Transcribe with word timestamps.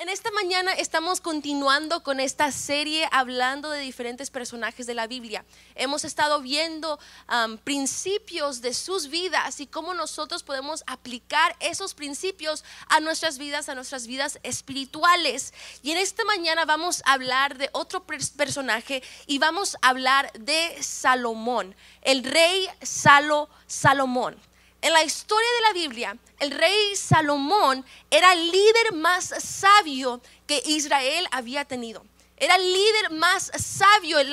En 0.00 0.08
esta 0.08 0.30
mañana 0.30 0.72
estamos 0.72 1.20
continuando 1.20 2.02
con 2.02 2.20
esta 2.20 2.50
serie 2.52 3.06
hablando 3.12 3.68
de 3.68 3.80
diferentes 3.80 4.30
personajes 4.30 4.86
de 4.86 4.94
la 4.94 5.06
Biblia. 5.06 5.44
Hemos 5.74 6.06
estado 6.06 6.40
viendo 6.40 6.98
um, 7.28 7.58
principios 7.58 8.62
de 8.62 8.72
sus 8.72 9.08
vidas 9.08 9.60
y 9.60 9.66
cómo 9.66 9.92
nosotros 9.92 10.42
podemos 10.42 10.84
aplicar 10.86 11.54
esos 11.60 11.92
principios 11.92 12.64
a 12.88 13.00
nuestras 13.00 13.36
vidas, 13.36 13.68
a 13.68 13.74
nuestras 13.74 14.06
vidas 14.06 14.38
espirituales. 14.42 15.52
Y 15.82 15.90
en 15.90 15.98
esta 15.98 16.24
mañana 16.24 16.64
vamos 16.64 17.02
a 17.04 17.12
hablar 17.12 17.58
de 17.58 17.68
otro 17.72 18.02
personaje 18.06 19.02
y 19.26 19.38
vamos 19.38 19.76
a 19.82 19.90
hablar 19.90 20.32
de 20.32 20.82
Salomón, 20.82 21.76
el 22.00 22.24
rey 22.24 22.66
Salo, 22.80 23.50
Salomón. 23.66 24.40
En 24.82 24.92
la 24.94 25.02
historia 25.04 25.48
de 25.56 25.60
la 25.60 25.72
Biblia, 25.74 26.16
el 26.38 26.50
rey 26.52 26.96
Salomón 26.96 27.84
era 28.10 28.32
el 28.32 28.50
líder 28.50 28.94
más 28.94 29.34
sabio 29.38 30.22
que 30.46 30.62
Israel 30.64 31.26
había 31.30 31.66
tenido. 31.66 32.04
Era 32.38 32.56
el 32.56 32.72
líder 32.72 33.10
más 33.10 33.52
sabio, 33.58 34.18
el, 34.18 34.32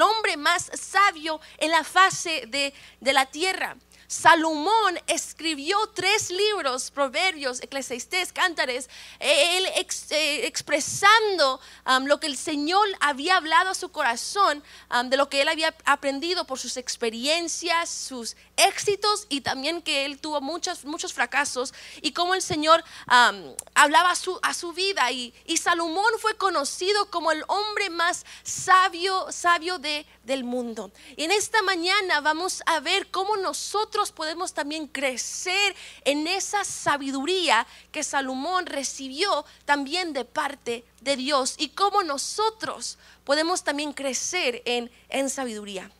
hombre 0.00 0.38
más 0.38 0.70
sabio 0.80 1.38
en 1.58 1.70
la 1.70 1.84
fase 1.84 2.44
de, 2.48 2.72
de 3.00 3.12
la 3.12 3.26
tierra. 3.26 3.76
Salomón 4.12 5.00
escribió 5.06 5.78
tres 5.94 6.30
libros, 6.30 6.90
Proverbios, 6.90 7.62
Eclesiastés, 7.62 8.30
Cántares, 8.30 8.90
él 9.18 9.64
eh, 9.64 10.46
expresando 10.46 11.58
um, 11.86 12.04
lo 12.04 12.20
que 12.20 12.26
el 12.26 12.36
Señor 12.36 12.86
había 13.00 13.38
hablado 13.38 13.70
a 13.70 13.74
su 13.74 13.90
corazón, 13.90 14.62
um, 14.94 15.08
de 15.08 15.16
lo 15.16 15.30
que 15.30 15.40
él 15.40 15.48
había 15.48 15.74
aprendido 15.86 16.44
por 16.44 16.58
sus 16.58 16.76
experiencias, 16.76 17.88
sus 17.88 18.36
éxitos 18.58 19.24
y 19.30 19.40
también 19.40 19.80
que 19.80 20.04
él 20.04 20.18
tuvo 20.18 20.42
muchos, 20.42 20.84
muchos 20.84 21.14
fracasos 21.14 21.72
y 22.02 22.12
cómo 22.12 22.34
el 22.34 22.42
Señor 22.42 22.84
um, 23.08 23.54
hablaba 23.74 24.10
a 24.10 24.14
su, 24.14 24.38
a 24.42 24.52
su 24.52 24.74
vida. 24.74 25.10
Y, 25.10 25.32
y 25.46 25.56
Salomón 25.56 26.12
fue 26.18 26.36
conocido 26.36 27.10
como 27.10 27.32
el 27.32 27.42
hombre 27.48 27.88
más 27.88 28.26
sabio, 28.42 29.32
sabio 29.32 29.78
de, 29.78 30.04
del 30.24 30.44
mundo. 30.44 30.92
Y 31.16 31.24
en 31.24 31.30
esta 31.30 31.62
mañana 31.62 32.20
vamos 32.20 32.62
a 32.66 32.78
ver 32.80 33.10
cómo 33.10 33.38
nosotros 33.38 34.01
podemos 34.10 34.52
también 34.52 34.88
crecer 34.88 35.76
en 36.04 36.26
esa 36.26 36.64
sabiduría 36.64 37.66
que 37.92 38.02
Salomón 38.02 38.66
recibió 38.66 39.44
también 39.64 40.12
de 40.12 40.24
parte 40.24 40.84
de 41.00 41.16
Dios 41.16 41.54
y 41.58 41.68
cómo 41.68 42.02
nosotros 42.02 42.98
podemos 43.24 43.62
también 43.62 43.92
crecer 43.92 44.62
en, 44.64 44.90
en 45.08 45.30
sabiduría. 45.30 45.90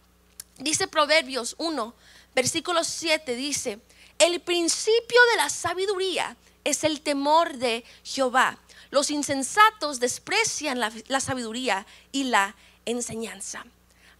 Dice 0.59 0.89
Proverbios 0.89 1.55
1, 1.59 1.95
versículo 2.35 2.83
7, 2.83 3.35
dice, 3.37 3.79
el 4.19 4.41
principio 4.41 5.21
de 5.31 5.37
la 5.37 5.51
sabiduría 5.51 6.37
es 6.65 6.85
el 6.85 7.01
temor 7.01 7.57
de 7.57 7.85
Jehová. 8.05 8.59
Los 8.91 9.11
insensatos 9.11 10.01
desprecian 10.01 10.79
la, 10.79 10.93
la 11.09 11.21
sabiduría 11.21 11.87
y 12.13 12.25
la 12.25 12.55
enseñanza. 12.85 13.65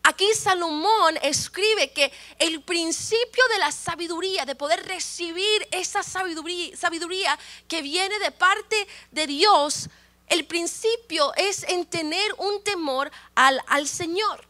Aquí 0.05 0.27
Salomón 0.35 1.17
escribe 1.23 1.93
que 1.93 2.13
el 2.39 2.61
principio 2.63 3.45
de 3.53 3.59
la 3.59 3.71
sabiduría, 3.71 4.45
de 4.45 4.57
poder 4.57 4.85
recibir 4.87 5.69
esa 5.71 6.03
sabiduría, 6.03 7.39
que 7.69 7.83
viene 7.83 8.19
de 8.19 8.33
parte 8.33 8.89
de 9.13 9.27
Dios, 9.29 9.89
el 10.27 10.45
principio 10.45 11.33
es 11.37 11.63
en 11.65 11.87
tener 11.87 12.35
un 12.39 12.65
temor 12.65 13.13
al, 13.37 13.61
al 13.69 13.87
Señor. 13.87 14.45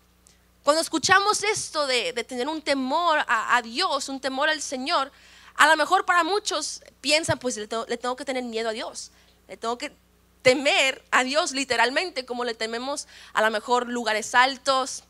Cuando 0.63 0.81
escuchamos 0.81 1.43
esto 1.43 1.87
de, 1.87 2.13
tener 2.25 2.49
un 2.49 2.63
temor 2.63 3.19
a, 3.27 3.61
Dios, 3.63 4.09
un 4.09 4.21
temor 4.21 4.49
al 4.49 4.63
Señor, 4.63 5.11
a 5.57 5.67
lo 5.67 5.77
mejor 5.77 6.07
para 6.07 6.25
muchos 6.25 6.83
piensan, 7.01 7.39
pues 7.39 7.57
le 7.57 7.67
tengo 7.67 8.17
que 8.17 8.25
tener 8.25 8.45
miedo 8.45 8.71
a 8.71 8.73
Dios, 8.73 9.11
le 9.49 9.57
tengo 9.57 9.77
que 9.77 9.93
temer 10.41 11.05
a 11.11 11.25
Dios 11.25 11.53
literalmente, 11.53 12.25
como 12.25 12.45
le 12.45 12.55
tememos 12.55 13.09
a 13.33 13.43
lo 13.43 13.51
mejor 13.51 13.89
lugares 13.89 14.35
altos, 14.35 15.05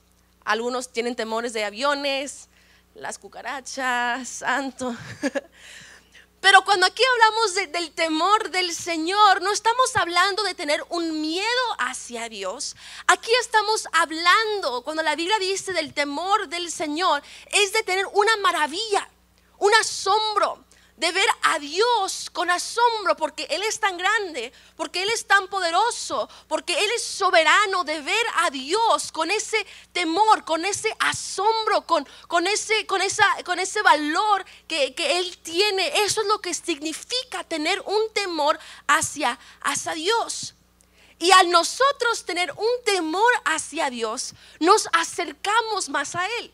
algunos 0.45 0.93
tienen 0.93 1.17
temores 1.17 1.53
de 1.53 1.65
aviones, 1.65 2.49
las 2.95 3.19
cucarachas, 3.19 4.29
santo. 4.29 4.95
Pero 6.43 6.65
cuando 6.65 6.87
aquí 6.87 7.03
hablamos 7.13 7.73
del 7.73 7.93
temor 7.93 8.51
del 8.51 8.75
Señor, 8.75 9.43
no 9.43 9.53
estamos 9.53 9.95
hablando 9.95 10.43
de 10.43 10.57
tener 10.57 10.85
un 10.89 11.21
miedo 11.21 11.47
hacia 11.79 12.29
Dios. 12.29 12.75
Aquí 13.07 13.31
estamos 13.41 13.87
hablando, 13.93 14.83
cuando 14.83 15.05
la 15.05 15.15
Biblia 15.15 15.39
dice 15.39 15.73
del 15.73 15.95
temor 15.95 16.49
del 16.49 16.73
Señor, 16.73 17.23
es 17.53 17.73
de 17.73 17.85
tener 17.85 18.07
una 18.13 18.37
maravilla, 18.39 19.09
un 19.59 19.73
asombro, 19.75 20.65
de 21.03 21.11
ver 21.11 21.27
a 21.43 21.59
Dios 21.59 22.31
con 22.33 22.49
asombro 22.49 23.17
porque 23.17 23.43
Él 23.51 23.61
es 23.65 23.81
tan 23.81 23.99
grande, 23.99 24.53
porque 24.77 25.03
Él 25.03 25.11
es 25.11 25.27
tan 25.27 25.49
poderoso, 25.49 26.29
porque 26.47 26.79
Él 26.79 26.89
es 26.95 27.03
soberano, 27.03 27.83
de 27.83 28.01
ver 28.01 28.27
a 28.37 28.51
Dios 28.51 29.11
con 29.11 29.29
ese 29.33 29.67
temor, 29.93 30.45
con 30.45 30.65
ese 30.65 30.95
asombro, 31.01 31.83
con, 31.89 32.09
con, 32.29 32.47
ese, 32.47 32.87
con, 32.87 33.03
esa, 33.03 33.25
con 33.45 33.59
ese 33.59 33.83
valor 33.83 34.45
que, 34.69 34.95
Él 34.97 35.37
tiene. 35.39 35.89
Eso 36.05 36.21
es 36.21 36.29
lo 36.29 36.41
que 36.41 36.55
significa 36.55 37.43
tener 37.43 37.81
un 37.81 38.13
temor 38.13 38.57
hacia, 38.87 39.37
hacia 39.61 39.95
Dios. 39.95 40.55
Y 41.19 41.33
al 41.33 41.51
nosotros 41.51 42.25
tener 42.25 42.53
un 42.53 42.85
temor 42.85 43.33
hacia 43.45 43.91
Dios, 43.91 44.35
nos 44.61 44.89
acercamos 44.93 45.89
más 45.89 46.15
a 46.15 46.25
Él. 46.39 46.53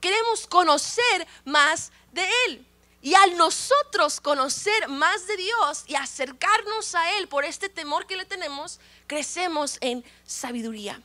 Queremos 0.00 0.46
conocer 0.46 1.28
más 1.44 1.92
de 2.12 2.26
Él. 2.46 2.66
Y 3.02 3.14
al 3.14 3.36
nosotros 3.36 4.20
conocer 4.20 4.88
más 4.88 5.26
de 5.26 5.36
Dios 5.36 5.84
y 5.86 5.94
acercarnos 5.94 6.94
a 6.94 7.16
Él 7.16 7.28
por 7.28 7.44
este 7.44 7.68
temor 7.68 8.06
que 8.06 8.16
le 8.16 8.26
tenemos, 8.26 8.78
crecemos 9.06 9.78
en 9.80 10.04
sabiduría. 10.26 11.00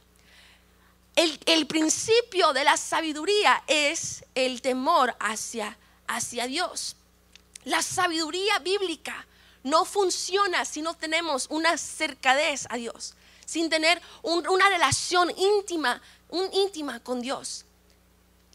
El, 1.15 1.65
principio 1.67 2.51
de 2.51 2.65
la 2.65 2.75
sabiduría 2.75 3.63
es 3.67 4.25
el 4.35 4.61
temor 4.61 5.15
hacia, 5.19 5.77
hacia 6.07 6.45
Dios. 6.45 6.97
La 7.63 7.81
sabiduría 7.81 8.59
bíblica 8.59 9.25
no 9.63 9.85
funciona 9.85 10.65
si 10.65 10.81
no 10.81 10.93
tenemos 10.93 11.47
una 11.49 11.77
cercadez 11.77 12.67
a 12.69 12.75
Dios, 12.75 13.15
sin 13.45 13.69
tener 13.69 14.01
una 14.23 14.67
relación 14.67 15.31
íntima, 15.37 16.01
un, 16.27 16.53
íntima 16.53 16.99
con 16.99 17.21
Dios. 17.21 17.63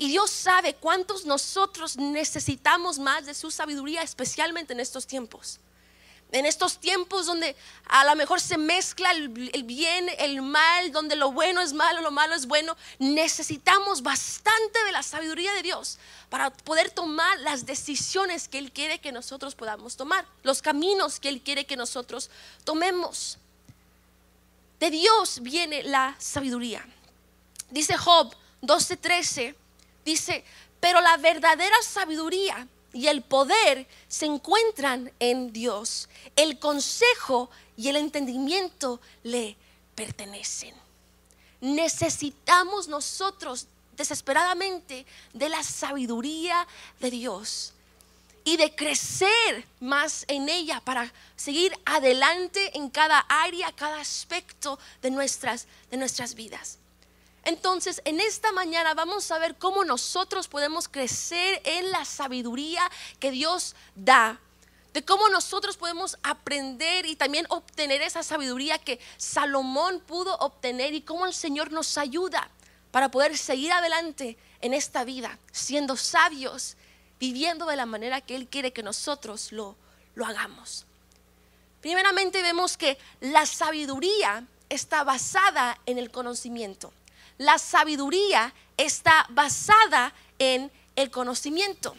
Y 0.01 0.09
Dios 0.09 0.31
sabe 0.31 0.73
cuántos 0.73 1.27
nosotros 1.27 1.99
necesitamos 1.99 2.99
más 2.99 3.27
de 3.27 3.35
su 3.35 3.51
sabiduría, 3.51 4.01
especialmente 4.01 4.73
en 4.73 4.81
estos 4.81 5.07
tiempos. 5.07 5.61
En 6.33 6.47
estos 6.47 6.79
tiempos 6.79 7.27
donde 7.27 7.55
a 7.87 8.07
lo 8.07 8.17
mejor 8.17 8.41
se 8.41 8.57
mezcla 8.57 9.11
el, 9.11 9.29
bien, 9.29 10.09
el 10.17 10.41
mal, 10.41 10.91
donde 10.91 11.17
lo 11.17 11.33
bueno 11.33 11.61
es 11.61 11.75
malo, 11.75 12.01
lo 12.01 12.11
malo 12.11 12.35
es 12.35 12.47
bueno, 12.47 12.79
necesitamos 12.99 14.03
bastante 14.03 14.83
de 14.85 14.93
la 14.93 15.03
sabiduría 15.03 15.53
de 15.53 15.61
Dios 15.61 15.99
para 16.31 16.49
poder 16.49 16.91
tomar 16.91 17.39
las 17.41 17.67
decisiones 17.67 18.49
que 18.49 18.57
Él 18.57 18.73
quiere 18.73 19.01
que 19.01 19.13
nosotros 19.13 19.55
podamos 19.55 19.99
tomar, 19.99 20.25
los 20.45 20.63
caminos 20.63 21.21
que 21.21 21.29
Él 21.29 21.43
quiere 21.43 21.67
que 21.67 21.77
nosotros 21.77 22.31
tomemos. 22.65 23.37
De 24.79 24.89
Dios 24.89 25.41
viene 25.43 25.83
la 25.83 26.17
sabiduría. 26.19 26.89
Dice 27.69 27.99
Job 27.99 28.35
12:13 28.63 29.57
Dice, 30.11 30.43
pero 30.81 31.01
la 31.01 31.17
verdadera 31.19 31.77
sabiduría 31.83 32.67
y 32.93 33.07
el 33.07 33.23
poder 33.23 33.87
se 34.09 34.27
encuentran 34.27 35.13
en 35.21 35.53
Dios. 35.53 36.09
El 36.35 36.59
consejo 36.59 37.49
y 37.77 37.91
el 37.91 37.97
entendimiento 37.97 39.01
le 39.23 39.57
pertenecen. 39.95 40.75
Necesitamos 41.61 42.89
nosotros 42.89 43.69
desesperadamente 43.97 45.07
de 45.33 45.49
la 45.49 45.63
sabiduría 45.63 46.67
de 46.99 47.13
Dios 47.13 47.73
y 48.43 48.57
de 48.57 48.75
crecer 48.75 49.65
más 49.79 50.25
en 50.27 50.49
ella 50.49 50.81
para 50.81 51.13
seguir 51.37 51.73
adelante 51.85 52.77
en 52.77 52.91
cada 52.91 53.21
área, 53.29 53.71
cada 53.71 54.01
aspecto 54.01 54.77
de 55.03 55.13
nuestras, 55.13 55.69
de 55.89 55.99
nuestras 55.99 56.35
vidas. 56.35 56.80
Entonces, 57.45 58.03
en 58.05 58.21
esta 58.21 58.53
mañana 58.53 58.95
vamos 58.95 59.31
a 59.31 59.39
ver 59.39 59.57
cómo 59.57 59.85
nosotros 59.85 60.49
podemos 60.49 60.89
crecer 60.89 61.61
en 61.65 61.91
la 61.91 62.05
sabiduría 62.05 62.83
que 63.19 63.31
Dios 63.31 63.75
da. 63.95 64.39
De 64.93 65.05
cómo 65.05 65.29
nosotros 65.29 65.77
podemos 65.77 66.19
aprender 66.25 67.07
y 67.07 67.15
también 67.15 67.47
obtener 67.49 68.03
esa 68.03 68.25
sabiduría 68.25 68.77
que 68.79 68.99
Salomón 69.17 70.01
pudo 70.01 70.37
obtener 70.39 70.95
y 70.95 71.03
cómo 71.03 71.27
el 71.27 71.33
Señor 71.33 71.71
nos 71.71 71.97
ayuda 71.97 72.51
para 72.91 73.09
poder 73.09 73.39
seguir 73.39 73.73
adelante 73.73 74.37
en 74.61 74.75
esta 74.75 75.05
vida, 75.05 75.39
siendo 75.53 75.97
sabios, 75.97 76.77
viviendo 77.21 77.67
de 77.67 77.77
la 77.77 77.87
manera 77.87 78.21
que 78.21 78.35
Él 78.35 78.49
quiere 78.49 78.73
que 78.73 78.83
nosotros 78.83 79.53
lo, 79.53 79.77
lo 80.17 80.27
hagamos. 80.27 80.87
Primeramente 81.81 82.43
vemos 82.43 82.77
que 82.77 82.99
la 83.21 83.47
sabiduría 83.47 84.45
está 84.69 85.05
basada 85.05 85.79
en 85.87 85.99
el 85.99 86.11
conocimiento 86.11 86.93
la 87.39 87.59
sabiduría 87.59 88.55
está 88.77 89.27
basada 89.31 90.13
en 90.39 90.71
el 90.97 91.11
conocimiento. 91.11 91.97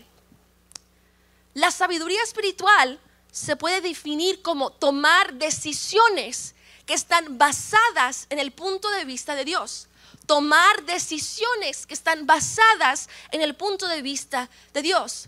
La 1.53 1.71
sabiduría 1.71 2.21
espiritual 2.23 2.99
se 3.31 3.55
puede 3.55 3.81
definir 3.81 4.41
como 4.41 4.71
tomar 4.71 5.33
decisiones 5.33 6.55
que 6.85 6.93
están 6.93 7.37
basadas 7.37 8.27
en 8.29 8.39
el 8.39 8.51
punto 8.51 8.89
de 8.89 9.05
vista 9.05 9.35
de 9.35 9.45
Dios. 9.45 9.87
Tomar 10.27 10.83
decisiones 10.83 11.87
que 11.87 11.93
están 11.93 12.25
basadas 12.25 13.09
en 13.31 13.41
el 13.41 13.55
punto 13.55 13.87
de 13.87 14.01
vista 14.01 14.49
de 14.73 14.81
Dios. 14.81 15.27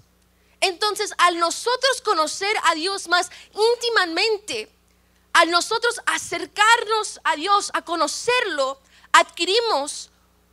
Entonces, 0.62 1.14
al 1.18 1.40
nosotros 1.40 2.02
conocer 2.04 2.56
a 2.64 2.76
Dios 2.76 3.08
más 3.08 3.30
íntimamente, 3.74 4.72
al 5.34 5.50
nosotros 5.50 6.00
acercarnos 6.06 7.20
a 7.24 7.36
Dios, 7.36 7.72
a 7.74 7.82
conocerlo, 7.82 8.80
adquirimos 9.14 10.10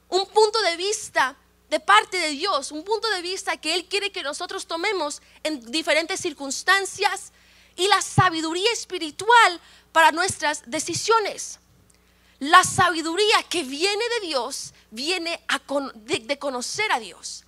un 0.09 0.27
punto 0.27 0.61
de 0.63 0.77
vista 0.77 1.37
de 1.69 1.81
parte 1.81 2.17
de 2.19 2.31
Dios, 2.31 2.73
un 2.73 2.85
punto 2.85 3.09
de 3.11 3.23
vista 3.23 3.57
que 3.57 3.75
Él 3.75 3.87
quiere 3.87 4.13
que 4.13 4.23
nosotros 4.23 4.67
tomemos 4.67 5.23
en 5.43 5.71
diferentes 5.71 6.21
circunstancias 6.21 7.33
y 7.77 7.89
la 7.89 8.03
sabiduría 8.03 8.71
espiritual 8.73 9.61
para 9.93 10.13
nuestras 10.13 10.63
decisiones. 10.67 11.59
La 12.41 12.65
sabiduría 12.65 13.43
que 13.49 13.63
viene 13.63 14.05
de 14.21 14.27
Dios 14.27 14.75
viene 14.91 15.41
de 15.95 16.39
conocer 16.39 16.91
a 16.91 16.99
Dios. 16.99 17.45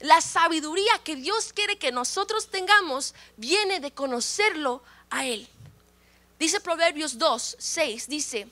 La 0.00 0.20
sabiduría 0.20 0.92
que 1.02 1.16
Dios 1.16 1.52
quiere 1.52 1.78
que 1.78 1.92
nosotros 1.92 2.50
tengamos 2.50 3.14
viene 3.36 3.80
de 3.80 3.92
conocerlo 3.92 4.82
a 5.08 5.24
Él. 5.24 5.48
Dice 6.38 6.60
Proverbios 6.60 7.16
2, 7.16 7.56
6, 7.58 8.08
dice, 8.08 8.48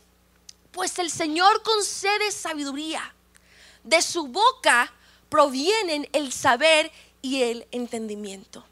pues 0.72 0.98
el 0.98 1.10
Señor 1.10 1.62
concede 1.62 2.32
sabiduría. 2.32 3.14
De 3.84 4.02
su 4.02 4.26
boca 4.26 4.92
provienen 5.28 6.08
el 6.12 6.32
saber 6.32 6.90
y 7.20 7.42
el 7.42 7.66
entendimiento. 7.70 8.64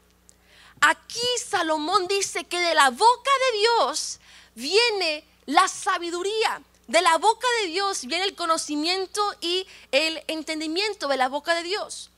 Aquí 0.81 1.27
Salomón 1.47 2.07
dice 2.07 2.43
que 2.43 2.59
de 2.59 2.73
la 2.73 2.89
boca 2.89 3.31
de 3.51 3.59
Dios 3.59 4.19
viene 4.55 5.23
la 5.45 5.67
sabiduría. 5.67 6.61
De 6.87 7.01
la 7.01 7.17
boca 7.17 7.47
de 7.61 7.67
Dios 7.67 8.05
viene 8.05 8.25
el 8.25 8.35
conocimiento 8.35 9.21
y 9.39 9.67
el 9.91 10.21
entendimiento 10.27 11.07
de 11.07 11.17
la 11.17 11.29
boca 11.29 11.53
de 11.53 11.63
Dios. 11.63 12.09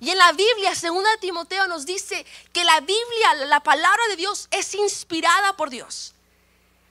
Y 0.00 0.10
en 0.10 0.18
la 0.18 0.32
Biblia, 0.32 0.74
segunda 0.74 1.10
Timoteo 1.20 1.66
nos 1.66 1.84
dice 1.84 2.24
que 2.52 2.64
la 2.64 2.80
Biblia, 2.80 3.34
la 3.46 3.60
palabra 3.60 4.06
de 4.08 4.16
Dios 4.16 4.46
es 4.52 4.74
inspirada 4.74 5.56
por 5.56 5.70
Dios. 5.70 6.14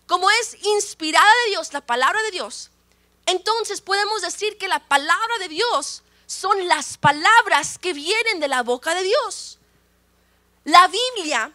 Como 0.07 0.29
es 0.31 0.57
inspirada 0.63 1.29
de 1.45 1.51
Dios, 1.51 1.73
la 1.73 1.81
palabra 1.81 2.21
de 2.23 2.31
Dios, 2.31 2.71
entonces 3.25 3.81
podemos 3.81 4.21
decir 4.21 4.57
que 4.57 4.67
la 4.67 4.79
palabra 4.79 5.37
de 5.39 5.49
Dios 5.49 6.03
son 6.25 6.67
las 6.67 6.97
palabras 6.97 7.77
que 7.77 7.93
vienen 7.93 8.39
de 8.39 8.47
la 8.47 8.63
boca 8.63 8.95
de 8.95 9.03
Dios. 9.03 9.59
La 10.63 10.87
Biblia 10.87 11.51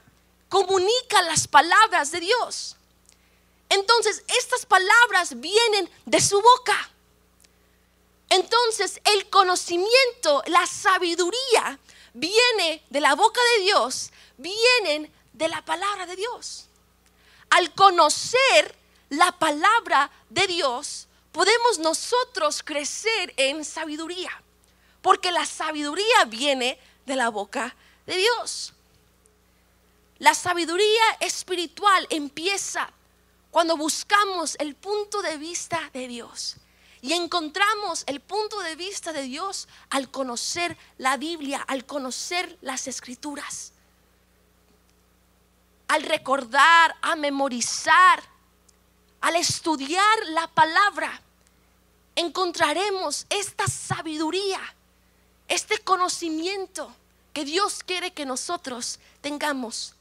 comunica 0.49 1.22
las 1.22 1.49
palabras 1.49 2.12
de 2.12 2.20
Dios. 2.20 2.76
Entonces, 3.69 4.22
estas 4.28 4.66
palabras 4.66 5.40
vienen 5.40 5.90
de 6.04 6.20
su 6.20 6.40
boca. 6.40 6.93
Entonces 8.32 8.99
el 9.04 9.28
conocimiento, 9.28 10.43
la 10.46 10.66
sabiduría 10.66 11.78
viene 12.14 12.82
de 12.88 13.00
la 13.02 13.14
boca 13.14 13.40
de 13.56 13.64
Dios, 13.64 14.10
vienen 14.38 15.12
de 15.34 15.49
la 15.49 15.62
palabra 15.62 16.06
de 16.06 16.16
Dios. 16.16 16.64
Al 17.52 17.70
conocer 17.75 18.75
la 19.10 19.31
palabra 19.32 20.10
de 20.31 20.46
Dios, 20.46 21.06
podemos 21.32 21.78
nosotros 21.81 22.62
crecer 22.62 23.34
en 23.37 23.62
sabiduría, 23.62 24.31
porque 25.02 25.31
la 25.31 25.44
sabiduría 25.44 26.25
viene 26.28 26.78
de 27.04 27.14
la 27.14 27.28
boca 27.28 27.76
de 28.06 28.16
Dios. 28.16 28.72
La 30.19 30.32
sabiduría 30.32 31.02
espiritual 31.20 32.06
empieza 32.08 32.88
cuando 33.50 33.76
buscamos 33.76 34.56
el 34.58 34.75
punto 34.75 35.20
de 35.20 35.37
vista 35.37 35.90
de 35.93 36.08
Dios. 36.08 36.56
Y 37.02 37.12
encontramos 37.12 38.04
el 38.06 38.20
punto 38.20 38.60
de 38.60 38.76
vista 38.76 39.12
de 39.12 39.25
Dios 39.25 39.69
al 39.90 40.10
conocer 40.10 40.78
la 40.96 41.19
Biblia, 41.19 41.60
al 41.60 41.84
conocer 41.84 42.56
las 42.62 42.88
escrituras, 42.88 43.71
al 45.92 46.04
recordar, 46.04 46.96
a 47.02 47.16
memorizar, 47.16 48.22
al 49.20 49.36
estudiar 49.36 50.26
la 50.28 50.46
palabra. 50.46 51.20
Encontraremos 52.16 53.26
esta 53.28 53.66
sabiduría, 53.66 54.58
este 55.48 55.76
conocimiento 55.80 56.90
que 57.34 57.44
Dios 57.44 57.82
quiere 57.84 58.10
que 58.10 58.24
nosotros 58.24 59.00
tengamos. 59.20 59.94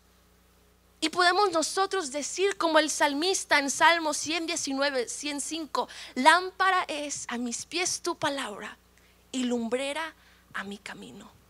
Y 1.02 1.10
podemos 1.10 1.52
nosotros 1.52 2.14
decir 2.14 2.56
como 2.56 2.80
el 2.80 2.90
salmista 2.90 3.60
en 3.60 3.70
Salmo 3.70 4.14
119, 4.14 5.10
105, 5.10 5.90
lámpara 6.16 6.86
es 6.88 7.26
a 7.28 7.38
mis 7.38 7.66
pies 7.66 8.02
tu 8.02 8.16
palabra 8.16 8.78
y 9.34 9.44
lumbrera 9.44 10.14
a 10.54 10.64
mi 10.64 10.78
camino. 10.78 11.41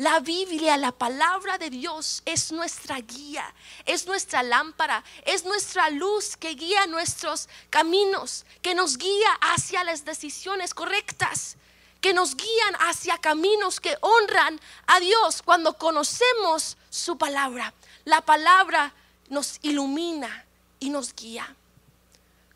La 0.00 0.18
Biblia, 0.20 0.78
la 0.78 0.92
palabra 0.92 1.58
de 1.58 1.68
Dios 1.68 2.22
es 2.24 2.52
nuestra 2.52 3.00
guía, 3.00 3.44
es 3.84 4.06
nuestra 4.06 4.42
lámpara, 4.42 5.04
es 5.26 5.44
nuestra 5.44 5.90
luz 5.90 6.38
que 6.38 6.54
guía 6.54 6.86
nuestros 6.86 7.50
caminos, 7.68 8.46
que 8.62 8.74
nos 8.74 8.96
guía 8.96 9.30
hacia 9.42 9.84
las 9.84 10.06
decisiones 10.06 10.72
correctas, 10.72 11.58
que 12.00 12.14
nos 12.14 12.34
guían 12.34 12.76
hacia 12.88 13.18
caminos 13.18 13.78
que 13.78 13.94
honran 14.00 14.58
a 14.86 15.00
Dios 15.00 15.42
cuando 15.42 15.76
conocemos 15.76 16.78
su 16.88 17.18
palabra. 17.18 17.74
La 18.06 18.22
palabra 18.22 18.94
nos 19.28 19.58
ilumina 19.60 20.46
y 20.78 20.88
nos 20.88 21.14
guía. 21.14 21.54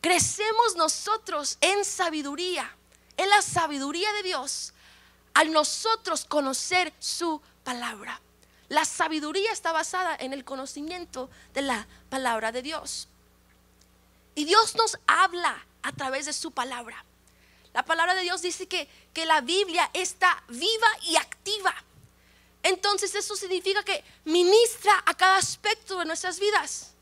Crecemos 0.00 0.76
nosotros 0.76 1.58
en 1.60 1.84
sabiduría, 1.84 2.74
en 3.18 3.28
la 3.28 3.42
sabiduría 3.42 4.10
de 4.14 4.22
Dios, 4.22 4.72
al 5.34 5.52
nosotros 5.52 6.24
conocer 6.24 6.92
su 6.98 7.40
palabra. 7.64 8.20
La 8.68 8.84
sabiduría 8.84 9.52
está 9.52 9.72
basada 9.72 10.16
en 10.16 10.32
el 10.32 10.44
conocimiento 10.44 11.28
de 11.52 11.62
la 11.62 11.86
palabra 12.08 12.50
de 12.50 12.62
Dios. 12.62 13.08
Y 14.34 14.44
Dios 14.44 14.74
nos 14.74 14.98
habla 15.06 15.64
a 15.82 15.92
través 15.92 16.26
de 16.26 16.32
su 16.32 16.50
palabra. 16.50 17.04
La 17.72 17.84
palabra 17.84 18.14
de 18.14 18.22
Dios 18.22 18.40
dice 18.40 18.66
que, 18.66 18.88
que 19.12 19.26
la 19.26 19.40
Biblia 19.40 19.90
está 19.92 20.42
viva 20.48 20.86
y 21.02 21.16
activa. 21.16 21.74
Entonces 22.62 23.14
eso 23.14 23.36
significa 23.36 23.82
que 23.82 24.02
ministra 24.24 25.02
a 25.04 25.14
cada 25.14 25.36
aspecto 25.36 25.98
de 25.98 26.06
nuestras 26.06 26.40
vidas. 26.40 26.93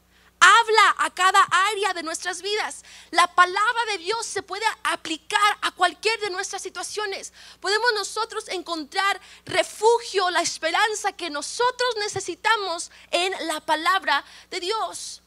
Habla 0.44 0.96
a 0.98 1.10
cada 1.14 1.40
área 1.44 1.94
de 1.94 2.02
nuestras 2.02 2.42
vidas. 2.42 2.84
La 3.12 3.32
palabra 3.32 3.84
de 3.92 3.98
Dios 3.98 4.26
se 4.26 4.42
puede 4.42 4.64
aplicar 4.82 5.58
a 5.60 5.70
cualquier 5.70 6.18
de 6.18 6.30
nuestras 6.30 6.62
situaciones. 6.62 7.32
Podemos 7.60 7.92
nosotros 7.94 8.48
encontrar 8.48 9.20
refugio, 9.44 10.30
la 10.30 10.42
esperanza 10.42 11.12
que 11.12 11.30
nosotros 11.30 11.94
necesitamos 12.00 12.90
en 13.12 13.46
la 13.46 13.60
palabra 13.60 14.24
de 14.50 14.58
Dios. 14.58 15.22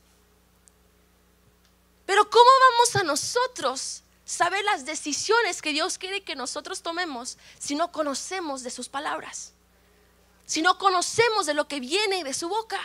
Pero 2.05 2.29
¿cómo 2.29 2.49
vamos 2.71 2.95
a 2.97 3.03
nosotros 3.03 4.03
saber 4.25 4.65
las 4.65 4.85
decisiones 4.85 5.61
que 5.61 5.71
Dios 5.71 5.97
quiere 5.97 6.23
que 6.23 6.35
nosotros 6.35 6.81
tomemos 6.81 7.37
si 7.57 7.75
no 7.75 7.93
conocemos 7.93 8.63
de 8.63 8.69
sus 8.71 8.89
palabras? 8.89 9.55
si 10.45 10.61
no 10.61 10.77
conocemos 10.77 11.45
de 11.45 11.53
lo 11.53 11.67
que 11.67 11.79
viene 11.79 12.23
de 12.23 12.33
su 12.33 12.47
boca. 12.47 12.79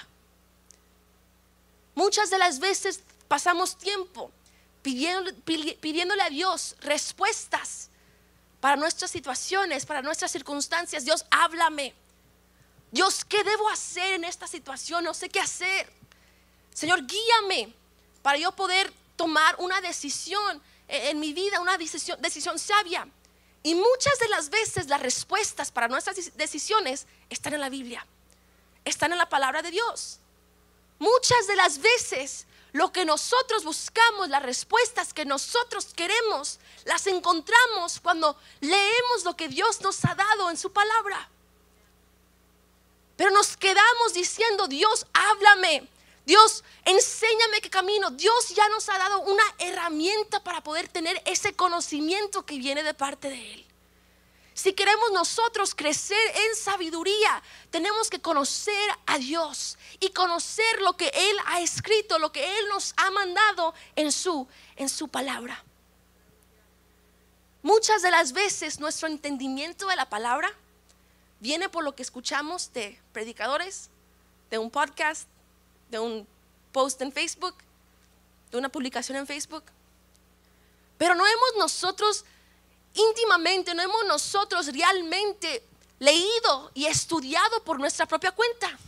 Muchas 1.95 2.31
de 2.31 2.39
las 2.39 2.59
veces 2.59 3.01
pasamos 3.29 3.77
tiempo 3.77 4.31
pidiéndole 4.83 6.23
a 6.23 6.31
Dios 6.31 6.77
respuestas 6.81 7.91
para 8.61 8.77
nuestras 8.77 9.11
situaciones, 9.11 9.87
para 9.87 10.03
nuestras 10.03 10.31
circunstancias. 10.31 11.05
Dios, 11.05 11.25
háblame. 11.31 11.95
Dios, 12.91 13.25
¿qué 13.25 13.43
debo 13.45 13.69
hacer 13.69 14.15
en 14.15 14.25
esta 14.25 14.47
situación? 14.47 15.05
No 15.05 15.15
sé 15.15 15.29
qué 15.29 15.41
hacer. 15.41 15.93
Señor, 16.73 17.07
guíame 17.07 17.75
para 18.23 18.39
yo 18.39 18.53
poder 18.53 18.93
tomar 19.17 19.57
una 19.59 19.81
decisión 19.81 20.63
en 20.89 21.21
mi 21.21 21.33
vida, 21.33 21.61
una 21.61 21.77
decisión, 21.77 22.21
decisión 22.23 22.59
sabia. 22.59 23.07
Y 23.63 23.75
muchas 23.75 24.19
de 24.19 24.29
las 24.29 24.49
veces 24.49 24.89
las 24.89 25.03
respuestas 25.03 25.71
para 25.71 25.89
nuestras 25.89 26.35
decisiones 26.37 27.07
están 27.29 27.53
en 27.53 27.61
la 27.61 27.69
Biblia, 27.69 28.07
están 28.87 29.13
en 29.13 29.19
la 29.19 29.29
palabra 29.29 29.61
de 29.61 29.71
Dios. 29.71 30.20
Muchas 31.01 31.47
de 31.47 31.57
las 31.57 31.79
veces 31.79 32.47
lo 32.73 32.93
que 32.93 33.05
nosotros 33.05 33.65
buscamos, 33.65 34.29
las 34.29 34.43
respuestas 34.43 35.13
que 35.13 35.25
nosotros 35.25 35.87
queremos, 35.95 36.61
las 36.85 37.07
encontramos 37.07 37.99
cuando 38.01 38.37
leemos 38.61 39.25
lo 39.25 39.35
que 39.35 39.49
Dios 39.49 39.81
nos 39.81 40.05
ha 40.05 40.15
dado 40.15 40.51
en 40.51 40.59
su 40.59 40.71
palabra. 40.71 41.29
Pero 43.17 43.31
nos 43.31 43.57
quedamos 43.57 44.13
diciendo, 44.15 44.69
Dios, 44.69 45.07
háblame. 45.15 45.89
Dios, 46.27 46.63
enséñame 46.85 47.63
qué 47.63 47.71
camino. 47.71 48.11
Dios 48.11 48.51
ya 48.55 48.69
nos 48.69 48.89
ha 48.91 48.99
dado 48.99 49.21
una 49.21 49.43
herramienta 49.59 50.45
para 50.45 50.63
poder 50.63 50.87
tener 50.89 51.21
ese 51.25 51.55
conocimiento 51.55 52.45
que 52.45 52.59
viene 52.59 52.83
de 52.83 52.95
parte 52.95 53.31
de 53.31 53.55
Él. 53.55 53.70
Si 54.61 54.75
queremos 54.75 55.11
nosotros 55.13 55.75
crecer 55.75 56.21
en 56.35 56.55
sabiduría, 56.55 57.43
tenemos 57.71 58.11
que 58.11 58.21
conocer 58.21 58.91
a 59.07 59.17
Dios 59.17 59.79
y 60.01 60.11
conocer 60.11 60.83
lo 60.83 60.99
que 60.99 61.11
Él 61.15 61.37
ha 61.47 61.63
escrito, 61.63 62.19
lo 62.19 62.31
que 62.31 62.45
Él 62.59 62.69
nos 62.69 62.93
ha 62.99 63.11
mandado 63.11 63.73
en 63.97 64.13
su, 64.13 64.47
en 64.77 64.91
su 64.91 65.09
palabra. 65.09 65.65
Muchas 67.63 68.03
de 68.03 68.11
las 68.11 68.35
veces 68.35 68.81
nuestro 68.81 69.09
entendimiento 69.09 69.87
de 69.87 69.97
la 69.97 70.11
palabra 70.11 70.53
viene 71.39 71.71
por 71.71 71.83
lo 71.83 71.95
que 71.97 72.03
escuchamos 72.03 72.71
de 72.75 73.01
predicadores, 73.15 73.89
de 74.51 74.59
un 74.59 74.71
podcast, 74.71 75.27
de 75.91 76.01
un 76.01 76.29
post 76.71 77.01
en 77.01 77.13
Facebook, 77.13 77.55
de 78.51 78.59
una 78.59 78.69
publicación 78.69 79.17
en 79.17 79.27
Facebook. 79.27 79.65
Pero 80.99 81.15
no 81.15 81.27
hemos 81.27 81.57
nosotros 81.57 82.27
íntimamente, 82.95 83.75
no 83.75 83.83
hemos 83.83 84.05
nosotros 84.07 84.67
realmente 84.69 85.63
leído 85.99 86.71
y 86.75 86.87
estudiado 86.87 87.63
por 87.65 87.79
nuestra 87.79 88.07
propia 88.07 88.33
cuenta. 88.33 88.79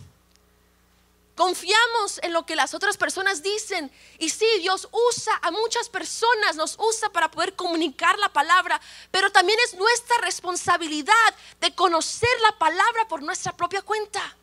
Confiamos 1.35 2.21
en 2.23 2.35
lo 2.35 2.44
que 2.44 2.56
las 2.56 2.75
otras 2.75 2.97
personas 2.99 3.42
dicen. 3.42 3.90
Y 4.18 4.28
sí, 4.28 4.47
Dios 4.61 4.88
usa 4.92 5.38
a 5.40 5.50
muchas 5.50 5.88
personas, 5.88 6.56
nos 6.56 6.76
usa 6.78 7.11
para 7.11 7.30
poder 7.30 7.56
comunicar 7.56 8.18
la 8.18 8.28
palabra, 8.28 8.80
pero 9.11 9.32
también 9.32 9.59
es 9.64 9.75
nuestra 9.75 10.18
responsabilidad 10.18 11.14
de 11.61 11.75
conocer 11.75 12.28
la 12.42 12.59
palabra 12.59 13.09
por 13.09 13.23
nuestra 13.23 13.56
propia 13.56 13.80
cuenta. 13.80 14.37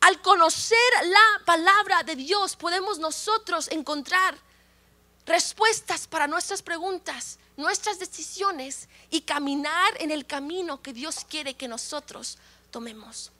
Al 0.00 0.20
conocer 0.20 0.78
la 1.04 1.42
palabra 1.44 2.02
de 2.02 2.14
Dios 2.14 2.54
podemos 2.54 2.98
nosotros 2.98 3.68
encontrar 3.68 4.38
respuestas 5.26 6.06
para 6.06 6.26
nuestras 6.26 6.62
preguntas, 6.62 7.38
nuestras 7.58 7.98
decisiones 7.98 8.88
y 9.10 9.22
caminar 9.22 9.92
en 9.98 10.12
el 10.12 10.24
camino 10.24 10.80
que 10.80 10.92
Dios 10.92 11.26
quiere 11.28 11.54
que 11.54 11.66
nosotros 11.66 12.38
tomemos. 12.70 13.32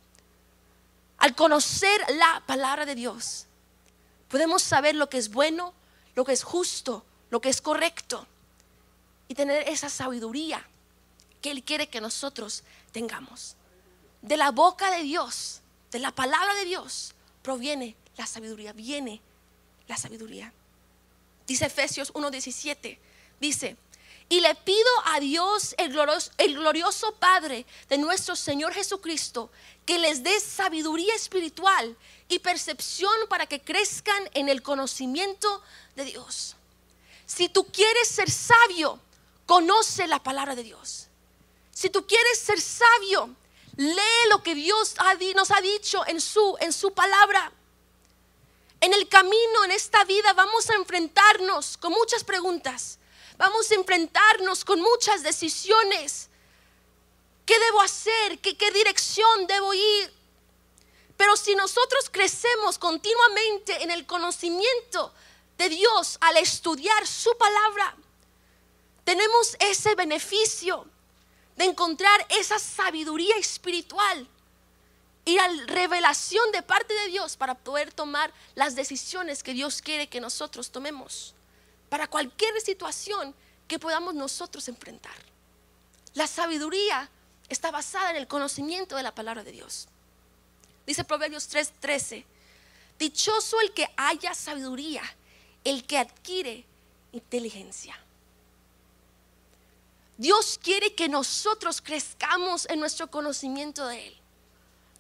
Al 1.19 1.37
conocer 1.37 2.01
la 2.17 2.43
palabra 2.45 2.85
de 2.85 2.97
Dios, 2.97 3.47
podemos 4.29 4.63
saber 4.63 4.97
lo 4.97 5.09
que 5.09 5.19
es 5.19 5.31
bueno, 5.31 5.73
lo 6.17 6.25
que 6.25 6.33
es 6.33 6.43
justo, 6.43 7.05
lo 7.31 7.41
que 7.41 7.49
es 7.49 7.61
correcto 7.61 8.27
y 9.29 9.35
tener 9.35 9.69
esa 9.69 9.89
sabiduría 9.89 10.67
que 11.41 11.53
Él 11.53 11.63
quiere 11.63 11.89
que 11.89 12.01
nosotros 12.01 12.65
tengamos. 12.91 13.55
De 14.23 14.37
la 14.37 14.51
boca 14.51 14.91
de 14.91 15.05
Dios, 15.05 15.61
de 15.93 16.01
la 16.01 16.11
palabra 16.11 16.55
de 16.55 16.65
Dios, 16.65 17.15
proviene 17.43 17.95
la 18.17 18.27
sabiduría, 18.27 18.73
viene 18.73 19.21
la 19.87 19.97
sabiduría. 19.97 20.53
Dice 21.47 21.67
Efesios 21.67 22.13
1:17, 22.15 22.99
dice, 23.41 23.77
y 24.29 24.41
le 24.41 24.55
pido 24.55 24.91
a 25.07 25.21
Dios, 25.21 25.75
el 25.79 26.55
glorioso, 26.55 27.13
Padre 27.13 27.65
de 27.89 27.97
nuestro 27.97 28.37
Señor 28.37 28.75
Jesucristo, 28.75 29.51
que 29.87 29.99
les 29.99 30.23
dé 30.23 30.39
sabiduría 30.41 31.15
espiritual 31.15 31.97
y 32.29 32.39
percepción 32.41 33.13
para 33.31 33.47
que 33.47 33.61
crezcan 33.61 34.29
en 34.35 34.51
el 34.51 34.63
conocimiento 34.63 35.63
de 35.97 36.05
Dios. 36.05 36.57
Si 37.27 37.49
tú 37.49 37.67
quieres 37.67 38.09
ser 38.09 38.31
sabio, 38.31 39.01
conoce 39.47 40.07
la 40.07 40.23
palabra 40.23 40.55
de 40.55 40.63
Dios. 40.63 41.09
Si 41.73 41.89
tú 41.89 42.07
quieres 42.07 42.39
ser 42.39 42.61
sabio, 42.61 43.35
lee 43.77 44.29
lo 44.29 44.43
que 44.43 44.55
Dios 44.55 44.95
nos 45.35 45.51
ha 45.51 45.61
dicho 45.63 46.07
en 46.07 46.21
su, 46.21 46.57
en 46.61 46.73
su 46.73 46.93
palabra. 46.93 47.51
En 48.81 48.93
el 48.93 49.09
camino, 49.09 49.65
en 49.65 49.71
esta 49.71 50.05
vida, 50.05 50.35
vamos 50.35 50.69
a 50.69 50.75
enfrentarnos 50.75 51.79
con 51.79 51.93
muchas 51.93 52.25
preguntas 52.25 52.98
Vamos 53.39 53.71
a 53.71 53.77
enfrentarnos 53.77 54.65
con 54.65 54.81
muchas 54.81 55.23
decisiones. 55.23 56.29
¿Qué 57.47 57.57
debo 57.61 57.81
hacer? 57.81 58.41
¿Qué, 58.41 58.71
dirección 58.73 59.47
debo 59.47 59.73
ir? 59.73 60.13
Pero 61.17 61.37
si 61.37 61.55
nosotros 61.55 62.11
crecemos 62.11 62.79
continuamente 62.79 63.85
en 63.85 63.93
el 63.93 64.07
conocimiento 64.07 65.15
de 65.57 65.69
Dios 65.69 66.19
al 66.21 66.37
estudiar 66.37 67.07
su 67.07 67.31
palabra, 67.39 67.97
tenemos 69.05 69.57
ese 69.61 69.95
beneficio 69.95 70.85
de 71.57 71.65
encontrar 71.65 72.27
esa 72.31 72.59
sabiduría 72.59 73.37
espiritual 73.37 74.29
y 75.25 75.37
la 75.37 75.49
revelación 75.67 76.51
de 76.51 76.63
parte 76.63 76.93
de 76.93 77.07
Dios 77.07 77.37
para 77.37 77.55
poder 77.55 77.93
tomar 77.93 78.33
las 78.57 78.75
decisiones 78.75 79.45
que 79.45 79.55
Dios 79.55 79.81
quiere 79.81 80.09
que 80.09 80.21
nosotros 80.21 80.71
tomemos 80.71 81.35
para 81.89 82.07
cualquier 82.07 82.61
situación 82.61 83.35
que 83.67 83.79
podamos 83.79 84.15
nosotros 84.15 84.69
enfrentar. 84.69 85.15
La 86.15 86.27
sabiduría 86.27 87.09
está 87.49 87.71
basada 87.71 88.11
en 88.11 88.17
el 88.17 88.27
conocimiento 88.27 88.97
de 88.97 89.03
la 89.03 89.15
palabra 89.15 89.45
de 89.45 89.53
Dios. 89.53 89.89
Dice 90.87 91.05
Proverbios 91.05 91.49
3:13, 91.49 92.25
dichoso 92.99 93.61
el 93.61 93.73
que 93.73 93.89
haya 93.97 94.35
sabiduría, 94.35 95.03
el 95.65 95.85
que 95.85 95.99
adquiere 95.99 96.65
inteligencia. 97.13 97.99
Dios 100.17 100.59
quiere 100.61 100.95
que 100.95 101.09
nosotros 101.09 101.81
crezcamos 101.81 102.67
en 102.69 102.81
nuestro 102.81 103.09
conocimiento 103.09 103.87
de 103.87 104.09
Él. 104.09 104.19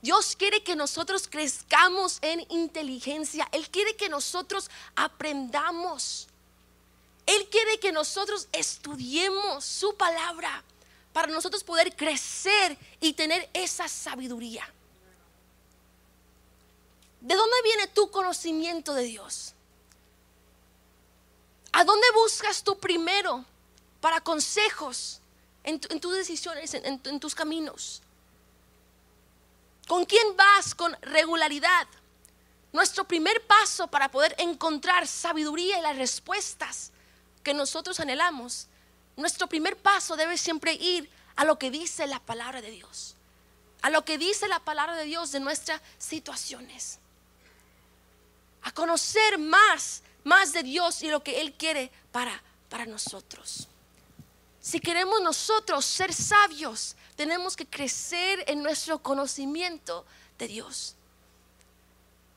Dios 0.00 0.36
quiere 0.36 0.62
que 0.62 0.76
nosotros 0.76 1.26
crezcamos 1.26 2.18
en 2.22 2.46
inteligencia. 2.50 3.48
Él 3.50 3.68
quiere 3.68 3.96
que 3.96 4.08
nosotros 4.08 4.70
aprendamos. 4.94 6.28
Él 7.28 7.46
quiere 7.50 7.78
que 7.78 7.92
nosotros 7.92 8.48
estudiemos 8.52 9.62
su 9.62 9.94
palabra 9.98 10.64
para 11.12 11.30
nosotros 11.30 11.62
poder 11.62 11.94
crecer 11.94 12.78
y 13.02 13.12
tener 13.12 13.50
esa 13.52 13.86
sabiduría. 13.86 14.66
¿De 17.20 17.34
dónde 17.34 17.56
viene 17.64 17.86
tu 17.88 18.10
conocimiento 18.10 18.94
de 18.94 19.02
Dios? 19.02 19.52
¿A 21.72 21.84
dónde 21.84 22.06
buscas 22.14 22.62
tú 22.62 22.78
primero 22.78 23.44
para 24.00 24.22
consejos 24.22 25.20
en, 25.64 25.78
tus 25.80 26.14
decisiones, 26.14 26.72
en 26.72 27.20
tus 27.20 27.34
caminos? 27.34 28.00
¿Con 29.86 30.06
quién 30.06 30.34
vas 30.34 30.74
con 30.74 30.96
regularidad? 31.02 31.88
Nuestro 32.72 33.04
primer 33.04 33.46
paso 33.46 33.86
para 33.88 34.10
poder 34.10 34.34
encontrar 34.38 35.06
sabiduría 35.06 35.78
y 35.78 35.82
las 35.82 35.98
respuestas 35.98 36.92
que 37.48 37.54
nosotros 37.54 37.98
anhelamos, 37.98 38.66
nuestro 39.16 39.46
primer 39.46 39.74
paso 39.78 40.16
debe 40.16 40.36
siempre 40.36 40.74
ir 40.74 41.08
a 41.34 41.46
lo 41.46 41.58
que 41.58 41.70
dice 41.70 42.06
la 42.06 42.20
palabra 42.20 42.60
de 42.60 42.70
Dios, 42.70 43.14
a 43.80 43.88
lo 43.88 44.04
que 44.04 44.18
dice 44.18 44.48
la 44.48 44.60
palabra 44.60 44.96
de 44.96 45.04
Dios 45.06 45.32
de 45.32 45.40
nuestras 45.40 45.80
situaciones, 45.96 46.98
a 48.60 48.70
conocer 48.72 49.38
más, 49.38 50.02
más 50.24 50.52
de 50.52 50.62
Dios 50.62 51.02
y 51.02 51.08
lo 51.08 51.22
que 51.22 51.40
Él 51.40 51.54
quiere 51.54 51.90
para, 52.12 52.42
para 52.68 52.84
nosotros. 52.84 53.66
Si 54.60 54.78
queremos 54.78 55.22
nosotros 55.22 55.86
ser 55.86 56.12
sabios, 56.12 56.96
tenemos 57.16 57.56
que 57.56 57.64
crecer 57.64 58.44
en 58.46 58.62
nuestro 58.62 58.98
conocimiento 59.02 60.04
de 60.38 60.48
Dios. 60.48 60.96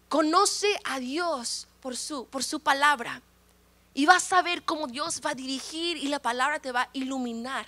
Conoce 0.08 0.80
a 0.86 1.01
Dios 1.01 1.68
por 1.82 1.98
su, 1.98 2.27
por 2.27 2.46
su 2.46 2.62
palabra. 2.62 3.22
Y 3.93 4.05
vas 4.05 4.31
a 4.31 4.41
ver 4.41 4.63
cómo 4.63 4.88
Dios 4.88 5.21
va 5.25 5.31
a 5.31 5.36
dirigir 5.36 5.98
y 5.98 6.07
la 6.07 6.19
palabra 6.19 6.60
te 6.60 6.71
va 6.71 6.83
a 6.83 6.89
iluminar 6.93 7.65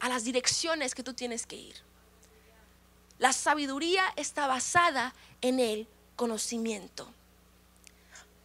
a 0.00 0.08
las 0.08 0.24
direcciones 0.24 0.94
que 0.94 1.02
tú 1.02 1.14
tienes 1.14 1.46
que 1.46 1.56
ir. 1.56 1.74
La 3.18 3.32
sabiduría 3.32 4.12
está 4.16 4.46
basada 4.46 5.14
en 5.40 5.58
el 5.58 5.88
conocimiento. 6.16 7.08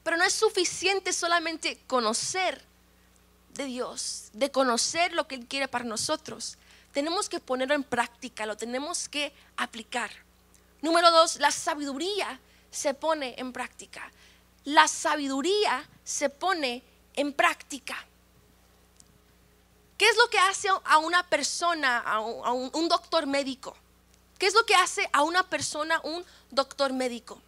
Pero 0.03 0.17
no 0.17 0.23
es 0.23 0.33
suficiente 0.33 1.13
solamente 1.13 1.79
conocer 1.87 2.63
de 3.53 3.65
Dios, 3.65 4.29
de 4.33 4.49
conocer 4.49 5.13
lo 5.13 5.27
que 5.27 5.35
Él 5.35 5.45
quiere 5.45 5.67
para 5.67 5.85
nosotros. 5.85 6.57
Tenemos 6.93 7.29
que 7.29 7.39
ponerlo 7.39 7.75
en 7.75 7.83
práctica, 7.83 8.45
lo 8.45 8.57
tenemos 8.57 9.07
que 9.07 9.33
aplicar. 9.57 10.09
Número 10.81 11.11
dos, 11.11 11.39
la 11.39 11.51
sabiduría 11.51 12.39
se 12.71 12.93
pone 12.93 13.35
en 13.37 13.53
práctica 13.53 14.11
la 14.65 14.87
sabiduría 14.87 15.87
se 16.03 16.29
pone 16.29 16.83
en 17.15 17.33
práctica. 17.33 17.95
¿Qué 19.97 20.07
es 20.07 20.17
lo 20.17 20.29
que 20.29 20.39
hace 20.39 20.67
a 20.85 20.97
una 20.97 21.23
persona, 21.27 21.99
a 21.99 22.19
un, 22.19 22.89
doctor 22.89 23.27
médico? 23.27 23.75
¿Qué 24.39 24.47
es 24.47 24.55
lo 24.55 24.65
que 24.65 24.73
hace 24.73 25.07
a 25.13 25.21
una 25.21 25.43
persona 25.43 26.01
un 26.03 26.25
doctor 26.49 26.91
médico? 26.93 27.39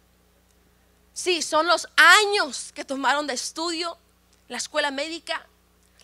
Sí, 1.12 1.42
son 1.42 1.66
los 1.66 1.88
años 1.96 2.70
que 2.72 2.84
tomaron 2.84 3.26
de 3.26 3.34
estudio 3.34 3.98
la 4.48 4.58
escuela 4.58 4.90
médica, 4.90 5.46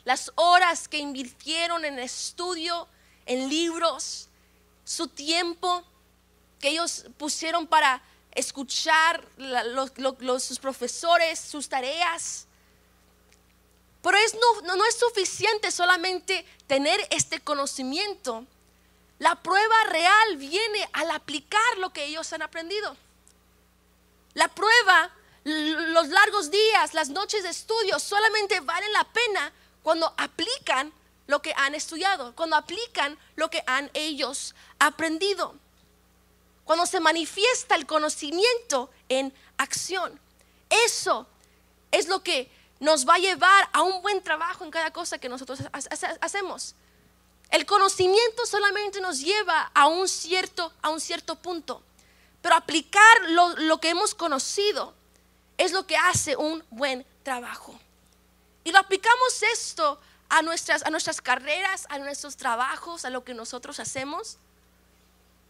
las 0.04 0.32
horas 0.34 0.88
que 0.88 0.98
invirtieron 0.98 1.84
en 1.84 1.98
estudio, 1.98 2.88
en 3.26 3.48
libros, 3.48 4.28
su 4.84 5.08
tiempo 5.08 5.84
que 6.58 6.70
ellos 6.70 7.04
pusieron 7.18 7.66
para 7.66 8.02
escuchar 8.32 9.24
los, 9.36 9.92
sus 10.42 10.58
profesores, 10.58 11.38
sus 11.38 11.68
tareas. 11.68 12.46
Pero 14.02 14.16
es, 14.18 14.34
no, 14.34 14.76
no 14.76 14.84
es 14.84 14.98
suficiente 14.98 15.70
solamente 15.70 16.44
tener 16.66 17.00
este 17.10 17.40
conocimiento. 17.40 18.46
La 19.18 19.34
prueba 19.42 19.84
real 19.90 20.36
viene 20.36 20.88
al 20.92 21.10
aplicar 21.10 21.78
lo 21.78 21.92
que 21.92 22.04
ellos 22.04 22.32
han 22.32 22.42
aprendido. 22.42 22.96
La 24.34 24.48
prueba, 24.48 25.10
los 25.44 26.08
largos 26.08 26.50
días, 26.50 26.94
las 26.94 27.08
noches 27.08 27.42
de 27.42 27.50
estudio 27.50 27.98
solamente 27.98 28.60
valen 28.60 28.92
la 28.92 29.04
pena 29.04 29.52
cuando 29.82 30.14
aplican 30.16 30.92
lo 31.26 31.42
que 31.42 31.52
han 31.56 31.74
estudiado, 31.74 32.34
cuando 32.34 32.56
aplican 32.56 33.18
lo 33.36 33.50
que 33.50 33.62
han 33.66 33.90
ellos 33.94 34.54
aprendido, 34.78 35.54
cuando 36.64 36.86
se 36.86 37.00
manifiesta 37.00 37.74
el 37.74 37.86
conocimiento 37.86 38.90
en 39.08 39.32
acción. 39.56 40.18
Eso 40.68 41.26
es 41.90 42.08
lo 42.08 42.22
que 42.22 42.50
nos 42.78 43.06
va 43.06 43.14
a 43.14 43.18
llevar 43.18 43.68
a 43.72 43.82
un 43.82 44.00
buen 44.02 44.22
trabajo 44.22 44.64
en 44.64 44.70
cada 44.70 44.92
cosa 44.92 45.18
que 45.18 45.28
nosotros 45.28 45.60
hacemos. 46.20 46.74
El 47.50 47.66
conocimiento 47.66 48.46
solamente 48.46 49.00
nos 49.00 49.20
lleva 49.20 49.70
a 49.74 49.88
un 49.88 50.08
cierto, 50.08 50.72
a 50.82 50.90
un 50.90 51.00
cierto 51.00 51.36
punto, 51.36 51.82
pero 52.40 52.54
aplicar 52.54 53.30
lo, 53.30 53.56
lo 53.56 53.78
que 53.78 53.90
hemos 53.90 54.14
conocido 54.14 54.94
es 55.58 55.72
lo 55.72 55.86
que 55.86 55.96
hace 55.96 56.36
un 56.36 56.64
buen 56.70 57.04
trabajo. 57.22 57.78
Y 58.64 58.72
lo 58.72 58.78
aplicamos 58.78 59.42
esto 59.42 60.00
a 60.28 60.42
nuestras, 60.42 60.84
a 60.84 60.90
nuestras 60.90 61.20
carreras, 61.20 61.86
a 61.90 61.98
nuestros 61.98 62.36
trabajos, 62.36 63.04
a 63.04 63.10
lo 63.10 63.24
que 63.24 63.34
nosotros 63.34 63.80
hacemos. 63.80 64.38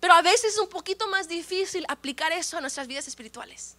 Pero 0.01 0.15
a 0.15 0.23
veces 0.23 0.55
es 0.55 0.59
un 0.59 0.69
poquito 0.69 1.07
más 1.09 1.29
difícil 1.29 1.85
aplicar 1.89 2.33
eso 2.33 2.57
a 2.57 2.61
nuestras 2.61 2.87
vidas 2.87 3.07
espirituales. 3.07 3.77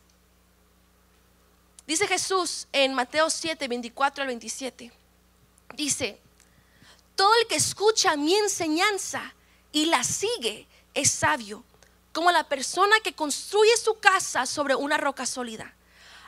Dice 1.88 2.08
Jesús 2.08 2.68
en 2.72 2.94
Mateo 2.94 3.30
7, 3.30 3.68
24 3.68 4.22
al 4.22 4.28
27. 4.28 4.92
Dice, 5.76 6.22
todo 7.16 7.34
el 7.42 7.48
que 7.48 7.56
escucha 7.56 8.16
mi 8.16 8.36
enseñanza 8.36 9.34
y 9.72 9.86
la 9.86 10.04
sigue 10.04 10.68
es 10.94 11.10
sabio, 11.10 11.64
como 12.14 12.32
la 12.32 12.48
persona 12.48 13.00
que 13.04 13.14
construye 13.14 13.76
su 13.78 13.96
casa 14.00 14.46
sobre 14.46 14.76
una 14.76 14.98
roca 14.98 15.26
sólida. 15.26 15.74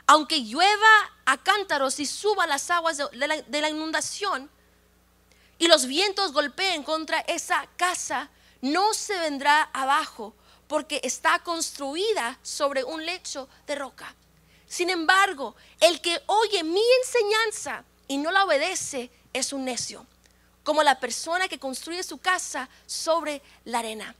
Aunque 0.06 0.42
llueva 0.42 1.12
a 1.24 1.42
cántaros 1.42 2.00
y 2.00 2.06
suba 2.06 2.46
las 2.46 2.70
aguas 2.70 2.98
de 2.98 3.60
la 3.60 3.70
inundación 3.70 4.50
y 5.58 5.68
los 5.68 5.86
vientos 5.86 6.32
golpeen 6.32 6.82
contra 6.82 7.20
esa 7.20 7.66
casa, 7.76 8.28
no 8.64 8.94
se 8.94 9.18
vendrá 9.18 9.68
abajo 9.74 10.34
porque 10.68 10.98
está 11.04 11.38
construida 11.40 12.38
sobre 12.42 12.82
un 12.82 13.04
lecho 13.04 13.46
de 13.66 13.74
roca. 13.74 14.14
Sin 14.66 14.88
embargo, 14.88 15.54
el 15.80 16.00
que 16.00 16.18
oye 16.26 16.64
mi 16.64 16.82
enseñanza 17.02 17.84
y 18.08 18.16
no 18.16 18.30
la 18.30 18.44
obedece 18.44 19.10
es 19.34 19.52
un 19.52 19.66
necio, 19.66 20.06
como 20.62 20.82
la 20.82 20.98
persona 20.98 21.46
que 21.46 21.58
construye 21.58 22.02
su 22.02 22.16
casa 22.16 22.70
sobre 22.86 23.42
la 23.66 23.80
arena. 23.80 24.16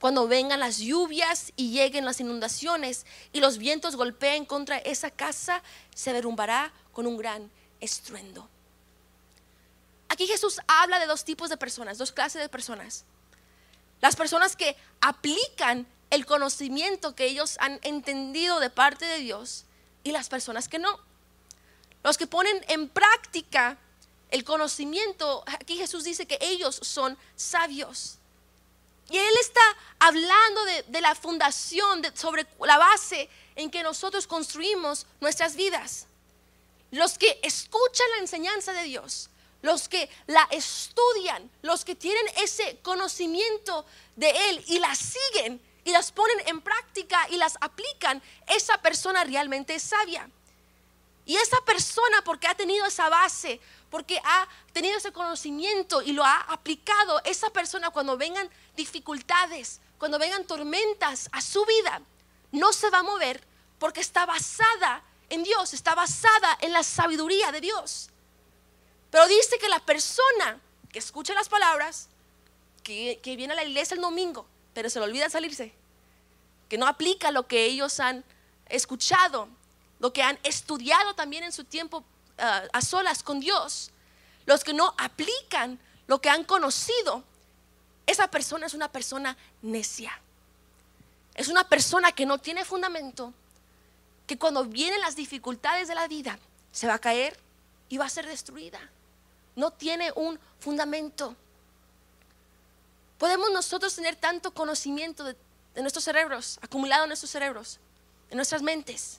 Cuando 0.00 0.28
vengan 0.28 0.60
las 0.60 0.78
lluvias 0.78 1.52
y 1.56 1.72
lleguen 1.72 2.04
las 2.04 2.20
inundaciones 2.20 3.04
y 3.32 3.40
los 3.40 3.58
vientos 3.58 3.96
golpeen 3.96 4.44
contra 4.44 4.78
esa 4.78 5.10
casa, 5.10 5.60
se 5.92 6.12
derrumbará 6.12 6.72
con 6.92 7.04
un 7.08 7.16
gran 7.16 7.50
estruendo. 7.80 8.48
Aquí 10.08 10.28
Jesús 10.28 10.60
habla 10.68 11.00
de 11.00 11.06
dos 11.06 11.24
tipos 11.24 11.50
de 11.50 11.56
personas, 11.56 11.98
dos 11.98 12.12
clases 12.12 12.40
de 12.40 12.48
personas. 12.48 13.04
Las 14.00 14.16
personas 14.16 14.56
que 14.56 14.76
aplican 15.00 15.86
el 16.10 16.26
conocimiento 16.26 17.14
que 17.14 17.26
ellos 17.26 17.56
han 17.60 17.78
entendido 17.82 18.60
de 18.60 18.70
parte 18.70 19.04
de 19.04 19.18
Dios 19.18 19.64
y 20.04 20.12
las 20.12 20.28
personas 20.28 20.68
que 20.68 20.78
no. 20.78 20.98
Los 22.02 22.16
que 22.16 22.26
ponen 22.26 22.64
en 22.68 22.88
práctica 22.88 23.78
el 24.30 24.44
conocimiento, 24.44 25.42
aquí 25.46 25.76
Jesús 25.76 26.04
dice 26.04 26.26
que 26.26 26.38
ellos 26.40 26.78
son 26.82 27.18
sabios. 27.36 28.18
Y 29.10 29.16
Él 29.16 29.34
está 29.40 29.60
hablando 29.98 30.64
de, 30.64 31.00
la 31.00 31.14
fundación, 31.14 32.02
sobre 32.14 32.46
la 32.60 32.76
base 32.76 33.28
en 33.56 33.70
que 33.70 33.82
nosotros 33.82 34.26
construimos 34.26 35.06
nuestras 35.20 35.56
vidas. 35.56 36.06
Los 36.90 37.16
que 37.16 37.40
escuchan 37.42 38.06
la 38.12 38.18
enseñanza 38.18 38.72
de 38.72 38.84
Dios, 38.84 39.30
los 39.62 39.88
que 39.88 40.08
la 40.26 40.46
estudian, 40.50 41.50
los 41.62 41.84
que 41.84 41.94
tienen 41.94 42.24
ese 42.36 42.78
conocimiento 42.82 43.84
de 44.16 44.30
Él 44.50 44.64
y 44.66 44.78
la 44.78 44.94
siguen, 44.94 45.60
y 45.84 45.90
las 45.90 46.12
ponen 46.12 46.46
en 46.46 46.60
práctica 46.60 47.26
y 47.30 47.36
las 47.38 47.56
aplican, 47.60 48.22
esa 48.46 48.78
persona 48.78 49.24
realmente 49.24 49.74
es 49.74 49.82
sabia. 49.82 50.28
Y 51.24 51.36
esa 51.36 51.58
persona, 51.64 52.22
porque 52.24 52.46
ha 52.46 52.54
tenido 52.54 52.86
esa 52.86 53.08
base, 53.08 53.60
porque 53.90 54.20
ha 54.22 54.48
tenido 54.72 54.98
ese 54.98 55.12
conocimiento 55.12 56.02
y 56.02 56.12
lo 56.12 56.24
ha 56.24 56.40
aplicado, 56.40 57.22
esa 57.24 57.50
persona 57.50 57.90
cuando 57.90 58.16
vengan 58.16 58.50
dificultades, 58.76 59.80
cuando 59.98 60.18
vengan 60.18 60.46
tormentas 60.46 61.28
a 61.32 61.40
su 61.40 61.64
vida, 61.64 62.02
no 62.52 62.72
se 62.72 62.90
va 62.90 62.98
a 62.98 63.02
mover 63.02 63.42
porque 63.78 64.00
está 64.00 64.26
basada 64.26 65.02
en 65.30 65.42
Dios, 65.42 65.74
está 65.74 65.94
basada 65.94 66.58
en 66.60 66.72
la 66.72 66.82
sabiduría 66.82 67.52
de 67.52 67.60
Dios. 67.60 68.10
Pero 69.10 69.26
dice 69.26 69.58
que 69.58 69.68
la 69.68 69.80
persona 69.80 70.60
que 70.92 70.98
escucha 70.98 71.34
las 71.34 71.48
palabras, 71.48 72.08
que, 72.82 73.20
viene 73.36 73.52
a 73.52 73.56
la 73.56 73.64
iglesia 73.64 73.94
el 73.94 74.00
domingo, 74.00 74.46
pero 74.72 74.88
se 74.88 74.98
le 74.98 75.04
olvida 75.04 75.28
salirse, 75.28 75.72
que 76.68 76.78
no 76.78 76.86
aplica 76.86 77.30
lo 77.30 77.46
que 77.46 77.64
ellos 77.64 78.00
han 78.00 78.24
escuchado, 78.66 79.48
lo 79.98 80.12
que 80.12 80.22
han 80.22 80.38
estudiado 80.42 81.14
también 81.14 81.44
en 81.44 81.52
su 81.52 81.64
tiempo 81.64 82.04
ah, 82.38 82.62
a 82.72 82.80
solas 82.80 83.22
con 83.22 83.40
Dios, 83.40 83.90
los 84.46 84.64
que 84.64 84.72
no 84.72 84.94
aplican 84.98 85.78
lo 86.06 86.20
que 86.20 86.30
han 86.30 86.44
conocido, 86.44 87.24
esa 88.06 88.28
persona 88.28 88.66
es 88.66 88.72
una 88.72 88.90
persona 88.90 89.36
necia. 89.60 90.18
Es 91.34 91.48
una 91.48 91.68
persona 91.68 92.12
que 92.12 92.24
no 92.24 92.38
tiene 92.38 92.64
fundamento, 92.64 93.34
que 94.26 94.38
cuando 94.38 94.64
vienen 94.64 95.00
las 95.00 95.14
dificultades 95.14 95.86
de 95.88 95.94
la 95.94 96.08
vida 96.08 96.38
se 96.72 96.86
va 96.86 96.94
a 96.94 96.98
caer 96.98 97.38
y 97.88 97.98
va 97.98 98.06
a 98.06 98.10
ser 98.10 98.26
destruida. 98.26 98.80
No 99.58 99.72
tiene 99.72 100.12
un 100.14 100.38
fundamento. 100.60 101.34
Podemos 103.18 103.50
nosotros 103.50 103.92
tener 103.92 104.14
tanto 104.14 104.54
conocimiento 104.54 105.24
de 105.24 105.36
nuestros 105.74 106.04
cerebros, 106.04 106.60
acumulado 106.62 107.02
en 107.02 107.08
nuestros 107.08 107.32
cerebros, 107.32 107.80
en 108.30 108.36
nuestras 108.36 108.62
mentes. 108.62 109.18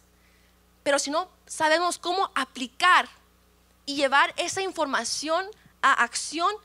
Pero 0.81 0.97
si 0.97 1.11
no 1.11 1.27
sabemos 1.45 1.97
cómo 1.97 2.31
aplicar 2.35 3.09
y 3.85 3.97
llevar 3.97 4.33
esa 4.37 4.61
información 4.61 5.45
a 5.81 5.91
acción, 6.05 6.55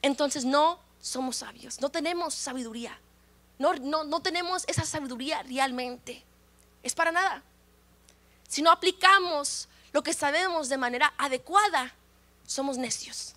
entonces 0.00 0.44
no 0.44 0.78
somos 1.00 1.38
sabios, 1.38 1.80
no 1.80 1.88
tenemos 1.88 2.34
sabiduría, 2.34 2.96
no, 3.58 3.74
no, 3.74 4.04
no 4.04 4.20
tenemos 4.20 4.62
esa 4.68 4.84
sabiduría 4.84 5.42
realmente. 5.42 6.24
Es 6.84 6.94
para 6.94 7.10
nada. 7.10 7.42
Si 8.48 8.62
no 8.62 8.70
aplicamos 8.70 9.68
lo 9.90 10.04
que 10.04 10.12
sabemos 10.12 10.68
de 10.68 10.76
manera 10.76 11.12
adecuada, 11.18 11.92
somos 12.48 12.78
necios. 12.78 13.34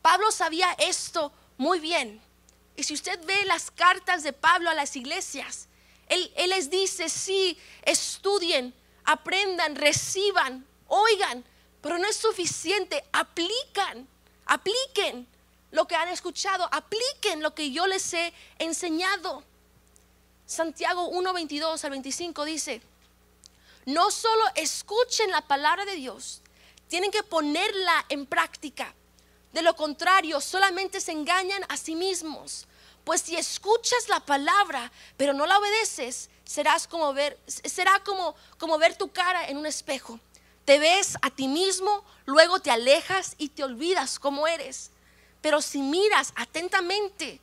Pablo 0.00 0.30
sabía 0.30 0.70
esto 0.78 1.32
muy 1.58 1.80
bien. 1.80 2.22
Y 2.76 2.84
si 2.84 2.94
usted 2.94 3.22
ve 3.26 3.44
las 3.44 3.70
cartas 3.70 4.22
de 4.22 4.32
Pablo 4.32 4.70
a 4.70 4.74
las 4.74 4.96
iglesias, 4.96 5.68
él, 6.08 6.30
les 6.48 6.70
dice, 6.70 7.08
sí, 7.08 7.58
estudien, 7.82 8.72
aprendan, 9.04 9.74
reciban, 9.74 10.66
oigan, 10.86 11.44
pero 11.80 11.98
no 11.98 12.06
es 12.06 12.16
suficiente, 12.16 13.04
aplican, 13.12 14.06
apliquen 14.46 15.26
lo 15.72 15.86
que 15.86 15.96
han 15.96 16.08
escuchado, 16.08 16.68
apliquen 16.70 17.42
lo 17.42 17.54
que 17.54 17.72
yo 17.72 17.86
les 17.86 18.12
he 18.14 18.32
enseñado. 18.58 19.42
Santiago 20.46 21.08
1, 21.08 21.32
22 21.32 21.84
al 21.84 21.90
25 21.90 22.44
dice, 22.44 22.82
no 23.86 24.10
solo 24.10 24.44
escuchen 24.54 25.30
la 25.30 25.40
palabra 25.40 25.84
de 25.84 25.96
Dios, 25.96 26.40
tienen 26.88 27.10
que 27.10 27.22
ponerla 27.22 28.04
en 28.08 28.26
práctica. 28.26 28.94
De 29.52 29.62
lo 29.62 29.76
contrario, 29.76 30.40
solamente 30.40 31.00
se 31.00 31.12
engañan 31.12 31.64
a 31.68 31.76
sí 31.76 31.94
mismos. 31.94 32.66
Pues 33.04 33.20
si 33.20 33.36
escuchas 33.36 34.08
la 34.08 34.20
palabra, 34.20 34.90
pero 35.16 35.32
no 35.32 35.46
la 35.46 35.58
obedeces, 35.58 36.30
serás 36.44 36.88
como 36.88 37.12
ver, 37.12 37.38
será 37.46 38.02
como, 38.02 38.34
como 38.58 38.78
ver 38.78 38.96
tu 38.96 39.12
cara 39.12 39.48
en 39.48 39.58
un 39.58 39.66
espejo. 39.66 40.18
Te 40.64 40.78
ves 40.78 41.16
a 41.20 41.30
ti 41.30 41.46
mismo, 41.46 42.04
luego 42.24 42.58
te 42.60 42.70
alejas 42.70 43.34
y 43.36 43.50
te 43.50 43.62
olvidas 43.62 44.18
cómo 44.18 44.46
eres. 44.46 44.90
Pero 45.42 45.60
si 45.60 45.82
miras 45.82 46.32
atentamente 46.36 47.40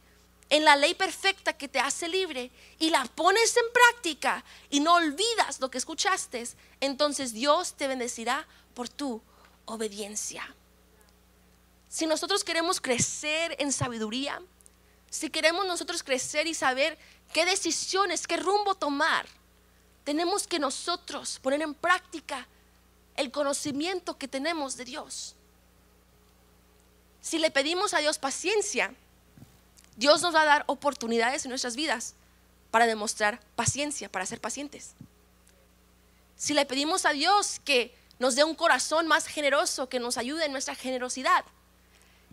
en 0.50 0.66
la 0.66 0.76
ley 0.76 0.96
perfecta 0.96 1.54
que 1.54 1.68
te 1.68 1.80
hace 1.80 2.08
libre 2.10 2.52
y 2.80 2.90
la 2.90 3.06
pones 3.06 3.56
en 3.56 3.72
práctica 3.72 4.44
y 4.70 4.80
no 4.80 4.96
olvidas 4.96 5.60
lo 5.60 5.70
que 5.70 5.78
escuchaste, 5.78 6.46
entonces 6.82 7.32
Dios 7.32 7.76
te 7.76 7.88
bendecirá 7.88 8.48
por 8.74 8.90
tu 8.90 9.22
obediencia. 9.66 10.56
Si 11.90 12.06
nosotros 12.06 12.44
queremos 12.44 12.80
crecer 12.80 13.56
en 13.60 13.72
sabiduría, 13.72 14.42
si 15.10 15.30
queremos 15.30 15.66
nosotros 15.66 16.04
crecer 16.04 16.48
y 16.48 16.54
saber 16.54 16.98
qué 17.34 17.46
decisiones, 17.46 18.28
qué 18.28 18.38
rumbo 18.38 18.76
tomar, 18.76 19.28
tenemos 20.04 20.48
que 20.48 20.60
nosotros 20.60 21.40
poner 21.40 21.62
en 21.62 21.74
práctica 21.74 22.48
el 23.16 23.30
conocimiento 23.32 24.18
que 24.18 24.28
tenemos 24.28 24.78
de 24.78 24.86
Dios. 24.86 25.36
Si 27.22 27.38
le 27.38 27.52
pedimos 27.52 27.94
a 27.94 28.00
Dios 28.00 28.18
paciencia, 28.18 28.96
Dios 29.96 30.22
nos 30.22 30.34
va 30.34 30.42
a 30.42 30.46
dar 30.46 30.64
oportunidades 30.68 31.46
en 31.46 31.50
nuestras 31.50 31.76
vidas 31.76 32.16
para 32.72 32.88
demostrar 32.88 33.42
paciencia, 33.56 34.10
para 34.10 34.26
ser 34.26 34.40
pacientes. 34.40 34.94
Si 36.36 36.54
le 36.54 36.66
pedimos 36.66 37.06
a 37.06 37.12
Dios 37.12 37.60
que 37.64 37.94
nos 38.22 38.36
dé 38.36 38.44
un 38.44 38.54
corazón 38.54 39.08
más 39.08 39.26
generoso, 39.26 39.90
que 39.90 40.00
nos 40.00 40.16
ayude 40.16 40.46
en 40.46 40.52
nuestra 40.52 40.76
generosidad, 40.76 41.44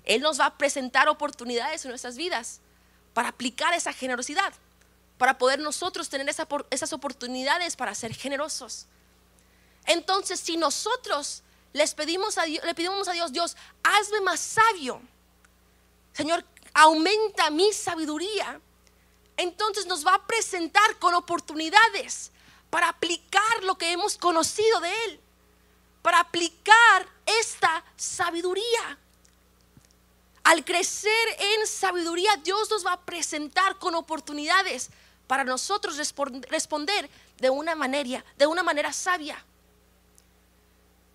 Él 0.04 0.20
nos 0.20 0.38
va 0.38 0.44
a 0.44 0.58
presentar 0.58 1.08
oportunidades 1.08 1.82
en 1.82 1.88
nuestras 1.88 2.18
vidas 2.18 2.60
para 3.14 3.28
aplicar 3.28 3.72
esa 3.72 3.94
generosidad, 3.94 4.52
para 5.16 5.38
poder 5.38 5.60
nosotros 5.60 6.10
tener 6.10 6.28
esas 6.28 6.92
oportunidades 6.92 7.74
para 7.74 7.94
ser 7.94 8.14
generosos. 8.14 8.84
Entonces, 9.86 10.38
si 10.38 10.58
nosotros 10.58 11.42
les 11.72 11.94
pedimos 11.94 12.36
a 12.36 12.42
Dios, 12.42 12.62
le 12.66 12.74
pedimos 12.74 13.08
a 13.08 13.12
Dios, 13.12 13.32
Dios, 13.32 13.56
hazme 13.82 14.20
más 14.20 14.40
sabio. 14.40 15.00
Señor, 16.12 16.44
aumenta 16.74 17.48
mi 17.48 17.72
sabiduría. 17.72 18.60
Entonces 19.38 19.86
nos 19.86 20.06
va 20.06 20.16
a 20.16 20.26
presentar 20.26 20.98
con 20.98 21.14
oportunidades 21.14 22.30
para 22.68 22.90
aplicar 22.90 23.64
lo 23.64 23.78
que 23.78 23.90
hemos 23.90 24.18
conocido 24.18 24.80
de 24.80 24.92
Él, 25.06 25.20
para 26.08 26.20
aplicar 26.20 27.06
esta 27.26 27.84
sabiduría. 27.94 28.98
Al 30.42 30.64
crecer 30.64 31.12
en 31.38 31.66
sabiduría, 31.66 32.34
Dios 32.42 32.70
nos 32.70 32.86
va 32.86 32.94
a 32.94 33.00
presentar 33.02 33.78
con 33.78 33.94
oportunidades 33.94 34.88
para 35.26 35.44
nosotros 35.44 35.98
responder 36.48 37.10
de 37.36 37.50
una 37.50 37.74
manera, 37.74 38.24
de 38.38 38.46
una 38.46 38.62
manera 38.62 38.90
sabia. 38.90 39.44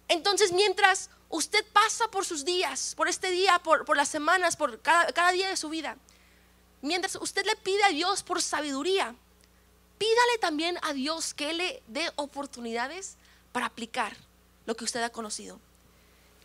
Entonces, 0.10 0.52
mientras 0.52 1.10
usted 1.28 1.66
pasa 1.74 2.08
por 2.12 2.24
sus 2.24 2.46
días, 2.46 2.94
por 2.96 3.08
este 3.08 3.32
día, 3.32 3.58
por, 3.64 3.98
las 3.98 4.10
semanas, 4.10 4.56
por 4.56 4.80
cada, 4.80 5.32
día 5.32 5.50
de 5.50 5.58
su 5.58 5.70
vida, 5.70 5.98
mientras 6.84 7.16
usted 7.16 7.48
le 7.48 7.56
pide 7.56 7.84
a 7.84 7.90
Dios 7.90 8.22
por 8.22 8.44
sabiduría, 8.44 9.16
pídale 9.98 10.38
también 10.40 10.78
a 10.84 10.94
Dios 10.94 11.34
que 11.34 11.52
le 11.52 11.82
dé 11.88 12.12
oportunidades 12.16 13.18
para 13.52 13.66
aplicar 13.66 14.16
lo 14.66 14.76
que 14.76 14.84
usted 14.84 15.04
ha 15.04 15.10
conocido. 15.10 15.60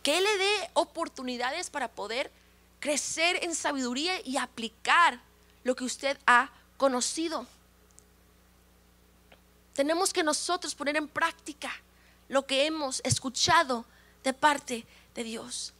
Que 0.03 0.17
Él 0.17 0.23
le 0.23 0.37
dé 0.37 0.69
oportunidades 0.73 1.69
para 1.69 1.89
poder 1.89 2.31
crecer 2.79 3.43
en 3.43 3.55
sabiduría 3.55 4.21
y 4.25 4.37
aplicar 4.37 5.19
lo 5.63 5.75
que 5.75 5.83
usted 5.83 6.17
ha 6.25 6.51
conocido. 6.77 7.45
Tenemos 9.73 10.11
que 10.11 10.23
nosotros 10.23 10.75
poner 10.75 10.97
en 10.97 11.07
práctica 11.07 11.71
lo 12.27 12.45
que 12.45 12.65
hemos 12.65 13.01
escuchado 13.03 13.85
de 14.23 14.33
parte 14.33 14.85
de 15.15 15.23
Dios, 15.23 15.73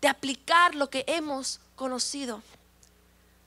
de 0.00 0.08
aplicar 0.08 0.74
lo 0.74 0.88
que 0.88 1.04
hemos 1.06 1.60
conocido. 1.74 2.42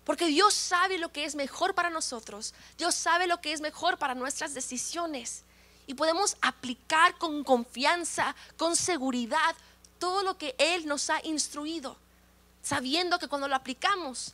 Porque 0.03 0.27
Dios 0.27 0.53
sabe 0.53 0.97
lo 0.97 1.11
que 1.11 1.25
es 1.25 1.35
mejor 1.35 1.73
para 1.73 1.89
nosotros, 1.89 2.53
Dios 2.77 2.95
sabe 2.95 3.27
lo 3.27 3.41
que 3.41 3.53
es 3.53 3.61
mejor 3.61 3.97
para 3.97 4.13
nuestras 4.13 4.53
decisiones. 4.53 5.44
Y 5.87 5.93
podemos 5.93 6.37
aplicar 6.41 7.17
con 7.17 7.43
confianza, 7.43 8.35
con 8.57 8.75
seguridad, 8.75 9.55
todo 9.99 10.23
lo 10.23 10.37
que 10.37 10.55
Él 10.57 10.87
nos 10.87 11.09
ha 11.09 11.19
instruido, 11.25 11.97
sabiendo 12.61 13.19
que 13.19 13.27
cuando 13.27 13.47
lo 13.47 13.55
aplicamos, 13.55 14.33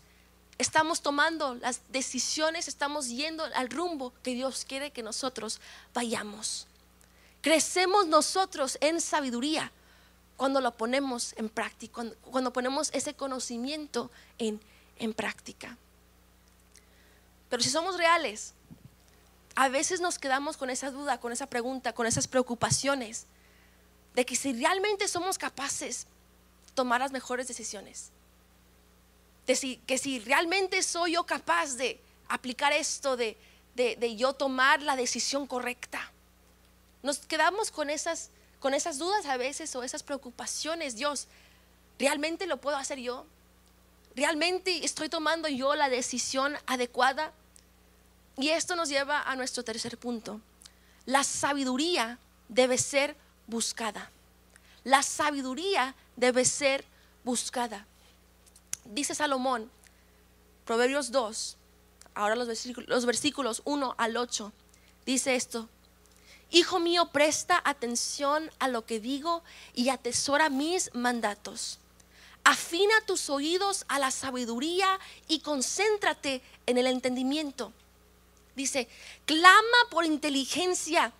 estamos 0.57 1.01
tomando 1.01 1.55
las 1.55 1.81
decisiones, 1.89 2.67
estamos 2.67 3.09
yendo 3.09 3.43
al 3.43 3.69
rumbo 3.69 4.13
que 4.23 4.33
Dios 4.33 4.65
quiere 4.65 4.91
que 4.91 5.03
nosotros 5.03 5.59
vayamos. 5.93 6.67
Crecemos 7.41 8.07
nosotros 8.07 8.77
en 8.81 9.01
sabiduría 9.01 9.71
cuando 10.37 10.61
lo 10.61 10.71
ponemos 10.71 11.33
en 11.37 11.49
práctica, 11.49 12.03
cuando, 12.23 12.53
ponemos 12.53 12.89
ese 12.93 13.13
conocimiento 13.13 14.11
en, 14.37 14.61
en 14.97 15.13
práctica. 15.13 15.77
Pero 17.49 17.61
si 17.63 17.69
somos 17.69 17.97
reales, 17.97 18.53
a 19.55 19.69
veces 19.69 20.01
nos 20.01 20.19
quedamos 20.19 20.57
con 20.57 20.69
esa 20.69 20.91
duda, 20.91 21.19
con 21.19 21.31
esa 21.31 21.47
pregunta, 21.47 21.93
con 21.93 22.07
esas 22.07 22.27
preocupaciones 22.27 23.25
de 24.13 24.25
que 24.25 24.35
si 24.35 24.53
realmente 24.53 25.07
somos 25.07 25.37
capaces 25.37 26.07
de 26.65 26.71
tomar 26.73 27.01
las 27.01 27.11
mejores 27.11 27.47
decisiones, 27.47 28.11
de 29.47 29.55
si, 29.55 29.77
que 29.87 29.97
si 29.97 30.19
realmente 30.19 30.81
soy 30.83 31.13
yo 31.13 31.25
capaz 31.25 31.75
de 31.75 31.99
aplicar 32.27 32.71
esto, 32.73 33.17
de, 33.17 33.37
de 33.75 34.15
yo 34.15 34.33
tomar 34.33 34.81
la 34.81 34.95
decisión 34.95 35.47
correcta. 35.47 36.11
Nos 37.03 37.19
quedamos 37.19 37.71
con 37.71 37.89
esas, 37.89 38.29
con 38.59 38.73
esas 38.73 38.97
dudas 38.97 39.25
a 39.25 39.37
veces 39.37 39.75
o 39.75 39.83
esas 39.83 40.03
preocupaciones. 40.03 40.95
Dios, 40.95 41.27
¿realmente 41.97 42.45
lo 42.45 42.57
puedo 42.57 42.77
hacer 42.77 42.99
yo? 42.99 43.25
¿Realmente 44.15 44.85
estoy 44.85 45.09
tomando 45.09 45.47
yo 45.47 45.75
la 45.75 45.89
decisión 45.89 46.55
adecuada? 46.67 47.33
Y 48.41 48.49
esto 48.49 48.75
nos 48.75 48.89
lleva 48.89 49.21
a 49.21 49.35
nuestro 49.35 49.63
tercer 49.63 49.99
punto. 49.99 50.41
La 51.05 51.23
sabiduría 51.23 52.17
debe 52.49 52.79
ser 52.79 53.15
buscada. 53.45 54.09
La 54.83 55.03
sabiduría 55.03 55.93
debe 56.15 56.43
ser 56.43 56.83
buscada. 57.23 57.85
Dice 58.83 59.13
Salomón, 59.13 59.69
Proverbios 60.65 61.11
2, 61.11 61.57
ahora 62.15 62.35
los 62.35 62.47
versículos, 62.47 62.89
los 62.89 63.05
versículos 63.05 63.61
1 63.63 63.93
al 63.95 64.17
8, 64.17 64.51
dice 65.05 65.35
esto, 65.35 65.69
Hijo 66.49 66.79
mío, 66.79 67.09
presta 67.11 67.61
atención 67.63 68.49
a 68.57 68.67
lo 68.67 68.87
que 68.87 68.99
digo 68.99 69.43
y 69.75 69.89
atesora 69.89 70.49
mis 70.49 70.93
mandatos. 70.95 71.77
Afina 72.43 72.99
tus 73.05 73.29
oídos 73.29 73.85
a 73.87 73.99
la 73.99 74.09
sabiduría 74.09 74.99
y 75.27 75.41
concéntrate 75.41 76.41
en 76.65 76.79
el 76.79 76.87
entendimiento. 76.87 77.71
Dice, 78.55 78.87
clama 79.25 79.77
por 79.89 80.05
inteligencia 80.05 81.13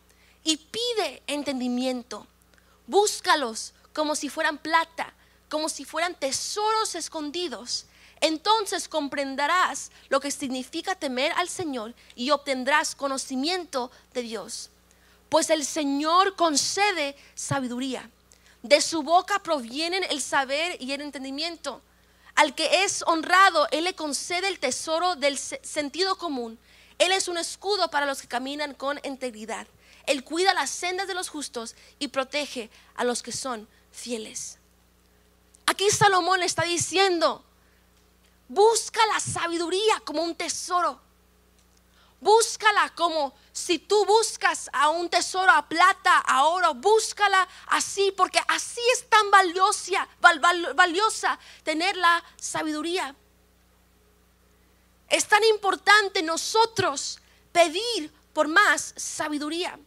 y 0.44 0.58
pide 0.58 1.24
entendimiento. 1.28 2.28
Búscalos 2.88 3.74
como 3.94 4.16
si 4.16 4.30
fueran 4.30 4.58
plata, 4.58 5.14
como 5.50 5.70
si 5.70 5.86
fueran 5.86 6.16
tesoros 6.16 6.96
escondidos. 6.96 7.86
Entonces 8.20 8.88
comprenderás 8.88 9.92
lo 10.10 10.20
que 10.20 10.32
significa 10.32 10.96
temer 10.96 11.32
al 11.34 11.50
Señor 11.50 11.96
y 12.16 12.32
obtendrás 12.32 12.96
conocimiento 12.96 13.92
de 14.14 14.22
Dios 14.22 14.72
pues 15.32 15.50
el 15.50 15.64
Señor 15.64 16.36
concede 16.36 17.16
sabiduría. 17.36 18.10
De 18.64 18.82
su 18.82 19.02
boca 19.02 19.40
provienen 19.40 20.04
el 20.10 20.22
saber 20.22 20.76
y 20.82 20.92
el 20.92 21.00
entendimiento. 21.00 21.82
Al 22.36 22.54
que 22.54 22.84
es 22.84 23.02
honrado, 23.08 23.66
Él 23.72 23.86
le 23.86 23.96
concede 23.96 24.50
el 24.50 24.60
tesoro 24.60 25.16
del 25.16 25.38
sentido 25.38 26.18
común. 26.18 26.60
Él 27.02 27.12
es 27.14 27.28
un 27.28 27.40
escudo 27.40 27.90
para 27.90 28.06
los 28.06 28.22
que 28.22 28.28
caminan 28.28 28.76
con 28.76 29.00
integridad. 29.04 29.66
Él 30.06 30.24
cuida 30.24 30.54
las 30.54 30.70
sendas 30.70 31.08
de 31.08 31.16
los 31.16 31.30
justos 31.30 31.76
y 31.98 32.10
protege 32.10 32.70
a 32.94 33.04
los 33.04 33.24
que 33.24 33.32
son 33.32 33.68
fieles. 33.92 34.60
Aquí 35.66 35.90
Salomón 35.90 36.44
está 36.44 36.62
diciendo, 36.62 37.44
busca 38.48 39.00
la 39.08 39.20
sabiduría 39.20 40.00
como 40.06 40.22
un 40.22 40.36
tesoro. 40.36 41.02
Búscala 42.20 42.94
como 42.96 43.34
si 43.52 43.80
tú 43.80 44.06
buscas 44.06 44.70
a 44.72 44.90
un 44.90 45.10
tesoro, 45.10 45.52
a 45.52 45.68
plata, 45.68 46.20
a 46.20 46.46
oro, 46.46 46.76
búscala 46.76 47.50
así, 47.66 48.14
porque 48.16 48.40
así 48.48 48.82
es 48.94 49.10
tan 49.10 49.32
valiosa, 49.32 50.08
valiosa 50.76 51.40
tener 51.64 51.98
la 51.98 52.24
sabiduría. 52.38 53.16
Es 55.12 55.28
tan 55.28 55.44
importante 55.44 56.24
nosotros 56.24 57.20
pedir 57.52 58.12
por 58.34 58.48
más 58.48 58.94
sabiduría. 58.96 59.78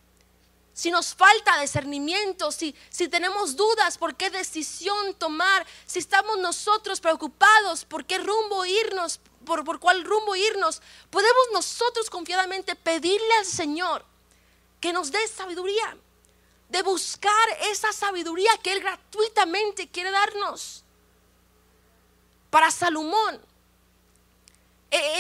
Si 0.75 0.91
nos 0.91 1.15
falta 1.15 1.61
discernimiento, 1.61 2.53
si, 2.53 2.75
si 2.91 3.09
tenemos 3.09 3.57
dudas 3.57 3.97
por 3.97 4.17
qué 4.17 4.29
decisión 4.29 5.15
tomar, 5.15 5.65
si 5.87 6.01
estamos 6.01 6.37
nosotros 6.39 7.01
preocupados 7.01 7.87
por 7.87 8.05
qué 8.05 8.19
rumbo 8.19 8.67
irnos, 8.67 9.19
por, 9.47 9.65
por 9.65 9.81
cuál 9.81 10.05
rumbo 10.05 10.37
irnos, 10.37 10.83
podemos 11.11 11.45
nosotros 11.55 12.11
confiadamente 12.11 12.75
pedirle 12.75 13.35
al 13.39 13.47
Señor 13.47 14.05
que 14.79 14.93
nos 14.93 15.11
dé 15.11 15.27
sabiduría, 15.27 15.97
de 16.69 16.83
buscar 16.83 17.49
esa 17.71 17.95
sabiduría 17.95 18.51
que 18.63 18.73
Él 18.73 18.81
gratuitamente 18.81 19.89
quiere 19.89 20.11
darnos. 20.11 20.85
Para 22.51 22.71
Salomón, 22.71 23.41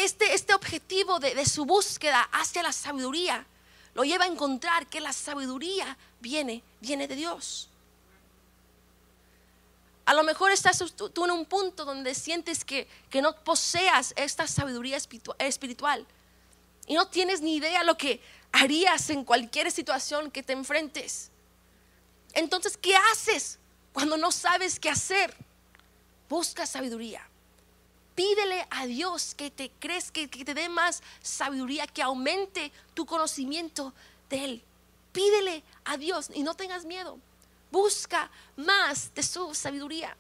este, 0.04 0.34
este 0.34 0.54
objetivo 0.54 1.18
de, 1.18 1.34
de 1.34 1.46
su 1.46 1.64
búsqueda 1.64 2.22
hacia 2.32 2.62
la 2.62 2.72
sabiduría 2.72 3.46
lo 3.94 4.04
lleva 4.04 4.24
a 4.24 4.28
encontrar 4.28 4.86
que 4.86 5.00
la 5.00 5.12
sabiduría 5.12 5.96
viene, 6.20 6.62
viene 6.80 7.06
de 7.06 7.16
Dios. 7.16 7.68
A 10.04 10.12
lo 10.12 10.22
mejor 10.22 10.52
estás 10.52 10.82
tú 10.96 11.24
en 11.24 11.30
un 11.30 11.46
punto 11.46 11.84
donde 11.84 12.14
sientes 12.14 12.64
que, 12.64 12.86
no 13.22 13.34
poseas 13.42 14.12
esta 14.16 14.46
sabiduría 14.46 14.98
espiritual 15.38 16.06
y 16.86 16.94
no 16.94 17.08
tienes 17.08 17.40
ni 17.40 17.56
idea 17.56 17.82
lo 17.84 17.96
que 17.96 18.20
harías 18.52 19.08
en 19.08 19.24
cualquier 19.24 19.70
situación 19.70 20.30
que 20.30 20.42
te 20.42 20.52
enfrentes. 20.52 21.30
Entonces, 22.34 22.76
¿qué 22.76 22.94
haces 23.12 23.58
cuando 23.92 24.16
no 24.16 24.30
sabes 24.30 24.78
qué 24.78 24.90
hacer? 24.90 25.34
Busca 26.28 26.66
sabiduría. 26.66 27.26
Pídele 28.14 28.66
a 28.70 28.86
Dios 28.86 29.34
que 29.34 29.50
te 29.50 29.70
crees 29.78 30.10
que, 30.10 30.28
te 30.28 30.54
dé 30.54 30.68
más 30.68 31.02
sabiduría, 31.22 31.86
que 31.86 32.02
aumente 32.02 32.72
tu 32.94 33.06
conocimiento 33.06 33.92
de 34.30 34.44
Él. 34.44 34.62
Pídele 35.12 35.62
a 35.84 35.96
Dios 35.96 36.28
y 36.32 36.42
no 36.42 36.54
tengas 36.54 36.84
miedo. 36.84 37.18
Busca 37.70 38.30
más 38.56 39.12
de 39.14 39.22
su 39.22 39.54
sabiduría. 39.54 40.16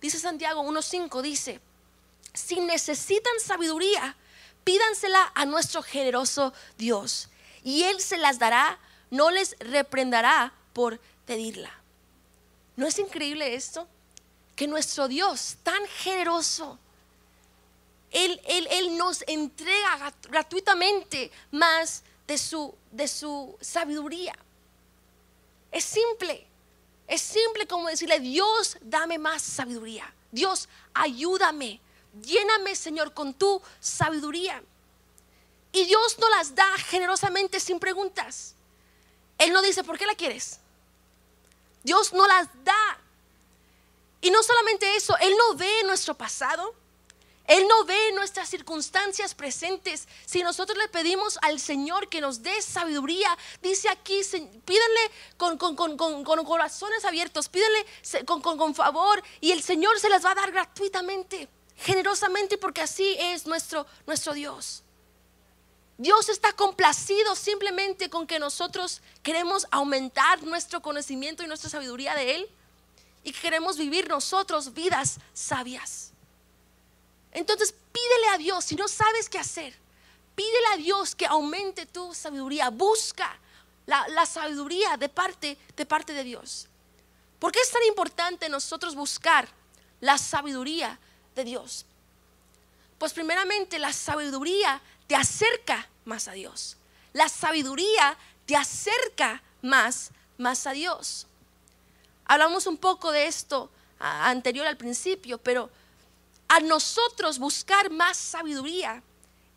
Dice 0.00 0.18
Santiago 0.18 0.62
1.5, 0.62 1.20
dice, 1.20 1.60
si 2.32 2.60
necesitan 2.60 3.38
sabiduría, 3.38 4.16
pídansela 4.64 5.32
a 5.34 5.44
nuestro 5.44 5.82
generoso 5.82 6.54
Dios 6.78 7.28
y 7.62 7.82
Él 7.82 8.00
se 8.00 8.16
las 8.16 8.38
dará, 8.38 8.78
no 9.10 9.30
les 9.30 9.56
reprenderá 9.58 10.54
por 10.72 11.00
pedirla. 11.26 11.70
¿No 12.76 12.86
es 12.86 12.98
increíble 12.98 13.54
esto? 13.54 13.86
Que 14.56 14.66
nuestro 14.66 15.08
Dios 15.08 15.56
tan 15.62 15.86
generoso, 15.86 16.78
Él, 18.10 18.40
él, 18.46 18.66
él 18.70 18.96
nos 18.96 19.22
entrega 19.26 20.12
gratuitamente 20.28 21.30
más 21.50 22.02
de 22.26 22.38
su, 22.38 22.74
de 22.90 23.06
su 23.06 23.56
sabiduría. 23.60 24.36
Es 25.70 25.84
simple. 25.84 26.46
Es 27.06 27.22
simple 27.22 27.66
como 27.66 27.88
decirle, 27.88 28.20
Dios, 28.20 28.76
dame 28.80 29.18
más 29.18 29.42
sabiduría. 29.42 30.12
Dios, 30.30 30.68
ayúdame. 30.94 31.80
Lléname, 32.22 32.74
Señor, 32.74 33.14
con 33.14 33.34
tu 33.34 33.60
sabiduría. 33.80 34.62
Y 35.72 35.84
Dios 35.84 36.18
no 36.18 36.28
las 36.30 36.54
da 36.54 36.68
generosamente 36.78 37.60
sin 37.60 37.78
preguntas. 37.78 38.54
Él 39.38 39.52
no 39.52 39.62
dice, 39.62 39.84
¿por 39.84 39.98
qué 39.98 40.06
la 40.06 40.14
quieres? 40.14 40.60
Dios 41.82 42.12
no 42.12 42.26
las 42.26 42.48
da. 42.64 42.98
Y 44.20 44.30
no 44.30 44.42
solamente 44.42 44.96
eso, 44.96 45.16
Él 45.18 45.32
no 45.36 45.56
ve 45.56 45.82
nuestro 45.84 46.14
pasado. 46.14 46.74
Él 47.50 47.66
no 47.66 47.84
ve 47.84 48.12
nuestras 48.12 48.48
circunstancias 48.48 49.34
presentes. 49.34 50.06
Si 50.24 50.40
nosotros 50.40 50.78
le 50.78 50.86
pedimos 50.86 51.36
al 51.42 51.58
Señor 51.58 52.08
que 52.08 52.20
nos 52.20 52.44
dé 52.44 52.62
sabiduría, 52.62 53.36
dice 53.60 53.88
aquí, 53.88 54.20
pídenle 54.64 55.00
con, 55.36 55.58
corazones 56.44 57.04
abiertos, 57.04 57.48
pídenle 57.48 57.84
con, 58.24 58.72
favor 58.72 59.20
y 59.40 59.50
el 59.50 59.64
Señor 59.64 59.98
se 59.98 60.08
las 60.08 60.24
va 60.24 60.30
a 60.30 60.36
dar 60.36 60.52
gratuitamente, 60.52 61.48
generosamente, 61.78 62.56
porque 62.56 62.82
así 62.82 63.16
es 63.18 63.44
nuestro, 63.46 63.84
nuestro 64.06 64.32
Dios. 64.32 64.84
Dios 65.98 66.28
está 66.28 66.52
complacido 66.52 67.34
simplemente 67.34 68.08
con 68.08 68.28
que 68.28 68.38
nosotros 68.38 69.02
queremos 69.24 69.66
aumentar 69.72 70.44
nuestro 70.44 70.80
conocimiento 70.82 71.42
y 71.42 71.48
nuestra 71.48 71.68
sabiduría 71.68 72.14
de 72.14 72.36
Él 72.36 72.50
y 73.24 73.32
queremos 73.32 73.76
vivir 73.76 74.08
nosotros 74.08 74.72
vidas 74.72 75.18
sabias. 75.34 76.12
Entonces 77.32 77.74
pídele 77.92 78.28
a 78.34 78.38
Dios, 78.38 78.64
si 78.64 78.74
no 78.76 78.88
sabes 78.88 79.28
qué 79.28 79.38
hacer, 79.38 79.74
pídele 80.34 80.66
a 80.74 80.76
Dios 80.76 81.14
que 81.14 81.26
aumente 81.26 81.86
tu 81.86 82.14
sabiduría. 82.14 82.70
Busca 82.70 83.38
la, 83.86 84.26
sabiduría 84.26 84.96
de 84.96 85.08
parte, 85.08 85.58
de 85.76 85.86
parte 85.86 86.12
de 86.12 86.24
Dios. 86.24 86.68
¿Por 87.38 87.52
qué 87.52 87.60
es 87.60 87.70
tan 87.70 87.82
importante 87.84 88.48
nosotros 88.48 88.94
buscar 88.94 89.48
la 90.00 90.18
sabiduría 90.18 90.98
de 91.34 91.44
Dios? 91.44 91.86
Pues 92.98 93.12
primeramente 93.12 93.78
la 93.78 93.92
sabiduría 93.92 94.80
te 95.06 95.16
acerca 95.16 95.88
más 96.04 96.28
a 96.28 96.32
Dios. 96.32 96.76
La 97.12 97.28
sabiduría 97.28 98.16
te 98.46 98.56
acerca 98.56 99.42
más, 99.62 100.10
más 100.38 100.66
a 100.66 100.72
Dios. 100.72 101.26
Hablamos 102.26 102.66
un 102.66 102.76
poco 102.76 103.10
de 103.10 103.26
esto 103.26 103.70
anterior 103.98 104.66
al 104.66 104.76
principio, 104.76 105.38
pero 105.38 105.70
a 106.50 106.58
nosotros 106.58 107.38
buscar 107.38 107.90
más 107.90 108.16
sabiduría, 108.16 109.04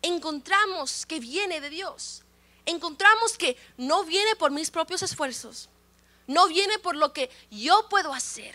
encontramos 0.00 1.04
que 1.04 1.18
viene 1.18 1.60
de 1.60 1.68
Dios. 1.68 2.22
Encontramos 2.66 3.36
que 3.36 3.56
no 3.76 4.04
viene 4.04 4.36
por 4.36 4.52
mis 4.52 4.70
propios 4.70 5.02
esfuerzos, 5.02 5.68
no 6.28 6.46
viene 6.46 6.78
por 6.78 6.94
lo 6.94 7.12
que 7.12 7.30
yo 7.50 7.88
puedo 7.90 8.14
hacer. 8.14 8.54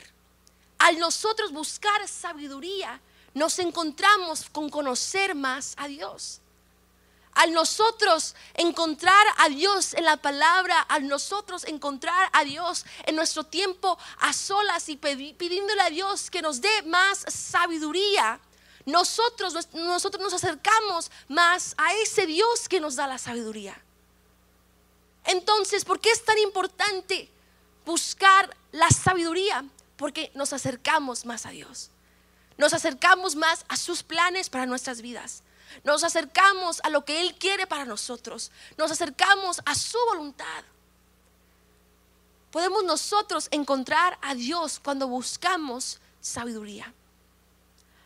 Al 0.77 0.97
nosotros 0.99 1.51
buscar 1.51 2.07
sabiduría, 2.07 3.01
nos 3.33 3.59
encontramos 3.59 4.49
con 4.49 4.69
conocer 4.69 5.35
más 5.35 5.73
a 5.77 5.89
Dios. 5.89 6.39
Al 7.33 7.53
nosotros 7.53 8.35
encontrar 8.55 9.25
a 9.37 9.49
Dios 9.49 9.93
en 9.93 10.03
la 10.03 10.17
palabra, 10.17 10.81
al 10.81 11.07
nosotros 11.07 11.63
encontrar 11.65 12.29
a 12.33 12.43
Dios 12.43 12.85
en 13.05 13.15
nuestro 13.15 13.43
tiempo 13.43 13.97
a 14.19 14.33
solas 14.33 14.89
y 14.89 14.97
pidiéndole 14.97 15.81
a 15.81 15.89
Dios 15.89 16.29
que 16.29 16.41
nos 16.41 16.59
dé 16.59 16.81
más 16.83 17.19
sabiduría, 17.27 18.39
nosotros, 18.85 19.53
nosotros 19.73 20.21
nos 20.23 20.33
acercamos 20.33 21.11
más 21.27 21.75
a 21.77 21.93
ese 21.95 22.25
Dios 22.25 22.67
que 22.67 22.79
nos 22.79 22.95
da 22.95 23.07
la 23.07 23.17
sabiduría. 23.17 23.79
Entonces, 25.25 25.85
¿por 25.85 25.99
qué 25.99 26.09
es 26.09 26.25
tan 26.25 26.37
importante 26.39 27.29
buscar 27.85 28.55
la 28.71 28.89
sabiduría? 28.89 29.63
Porque 29.95 30.31
nos 30.33 30.53
acercamos 30.53 31.25
más 31.25 31.45
a 31.45 31.51
Dios. 31.51 31.91
Nos 32.57 32.73
acercamos 32.73 33.35
más 33.35 33.63
a 33.67 33.77
sus 33.77 34.01
planes 34.03 34.49
para 34.49 34.65
nuestras 34.65 35.01
vidas. 35.01 35.43
Nos 35.83 36.03
acercamos 36.03 36.81
a 36.83 36.89
lo 36.89 37.05
que 37.05 37.21
Él 37.21 37.35
quiere 37.35 37.67
para 37.67 37.85
nosotros. 37.85 38.51
Nos 38.77 38.91
acercamos 38.91 39.61
a 39.65 39.75
su 39.75 39.97
voluntad. 40.09 40.63
Podemos 42.51 42.83
nosotros 42.83 43.47
encontrar 43.51 44.17
a 44.21 44.33
Dios 44.33 44.79
cuando 44.83 45.07
buscamos 45.07 45.99
sabiduría. 46.19 46.91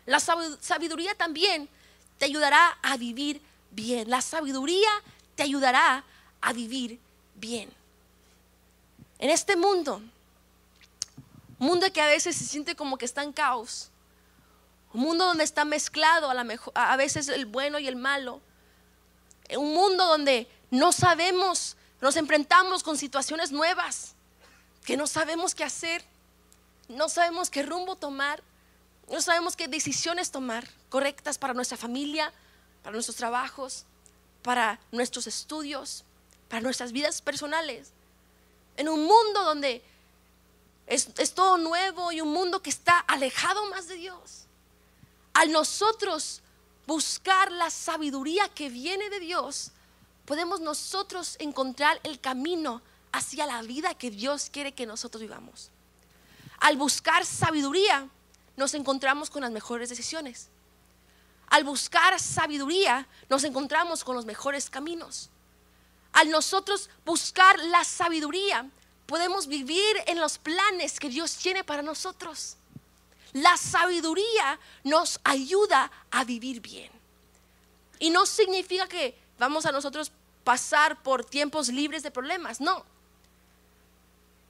La 0.06 0.20
sabiduría 0.20 1.16
también 1.16 1.70
te 2.18 2.26
ayudará 2.26 2.78
a 2.82 2.98
vivir 2.98 3.42
bien. 3.72 4.10
La 4.10 4.22
sabiduría 4.22 4.90
te 5.36 5.44
ayudará 5.44 6.04
a 6.42 6.54
vivir 6.54 7.00
bien. 7.36 7.72
En 9.20 9.30
este 9.30 9.56
mundo, 9.56 10.02
un 11.60 11.68
mundo 11.68 11.92
que 11.94 12.02
a 12.02 12.08
veces 12.08 12.36
se 12.36 12.44
siente 12.44 12.76
como 12.76 12.98
que 12.98 13.06
está 13.06 13.24
en 13.24 13.32
caos, 13.32 13.90
un 14.94 15.02
mundo 15.02 15.26
donde 15.26 15.44
está 15.44 15.66
mezclado 15.66 16.30
a, 16.30 16.34
la 16.34 16.44
mejor, 16.44 16.72
a 16.76 16.96
veces 16.96 17.28
el 17.28 17.46
bueno 17.48 17.80
y 17.80 17.88
el 17.88 17.96
malo. 17.96 18.42
Un 19.58 19.74
mundo 19.74 20.06
donde 20.06 20.48
no 20.70 20.92
sabemos, 20.92 21.76
nos 22.00 22.16
enfrentamos 22.16 22.84
con 22.84 22.98
situaciones 22.98 23.52
nuevas, 23.52 24.14
que 24.86 24.96
no 24.96 25.08
sabemos 25.08 25.56
qué 25.56 25.64
hacer, 25.64 26.06
no 26.90 27.10
sabemos 27.10 27.50
qué 27.50 27.64
rumbo 27.64 27.96
tomar, 27.96 28.44
no 29.10 29.20
sabemos 29.20 29.56
qué 29.56 29.68
decisiones 29.68 30.32
tomar 30.32 30.68
correctas 30.90 31.40
para 31.40 31.56
nuestra 31.56 31.78
familia, 31.78 32.32
para 32.84 32.94
nuestros 32.94 33.18
trabajos, 33.18 33.86
para 34.44 34.80
nuestros 34.92 35.26
estudios, 35.26 36.04
para 36.50 36.62
nuestras 36.62 36.92
vidas 36.92 37.22
personales. 37.22 37.92
En 38.78 38.90
un 38.90 39.06
mundo 39.06 39.44
donde 39.44 39.84
es, 40.86 41.10
es 41.18 41.34
todo 41.34 41.58
nuevo 41.58 42.12
y 42.12 42.22
un 42.22 42.32
mundo 42.32 42.62
que 42.62 42.70
está 42.70 43.00
alejado 43.00 43.66
más 43.70 43.88
de 43.88 43.96
Dios 43.96 44.44
al 45.34 45.52
nosotros 45.52 46.42
buscar 46.86 47.52
la 47.52 47.70
sabiduría 47.70 48.50
que 48.50 48.70
viene 48.70 49.10
de 49.10 49.20
Dios, 49.20 49.72
podemos 50.26 50.60
nosotros 50.60 51.36
encontrar 51.40 52.00
el 52.04 52.20
camino 52.20 52.82
hacia 53.12 53.46
la 53.46 53.62
vida 53.62 53.94
que 53.96 54.12
Dios 54.12 54.50
quiere 54.52 54.74
que 54.74 54.86
nosotros 54.86 55.22
vivamos. 55.22 55.70
Al 56.60 56.78
buscar 56.78 57.26
sabiduría, 57.26 58.08
nos 58.56 58.74
encontramos 58.74 59.30
con 59.30 59.42
las 59.42 59.52
mejores 59.52 59.90
decisiones. 59.90 60.50
Al 61.48 61.64
buscar 61.64 62.20
sabiduría, 62.20 63.08
nos 63.30 63.44
encontramos 63.44 64.04
con 64.04 64.16
los 64.16 64.26
mejores 64.26 64.70
caminos. 64.70 65.30
Al 66.14 66.30
nosotros 66.30 66.90
buscar 67.06 67.60
la 67.60 67.84
sabiduría, 67.84 68.70
podemos 69.06 69.48
vivir 69.48 69.98
en 70.08 70.20
los 70.20 70.38
planes 70.38 71.00
que 71.00 71.10
Dios 71.10 71.36
tiene 71.36 71.64
para 71.64 71.82
nosotros. 71.82 72.58
La 73.34 73.58
sabiduría 73.58 74.60
nos 74.84 75.20
ayuda 75.24 75.92
a 76.12 76.24
vivir 76.24 76.62
bien. 76.62 76.92
Y 78.00 78.10
no 78.10 78.26
significa 78.26 78.88
que 78.88 79.18
vamos 79.40 79.66
a 79.66 79.72
nosotros 79.72 80.12
pasar 80.44 81.02
por 81.02 81.26
tiempos 81.26 81.70
libres 81.70 82.04
de 82.04 82.12
problemas, 82.12 82.62
no. 82.62 82.86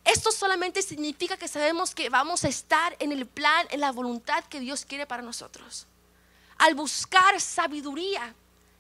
Esto 0.04 0.32
solamente 0.32 0.82
significa 0.82 1.38
que 1.38 1.48
sabemos 1.48 1.96
que 1.96 2.10
vamos 2.10 2.44
a 2.44 2.50
estar 2.50 2.96
en 3.00 3.14
el 3.14 3.26
plan, 3.26 3.68
en 3.70 3.80
la 3.80 3.92
voluntad 3.92 4.44
que 4.46 4.60
Dios 4.60 4.84
quiere 4.84 5.06
para 5.06 5.24
nosotros. 5.24 5.88
Al 6.58 6.76
buscar 6.76 7.40
sabiduría, 7.40 8.36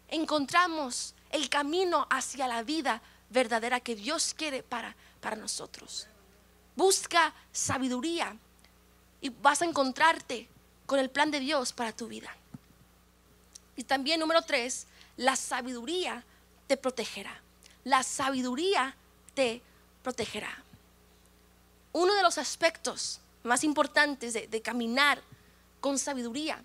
encontramos 0.10 1.16
el 1.30 1.50
camino 1.50 2.08
hacia 2.10 2.48
la 2.48 2.62
vida 2.64 3.02
verdadera 3.30 3.80
que 3.80 3.96
Dios 3.96 4.34
quiere 4.34 4.64
para, 4.64 4.96
para 5.22 5.38
nosotros. 5.38 6.08
Busca 6.76 7.34
sabiduría 7.52 8.38
y 9.24 9.30
vas 9.30 9.62
a 9.62 9.66
encontrarte 9.66 10.50
con 10.86 11.00
el 11.00 11.10
plan 11.10 11.32
de 11.32 11.40
Dios 11.40 11.72
para 11.72 11.94
tu 11.94 12.08
vida. 12.08 12.30
Y 13.78 13.86
también 13.86 14.20
número 14.20 14.42
tres, 14.42 14.86
la 15.16 15.38
sabiduría 15.38 16.24
te 16.68 16.76
protegerá. 16.76 17.42
La 17.86 18.04
sabiduría 18.04 18.96
te 19.34 19.62
protegerá. 20.04 20.56
uno 21.94 22.14
de 22.16 22.24
los 22.24 22.38
aspectos 22.38 23.22
más 23.44 23.64
importantes 23.64 24.34
de, 24.34 24.62
caminar 24.62 25.22
con 25.80 25.98
sabiduría 25.98 26.62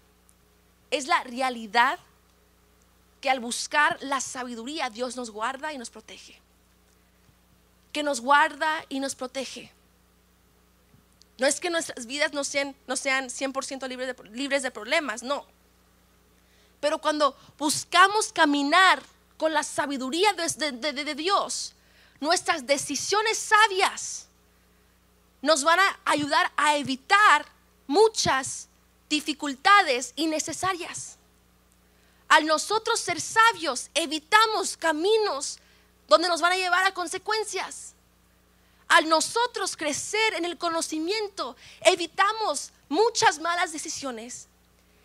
es 0.90 1.06
la 1.06 1.22
realidad 1.22 1.98
que 3.20 3.30
al 3.30 3.38
buscar 3.38 3.98
la 4.00 4.20
sabiduría 4.20 4.90
Dios 4.90 5.16
nos 5.16 5.30
guarda 5.30 5.72
y 5.72 5.78
nos 5.78 5.90
protege. 5.90 6.40
Que 7.92 8.02
nos 8.02 8.20
guarda 8.20 8.84
y 8.88 9.00
nos 9.00 9.14
protege. 9.14 9.70
No 11.38 11.46
es 11.46 11.60
que 11.60 11.70
nuestras 11.70 12.06
vidas 12.06 12.32
no 12.32 12.44
sean, 12.44 12.74
no 12.86 12.96
sean 12.96 13.28
100% 13.28 13.88
libres 13.88 14.16
de, 14.16 14.30
libres 14.30 14.62
de 14.62 14.70
problemas, 14.70 15.22
no. 15.22 15.46
Pero 16.80 16.98
cuando 16.98 17.36
buscamos 17.56 18.32
caminar 18.32 19.02
con 19.36 19.52
la 19.52 19.62
sabiduría 19.62 20.32
de, 20.32 20.72
de 20.72 21.14
Dios, 21.14 21.74
nuestras 22.20 22.66
decisiones 22.66 23.38
sabias 23.38 24.26
nos 25.40 25.62
van 25.62 25.78
a 25.78 26.00
ayudar 26.04 26.50
a 26.56 26.76
evitar 26.76 27.46
muchas 27.86 28.68
dificultades 29.08 30.12
innecesarias. 30.16 31.16
Al 32.28 32.46
nosotros 32.46 33.00
ser 33.00 33.20
sabios, 33.20 33.90
evitamos 33.94 34.76
caminos 34.76 35.58
donde 36.08 36.28
nos 36.28 36.40
van 36.40 36.52
a 36.52 36.56
llevar 36.56 36.86
a 36.86 36.92
consecuencias. 36.92 37.94
Al 38.88 39.08
nosotros 39.08 39.76
crecer 39.76 40.34
en 40.34 40.44
el 40.44 40.58
conocimiento, 40.58 41.56
evitamos 41.80 42.72
muchas 42.88 43.38
malas 43.38 43.72
decisiones. 43.72 44.48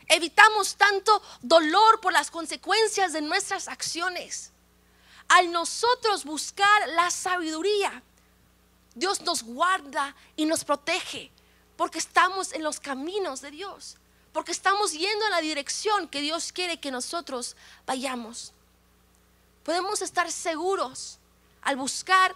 Evitamos 0.07 0.75
tanto 0.75 1.21
dolor 1.41 2.01
por 2.01 2.13
las 2.13 2.31
consecuencias 2.31 3.13
de 3.13 3.21
nuestras 3.21 3.67
acciones. 3.67 4.51
Al 5.27 5.51
nosotros 5.51 6.25
buscar 6.25 6.89
la 6.89 7.09
sabiduría, 7.11 8.03
Dios 8.95 9.21
nos 9.21 9.43
guarda 9.43 10.15
y 10.35 10.45
nos 10.45 10.63
protege 10.63 11.31
porque 11.77 11.99
estamos 11.99 12.53
en 12.53 12.63
los 12.63 12.79
caminos 12.79 13.41
de 13.41 13.51
Dios 13.51 13.97
porque 14.33 14.51
estamos 14.51 14.91
yendo 14.91 15.25
en 15.25 15.31
la 15.31 15.41
dirección 15.41 16.07
que 16.07 16.19
Dios 16.19 16.51
quiere 16.51 16.79
que 16.79 16.91
nosotros 16.91 17.55
vayamos. 17.85 18.51
Podemos 19.63 20.01
estar 20.01 20.29
seguros 20.31 21.19
al 21.61 21.77
buscar 21.77 22.35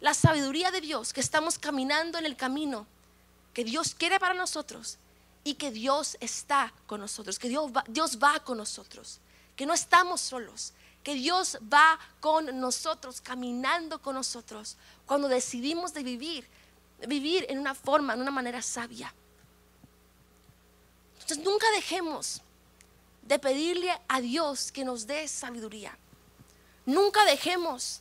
la 0.00 0.14
sabiduría 0.14 0.70
de 0.70 0.80
Dios, 0.80 1.12
que 1.12 1.20
estamos 1.20 1.58
caminando 1.58 2.18
en 2.18 2.26
el 2.26 2.36
camino 2.36 2.86
que 3.52 3.64
Dios 3.64 3.94
quiere 3.94 4.20
para 4.20 4.34
nosotros 4.34 4.98
y 5.44 5.54
que 5.54 5.70
Dios 5.70 6.16
está 6.20 6.72
con 6.86 7.00
nosotros, 7.00 7.38
que 7.38 7.48
Dios 7.48 7.72
va, 7.76 7.84
Dios 7.88 8.18
va 8.22 8.38
con 8.40 8.58
nosotros, 8.58 9.18
que 9.56 9.66
no 9.66 9.74
estamos 9.74 10.20
solos, 10.20 10.72
que 11.02 11.14
Dios 11.14 11.58
va 11.72 11.98
con 12.20 12.60
nosotros, 12.60 13.20
caminando 13.20 14.00
con 14.00 14.14
nosotros, 14.14 14.76
cuando 15.06 15.26
decidimos 15.26 15.94
de 15.94 16.02
vivir, 16.02 16.46
vivir 17.06 17.46
en 17.48 17.58
una 17.58 17.74
forma, 17.74 18.14
en 18.14 18.20
una 18.20 18.30
manera 18.30 18.62
sabia. 18.62 19.12
Entonces 21.14 21.38
nunca 21.38 21.66
dejemos 21.72 22.42
de 23.22 23.38
pedirle 23.38 23.90
a 24.08 24.20
Dios 24.20 24.70
que 24.72 24.84
nos 24.84 25.06
dé 25.06 25.28
sabiduría. 25.28 25.96
Nunca 26.86 27.24
dejemos 27.24 28.00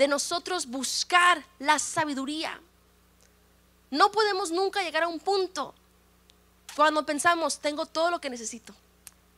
de 0.00 0.08
nosotros 0.08 0.64
buscar 0.64 1.44
la 1.58 1.78
sabiduría. 1.78 2.58
No 3.90 4.10
podemos 4.10 4.50
nunca 4.50 4.82
llegar 4.82 5.02
a 5.02 5.08
un 5.08 5.20
punto 5.20 5.74
cuando 6.74 7.04
pensamos, 7.04 7.58
tengo 7.58 7.84
todo 7.84 8.10
lo 8.10 8.18
que 8.18 8.30
necesito, 8.30 8.74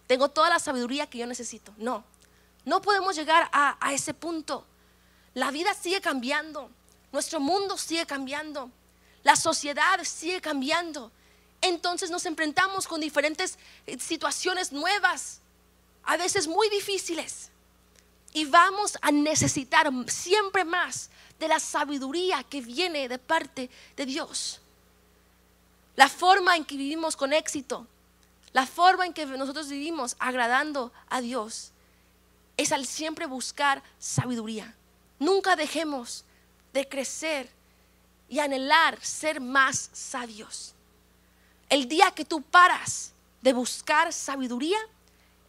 tengo 0.07 0.29
toda 0.29 0.51
la 0.51 0.61
sabiduría 0.61 1.11
que 1.11 1.19
yo 1.19 1.27
necesito. 1.27 1.75
No, 1.79 2.05
no 2.65 2.81
podemos 2.81 3.17
llegar 3.17 3.51
a, 3.53 3.77
a 3.85 3.93
ese 3.93 4.15
punto. 4.15 4.65
La 5.35 5.51
vida 5.51 5.75
sigue 5.75 6.01
cambiando, 6.01 6.71
nuestro 7.11 7.41
mundo 7.41 7.77
sigue 7.77 8.07
cambiando, 8.07 8.71
la 9.25 9.35
sociedad 9.35 9.99
sigue 10.05 10.41
cambiando 10.41 11.11
entonces 11.61 12.09
nos 12.09 12.25
enfrentamos 12.27 12.87
con 12.87 13.01
diferentes 13.01 13.59
eh, 13.87 13.99
situaciones 13.99 14.71
nuevas, 14.73 15.41
a 16.05 16.17
veces 16.17 16.47
muy 16.47 16.69
difíciles. 16.69 17.51
Y 18.33 18.47
vamos 18.47 18.97
a 19.03 19.11
necesitar 19.11 19.91
siempre 20.07 20.65
más 20.65 21.11
de 21.39 21.49
la 21.49 21.61
sabiduría 21.61 22.43
que 22.45 22.61
viene 22.61 23.09
de 23.09 23.19
parte 23.19 23.69
de 23.97 24.07
Dios. 24.07 24.61
La 25.97 26.09
forma 26.09 26.57
en 26.57 26.65
que 26.65 26.77
vivimos 26.77 27.17
con 27.17 27.33
éxito, 27.33 27.87
la 28.53 28.67
forma 28.67 29.07
en 29.07 29.13
que 29.13 29.27
nosotros 29.27 29.69
vivimos 29.69 30.17
agradando 30.19 30.93
a 31.09 31.21
Dios, 31.21 31.73
es 32.57 32.73
al 32.73 32.87
siempre 32.87 33.27
buscar 33.27 33.83
sabiduría. 33.99 34.75
Nunca 35.19 35.57
dejemos 35.57 36.25
de 36.73 36.89
crecer 36.89 37.51
y 38.29 38.39
anhelar 38.39 38.99
ser 39.05 39.41
más 39.41 39.91
sabios. 39.93 40.75
El 41.69 41.89
día 41.89 42.11
que 42.11 42.25
tú 42.25 42.43
paras 42.43 43.13
de 43.41 43.53
buscar 43.53 44.13
sabiduría 44.13 44.79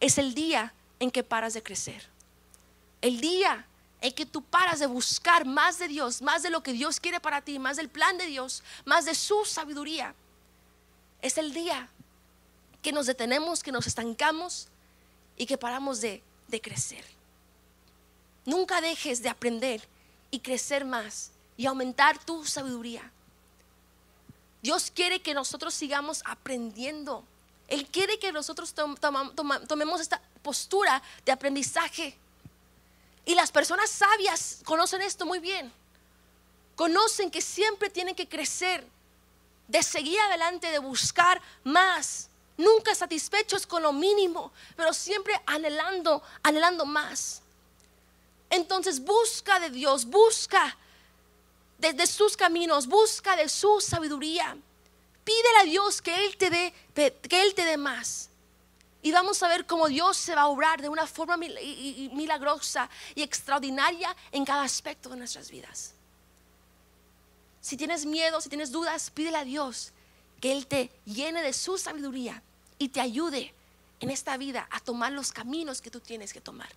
es 0.00 0.18
el 0.18 0.34
día 0.34 0.74
en 1.00 1.10
que 1.10 1.22
paras 1.22 1.54
de 1.54 1.62
crecer. 1.62 2.13
El 3.04 3.20
día 3.20 3.66
en 4.00 4.14
que 4.14 4.24
tú 4.24 4.40
paras 4.40 4.78
de 4.78 4.86
buscar 4.86 5.44
más 5.44 5.78
de 5.78 5.88
Dios, 5.88 6.22
más 6.22 6.42
de 6.42 6.48
lo 6.48 6.62
que 6.62 6.72
Dios 6.72 7.00
quiere 7.00 7.20
para 7.20 7.42
ti, 7.42 7.58
más 7.58 7.76
del 7.76 7.90
plan 7.90 8.16
de 8.16 8.24
Dios, 8.24 8.62
más 8.86 9.04
de 9.04 9.14
su 9.14 9.44
sabiduría, 9.44 10.14
es 11.20 11.36
el 11.36 11.52
día 11.52 11.90
que 12.80 12.92
nos 12.92 13.04
detenemos, 13.04 13.62
que 13.62 13.72
nos 13.72 13.86
estancamos 13.86 14.68
y 15.36 15.44
que 15.44 15.58
paramos 15.58 16.00
de, 16.00 16.22
crecer. 16.62 17.04
Nunca 18.46 18.80
dejes 18.80 19.22
de 19.22 19.28
aprender 19.28 19.86
y 20.30 20.40
crecer 20.40 20.86
más 20.86 21.30
y 21.58 21.66
aumentar 21.66 22.24
tu 22.24 22.46
sabiduría. 22.46 23.12
Dios 24.62 24.90
quiere 24.90 25.20
que 25.20 25.34
nosotros 25.34 25.74
sigamos 25.74 26.22
aprendiendo. 26.24 27.22
Él 27.68 27.86
quiere 27.86 28.18
que 28.18 28.32
nosotros 28.32 28.74
tomemos 28.74 30.00
esta 30.00 30.22
postura 30.42 31.02
de 31.26 31.32
aprendizaje. 31.32 32.16
Y 33.24 33.34
las 33.34 33.50
personas 33.50 33.90
sabias 33.90 34.60
conocen 34.64 35.02
esto 35.02 35.24
muy 35.24 35.38
bien. 35.38 35.72
Conocen 36.76 37.30
que 37.30 37.40
siempre 37.40 37.88
tienen 37.88 38.14
que 38.14 38.28
crecer, 38.28 38.86
de 39.68 39.82
seguir 39.82 40.20
adelante, 40.20 40.70
de 40.70 40.78
buscar 40.78 41.40
más. 41.62 42.28
Nunca 42.56 42.94
satisfechos 42.94 43.66
con 43.66 43.82
lo 43.82 43.92
mínimo, 43.92 44.52
pero 44.76 44.92
siempre 44.92 45.40
anhelando, 45.46 46.22
anhelando 46.42 46.84
más. 46.84 47.42
Entonces 48.50 49.00
busca 49.00 49.58
de 49.58 49.70
Dios, 49.70 50.04
busca 50.04 50.76
de, 51.78 52.06
sus 52.06 52.36
caminos, 52.36 52.86
busca 52.86 53.36
de 53.36 53.48
su 53.48 53.80
sabiduría. 53.80 54.56
Pídele 55.24 55.58
a 55.60 55.64
Dios 55.64 56.00
que 56.00 56.26
Él 56.26 56.36
te 56.36 56.50
dé, 56.50 56.74
que 56.94 57.42
Él 57.42 57.54
te 57.54 57.64
dé 57.64 57.76
más. 57.76 58.28
Y 59.04 59.12
vamos 59.12 59.42
a 59.42 59.48
ver 59.48 59.66
cómo 59.66 59.86
Dios 59.88 60.16
se 60.16 60.34
va 60.34 60.40
a 60.40 60.46
obrar 60.46 60.80
de 60.80 60.88
una 60.88 61.06
forma 61.06 61.36
milagrosa 61.36 62.88
y 63.14 63.20
extraordinaria 63.20 64.16
en 64.32 64.46
cada 64.46 64.62
aspecto 64.62 65.10
de 65.10 65.16
nuestras 65.16 65.50
vidas. 65.50 65.92
Si 67.60 67.76
tienes 67.76 68.06
miedo, 68.06 68.40
si 68.40 68.48
tienes 68.48 68.72
dudas, 68.72 69.10
pídele 69.10 69.36
a 69.36 69.44
Dios 69.44 69.92
que 70.40 70.52
Él 70.52 70.66
te 70.66 70.90
llene 71.04 71.42
de 71.42 71.52
su 71.52 71.76
sabiduría 71.76 72.42
y 72.78 72.88
te 72.88 73.02
ayude 73.02 73.52
en 74.00 74.08
esta 74.08 74.38
vida 74.38 74.66
a 74.70 74.80
tomar 74.80 75.12
los 75.12 75.32
caminos 75.32 75.82
que 75.82 75.90
tú 75.90 76.00
tienes 76.00 76.32
que 76.32 76.40
tomar. 76.40 76.70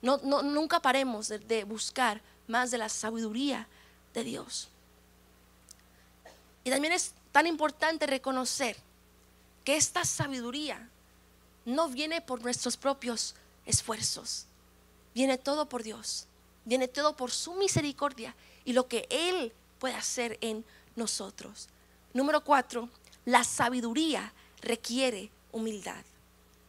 No, 0.00 0.18
nunca 0.18 0.78
paremos 0.78 1.26
de 1.26 1.64
buscar 1.64 2.22
más 2.46 2.70
de 2.70 2.78
la 2.78 2.88
sabiduría 2.88 3.66
de 4.14 4.22
Dios. 4.22 4.68
Y 6.62 6.70
también 6.70 6.92
es 6.92 7.14
tan 7.32 7.48
importante 7.48 8.06
reconocer 8.06 8.85
que 9.66 9.76
esta 9.76 10.04
sabiduría 10.04 10.88
no 11.64 11.88
viene 11.88 12.20
por 12.20 12.40
nuestros 12.40 12.76
propios 12.76 13.34
esfuerzos, 13.66 14.46
viene 15.12 15.38
todo 15.38 15.68
por 15.68 15.82
Dios, 15.82 16.28
viene 16.64 16.86
todo 16.86 17.16
por 17.16 17.32
su 17.32 17.52
misericordia 17.54 18.36
y 18.64 18.74
lo 18.74 18.86
que 18.86 19.08
Él 19.10 19.52
puede 19.80 19.96
hacer 19.96 20.38
en 20.40 20.64
nosotros. 20.94 21.68
Número 22.14 22.44
cuatro, 22.44 22.88
la 23.24 23.42
sabiduría 23.42 24.32
requiere 24.62 25.32
humildad. 25.50 26.04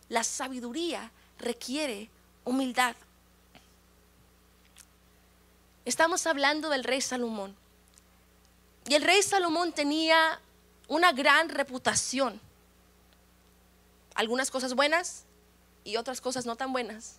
La 0.09 0.23
sabiduría 0.23 1.11
requiere 1.37 2.09
humildad. 2.45 2.95
Estamos 5.85 6.25
hablando 6.25 6.69
del 6.71 6.83
rey 6.83 7.01
Salomón. 7.01 7.55
Y 8.87 8.95
el 8.95 9.03
rey 9.03 9.21
Salomón 9.21 9.71
tenía 9.71 10.41
una 10.87 11.11
gran 11.11 11.49
reputación. 11.49 12.46
Algunas 14.17 14.49
cosas 14.49 14.73
buenas 14.73 15.25
y 15.83 15.97
otras 15.97 16.21
cosas 16.21 16.47
no 16.47 16.55
tan 16.55 16.73
buenas. 16.73 17.17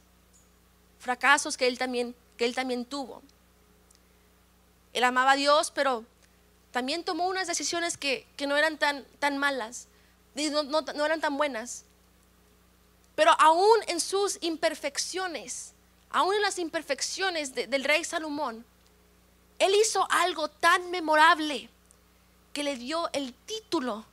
Fracasos 0.99 1.57
que 1.57 1.69
él 1.69 1.79
también, 1.79 2.13
que 2.37 2.45
él 2.45 2.57
también 2.57 2.85
tuvo. 2.85 3.23
Él 4.93 5.05
amaba 5.05 5.31
a 5.31 5.37
Dios, 5.37 5.71
pero 5.71 6.05
también 6.73 7.05
tomó 7.05 7.29
unas 7.29 7.47
decisiones 7.47 7.97
que, 7.97 8.27
no 8.49 8.57
eran 8.57 8.79
tan, 8.79 9.05
tan 9.21 9.39
malas, 9.39 9.87
no, 10.35 10.65
no 10.65 11.07
eran 11.07 11.21
tan 11.21 11.37
buenas. 11.37 11.85
Pero 13.15 13.31
aún 13.39 13.79
en 13.87 14.01
sus 14.01 14.37
imperfecciones, 14.41 15.75
aún 16.11 16.35
en 16.35 16.43
las 16.43 16.59
imperfecciones 16.59 17.55
del 17.55 17.85
rey 17.85 18.03
Salomón, 18.03 18.65
Él 19.61 19.73
hizo 19.81 20.05
algo 20.11 20.49
tan 20.49 20.91
memorable 20.91 21.71
que 22.53 22.65
le 22.65 22.75
dio 22.75 23.09
el 23.13 23.35
título 23.35 24.05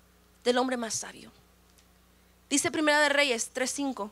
del 0.43 0.59
hombre 0.59 0.77
más 0.77 0.93
sabio. 0.93 1.31
Dice 2.49 2.71
Primera 2.71 2.99
de 3.01 3.09
Reyes 3.09 3.51
3:5. 3.53 4.11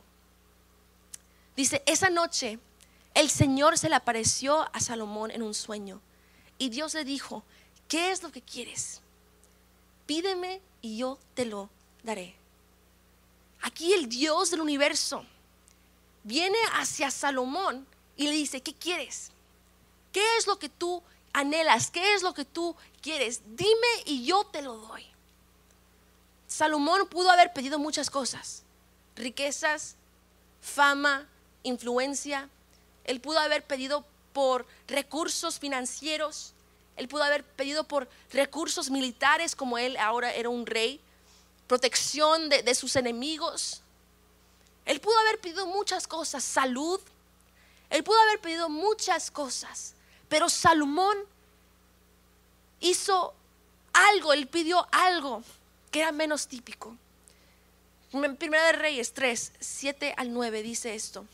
Dice, 1.56 1.82
esa 1.86 2.10
noche 2.10 2.58
el 3.14 3.30
Señor 3.30 3.78
se 3.78 3.88
le 3.88 3.94
apareció 3.94 4.68
a 4.74 4.80
Salomón 4.80 5.30
en 5.30 5.42
un 5.42 5.54
sueño 5.54 6.00
y 6.58 6.68
Dios 6.68 6.94
le 6.94 7.04
dijo, 7.04 7.44
¿qué 7.86 8.10
es 8.10 8.22
lo 8.22 8.32
que 8.32 8.42
quieres? 8.42 9.00
Pídeme 10.06 10.60
y 10.82 10.98
yo 10.98 11.18
te 11.34 11.44
lo 11.44 11.70
daré. 12.02 12.34
Aquí 13.62 13.92
el 13.92 14.08
Dios 14.08 14.50
del 14.50 14.60
universo 14.60 15.24
viene 16.24 16.58
hacia 16.74 17.10
Salomón 17.10 17.86
y 18.16 18.24
le 18.24 18.32
dice, 18.32 18.60
¿qué 18.60 18.74
quieres? 18.74 19.30
¿Qué 20.12 20.36
es 20.36 20.46
lo 20.46 20.58
que 20.58 20.68
tú 20.68 21.02
anhelas? 21.32 21.90
¿Qué 21.90 22.14
es 22.14 22.22
lo 22.22 22.34
que 22.34 22.44
tú 22.44 22.76
quieres? 23.00 23.42
Dime 23.56 24.02
y 24.06 24.24
yo 24.24 24.44
te 24.44 24.60
lo 24.60 24.76
doy. 24.76 25.13
Salomón 26.54 27.08
pudo 27.08 27.32
haber 27.32 27.52
pedido 27.52 27.80
muchas 27.80 28.10
cosas, 28.10 28.62
riquezas, 29.16 29.96
fama, 30.60 31.26
influencia. 31.64 32.48
Él 33.02 33.20
pudo 33.20 33.40
haber 33.40 33.64
pedido 33.64 34.04
por 34.32 34.64
recursos 34.86 35.58
financieros. 35.58 36.52
Él 36.94 37.08
pudo 37.08 37.24
haber 37.24 37.42
pedido 37.42 37.82
por 37.82 38.08
recursos 38.30 38.88
militares, 38.88 39.56
como 39.56 39.78
él 39.78 39.96
ahora 39.96 40.32
era 40.32 40.48
un 40.48 40.64
rey, 40.64 41.00
protección 41.66 42.48
de, 42.48 42.62
de 42.62 42.76
sus 42.76 42.94
enemigos. 42.94 43.82
Él 44.84 45.00
pudo 45.00 45.18
haber 45.18 45.40
pedido 45.40 45.66
muchas 45.66 46.06
cosas, 46.06 46.44
salud. 46.44 47.00
Él 47.90 48.04
pudo 48.04 48.20
haber 48.20 48.40
pedido 48.40 48.68
muchas 48.68 49.32
cosas. 49.32 49.96
Pero 50.28 50.48
Salomón 50.48 51.18
hizo 52.78 53.34
algo, 53.92 54.32
él 54.32 54.46
pidió 54.46 54.86
algo 54.92 55.42
que 55.94 56.00
era 56.00 56.10
menos 56.10 56.48
típico. 56.48 56.96
Primera 58.36 58.66
de 58.66 58.72
Reyes 58.72 59.12
3, 59.12 59.52
7 59.60 60.14
al 60.16 60.32
9 60.32 60.64
dice 60.64 60.92
esto. 60.92 61.24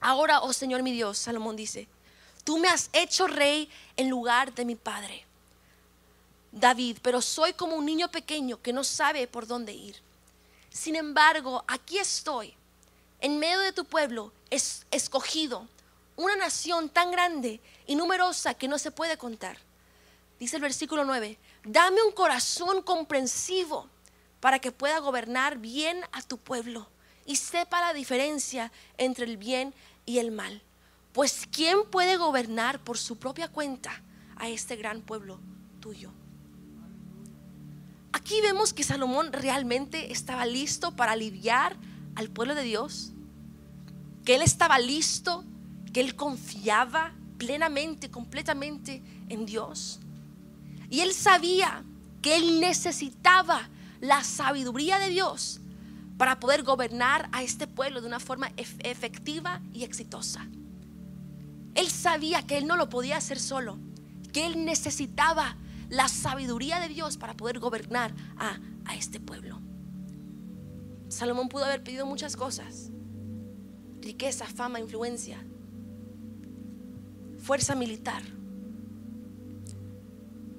Ahora, 0.00 0.40
oh 0.40 0.54
Señor 0.54 0.82
mi 0.82 0.92
Dios, 0.92 1.18
Salomón 1.18 1.56
dice, 1.56 1.86
tú 2.42 2.56
me 2.56 2.68
has 2.68 2.88
hecho 2.94 3.26
rey 3.26 3.68
en 3.98 4.08
lugar 4.08 4.54
de 4.54 4.64
mi 4.64 4.76
padre, 4.76 5.26
David, 6.52 7.00
pero 7.02 7.20
soy 7.20 7.52
como 7.52 7.76
un 7.76 7.84
niño 7.84 8.10
pequeño 8.10 8.62
que 8.62 8.72
no 8.72 8.82
sabe 8.82 9.26
por 9.26 9.46
dónde 9.46 9.74
ir. 9.74 9.96
Sin 10.70 10.96
embargo, 10.96 11.62
aquí 11.68 11.98
estoy, 11.98 12.54
en 13.20 13.38
medio 13.38 13.60
de 13.60 13.72
tu 13.72 13.84
pueblo, 13.84 14.32
es 14.48 14.86
escogido, 14.90 15.68
una 16.16 16.34
nación 16.34 16.88
tan 16.88 17.10
grande 17.10 17.60
y 17.86 17.94
numerosa 17.94 18.54
que 18.54 18.68
no 18.68 18.78
se 18.78 18.90
puede 18.90 19.18
contar. 19.18 19.58
Dice 20.38 20.56
el 20.56 20.62
versículo 20.62 21.04
9, 21.04 21.38
dame 21.66 22.02
un 22.02 22.12
corazón 22.12 22.82
comprensivo 22.82 23.88
para 24.40 24.60
que 24.60 24.72
pueda 24.72 25.00
gobernar 25.00 25.58
bien 25.58 26.00
a 26.12 26.22
tu 26.22 26.38
pueblo 26.38 26.88
y 27.26 27.36
sepa 27.36 27.80
la 27.80 27.92
diferencia 27.92 28.72
entre 28.96 29.26
el 29.26 29.36
bien 29.36 29.74
y 30.06 30.18
el 30.18 30.30
mal. 30.30 30.62
Pues 31.12 31.48
¿quién 31.50 31.78
puede 31.90 32.16
gobernar 32.16 32.78
por 32.78 32.98
su 32.98 33.18
propia 33.18 33.48
cuenta 33.48 34.02
a 34.36 34.48
este 34.48 34.76
gran 34.76 35.02
pueblo 35.02 35.40
tuyo? 35.80 36.12
Aquí 38.12 38.40
vemos 38.40 38.72
que 38.72 38.84
Salomón 38.84 39.32
realmente 39.32 40.12
estaba 40.12 40.46
listo 40.46 40.94
para 40.94 41.12
aliviar 41.12 41.76
al 42.14 42.30
pueblo 42.30 42.54
de 42.54 42.62
Dios, 42.62 43.12
que 44.24 44.36
él 44.36 44.42
estaba 44.42 44.78
listo, 44.78 45.44
que 45.92 46.00
él 46.00 46.14
confiaba 46.14 47.12
plenamente, 47.38 48.10
completamente 48.10 49.02
en 49.28 49.46
Dios. 49.46 50.00
Y 50.90 51.00
él 51.00 51.12
sabía 51.12 51.84
que 52.22 52.36
él 52.36 52.60
necesitaba 52.60 53.68
la 54.00 54.22
sabiduría 54.24 54.98
de 54.98 55.10
Dios 55.10 55.60
para 56.18 56.40
poder 56.40 56.62
gobernar 56.62 57.28
a 57.32 57.42
este 57.42 57.66
pueblo 57.66 58.00
de 58.00 58.06
una 58.06 58.20
forma 58.20 58.50
efectiva 58.56 59.60
y 59.72 59.84
exitosa. 59.84 60.46
Él 61.74 61.88
sabía 61.88 62.42
que 62.42 62.56
él 62.56 62.66
no 62.66 62.76
lo 62.76 62.88
podía 62.88 63.18
hacer 63.18 63.38
solo, 63.38 63.78
que 64.32 64.46
él 64.46 64.64
necesitaba 64.64 65.56
la 65.90 66.08
sabiduría 66.08 66.80
de 66.80 66.88
Dios 66.88 67.16
para 67.16 67.36
poder 67.36 67.58
gobernar 67.58 68.14
a, 68.38 68.58
a 68.86 68.96
este 68.96 69.20
pueblo. 69.20 69.60
Salomón 71.08 71.48
pudo 71.48 71.64
haber 71.64 71.84
pedido 71.84 72.06
muchas 72.06 72.36
cosas, 72.36 72.90
riqueza, 74.00 74.46
fama, 74.46 74.80
influencia, 74.80 75.38
fuerza 77.38 77.74
militar, 77.74 78.22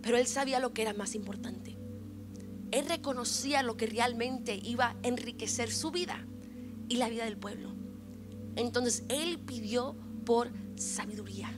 pero 0.08 0.20
él 0.20 0.26
sabía 0.26 0.62
lo 0.62 0.72
que 0.72 0.84
era 0.84 0.94
más 0.94 1.16
importante. 1.16 1.78
Él 2.72 2.86
reconocía 2.88 3.62
lo 3.62 3.76
que 3.76 3.88
realmente 3.88 4.56
iba 4.56 4.92
a 4.92 4.96
enriquecer 5.04 5.70
su 5.70 5.92
vida 5.92 6.26
y 6.88 6.96
la 6.96 7.10
vida 7.10 7.26
del 7.26 7.36
pueblo. 7.36 7.76
Entonces 8.56 9.04
él 9.10 9.38
pidió 9.40 9.98
por 10.24 10.50
sabiduría. 10.78 11.52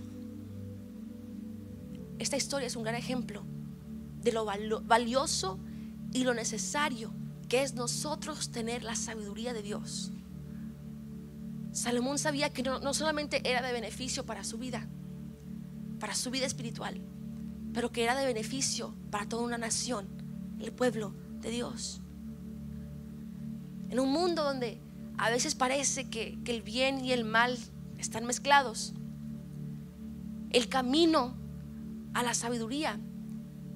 Esta 2.18 2.38
historia 2.38 2.66
es 2.66 2.76
un 2.76 2.82
gran 2.82 2.96
ejemplo 2.96 3.44
de 4.24 4.32
lo 4.32 4.46
valioso 4.46 5.60
y 6.12 6.24
lo 6.24 6.34
necesario 6.34 7.14
que 7.50 7.62
es 7.62 7.76
nosotros 7.76 8.50
tener 8.50 8.82
la 8.82 8.96
sabiduría 8.96 9.54
de 9.54 9.62
Dios. 9.62 10.12
Salomón 11.72 12.18
sabía 12.18 12.50
que 12.50 12.64
no, 12.64 12.80
no, 12.80 12.96
solamente 12.96 13.48
era 13.48 13.62
de 13.62 13.74
beneficio 13.74 14.26
para 14.26 14.44
su 14.44 14.58
vida, 14.58 14.90
para 16.00 16.16
su 16.16 16.32
vida 16.32 16.48
espiritual, 16.48 17.00
pero 17.74 17.92
que 17.92 18.04
era 18.04 18.16
de 18.16 18.26
beneficio 18.26 18.94
para 19.12 19.28
toda 19.28 19.44
una 19.44 19.58
nación 19.58 20.08
el 20.60 20.72
pueblo 20.72 21.14
de 21.42 21.52
Dios. 21.52 22.02
En 23.90 24.00
un 24.00 24.12
mundo 24.12 24.44
donde 24.44 24.80
a 25.18 25.30
veces 25.30 25.56
parece 25.56 26.10
que, 26.10 26.38
el 26.46 26.62
bien 26.62 27.04
y 27.04 27.12
el 27.12 27.26
mal 27.26 27.58
están 27.98 28.26
mezclados, 28.26 28.94
el 30.52 30.70
camino 30.70 31.36
a 32.14 32.24
la 32.24 32.34
sabiduría 32.34 33.00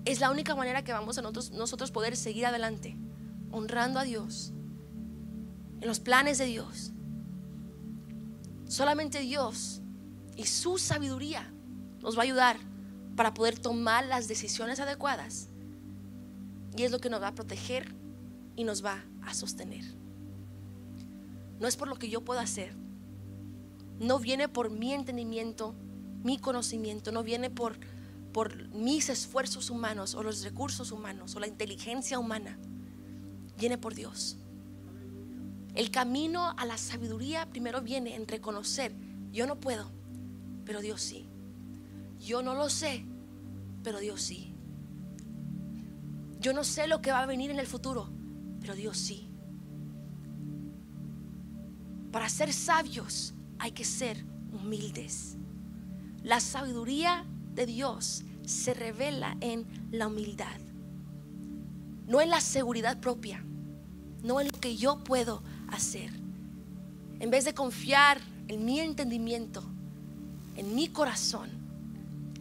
es 0.05 0.19
la 0.19 0.31
única 0.31 0.55
manera 0.55 0.83
que 0.83 0.91
vamos 0.91 1.17
a 1.17 1.21
nosotros, 1.21 1.51
nosotros 1.51 1.91
poder 1.91 2.15
seguir 2.17 2.45
adelante, 2.45 2.97
honrando 3.51 3.99
a 3.99 4.03
Dios, 4.03 4.53
en 5.81 5.87
los 5.87 5.99
planes 5.99 6.37
de 6.37 6.45
Dios. 6.45 6.91
Solamente 8.67 9.19
Dios 9.19 9.81
y 10.35 10.45
su 10.45 10.77
sabiduría 10.77 11.53
nos 12.01 12.17
va 12.17 12.21
a 12.21 12.23
ayudar 12.23 12.72
para 13.15 13.33
poder 13.33 13.59
tomar 13.59 14.05
las 14.05 14.27
decisiones 14.27 14.79
adecuadas 14.79 15.49
y 16.75 16.83
es 16.83 16.91
lo 16.91 16.99
que 16.99 17.09
nos 17.09 17.21
va 17.21 17.29
a 17.29 17.35
proteger 17.35 17.93
y 18.55 18.63
nos 18.63 18.83
va 18.83 19.03
a 19.21 19.33
sostener. 19.33 19.83
No 21.59 21.67
es 21.67 21.77
por 21.77 21.87
lo 21.87 21.95
que 21.95 22.09
yo 22.09 22.21
puedo 22.21 22.39
hacer. 22.39 22.73
No 23.99 24.19
viene 24.19 24.49
por 24.49 24.69
mi 24.69 24.93
entendimiento, 24.93 25.75
mi 26.23 26.37
conocimiento, 26.37 27.11
no 27.11 27.23
viene 27.23 27.49
por, 27.49 27.77
por 28.33 28.67
mis 28.69 29.09
esfuerzos 29.09 29.69
humanos 29.69 30.15
o 30.15 30.23
los 30.23 30.43
recursos 30.43 30.91
humanos 30.91 31.35
o 31.35 31.39
la 31.39 31.47
inteligencia 31.47 32.19
humana. 32.19 32.57
Viene 33.57 33.77
por 33.77 33.93
Dios. 33.93 34.37
El 35.75 35.89
camino 35.91 36.53
a 36.57 36.65
la 36.65 36.77
sabiduría 36.77 37.49
primero 37.49 37.81
viene 37.81 38.15
en 38.15 38.27
reconocer, 38.27 38.93
yo 39.31 39.47
no 39.47 39.59
puedo, 39.59 39.89
pero 40.65 40.81
Dios 40.81 41.01
sí. 41.01 41.27
Yo 42.23 42.41
no 42.41 42.55
lo 42.55 42.69
sé, 42.69 43.05
pero 43.83 43.99
Dios 43.99 44.21
sí. 44.21 44.55
Yo 46.39 46.53
no 46.53 46.63
sé 46.63 46.87
lo 46.87 47.01
que 47.01 47.11
va 47.11 47.21
a 47.21 47.25
venir 47.25 47.51
en 47.51 47.59
el 47.59 47.67
futuro, 47.67 48.09
pero 48.61 48.75
Dios 48.75 48.97
sí. 48.97 49.27
Para 52.13 52.29
ser 52.29 52.53
sabios 52.53 53.33
hay 53.59 53.71
que 53.71 53.83
ser 53.83 54.23
humildes. 54.53 55.35
La 56.23 56.39
sabiduría 56.39 57.25
de 57.53 57.65
Dios 57.65 58.23
se 58.45 58.73
revela 58.73 59.35
en 59.41 59.65
la 59.91 60.07
humildad, 60.07 60.59
no 62.07 62.21
en 62.21 62.29
la 62.29 62.39
seguridad 62.39 63.01
propia, 63.01 63.43
no 64.21 64.39
en 64.39 64.47
lo 64.47 64.59
que 64.59 64.77
yo 64.77 65.03
puedo 65.03 65.43
hacer. 65.67 66.09
En 67.19 67.29
vez 67.29 67.43
de 67.43 67.53
confiar 67.53 68.21
en 68.47 68.63
mi 68.63 68.79
entendimiento, 68.79 69.61
en 70.55 70.73
mi 70.73 70.87
corazón, 70.87 71.62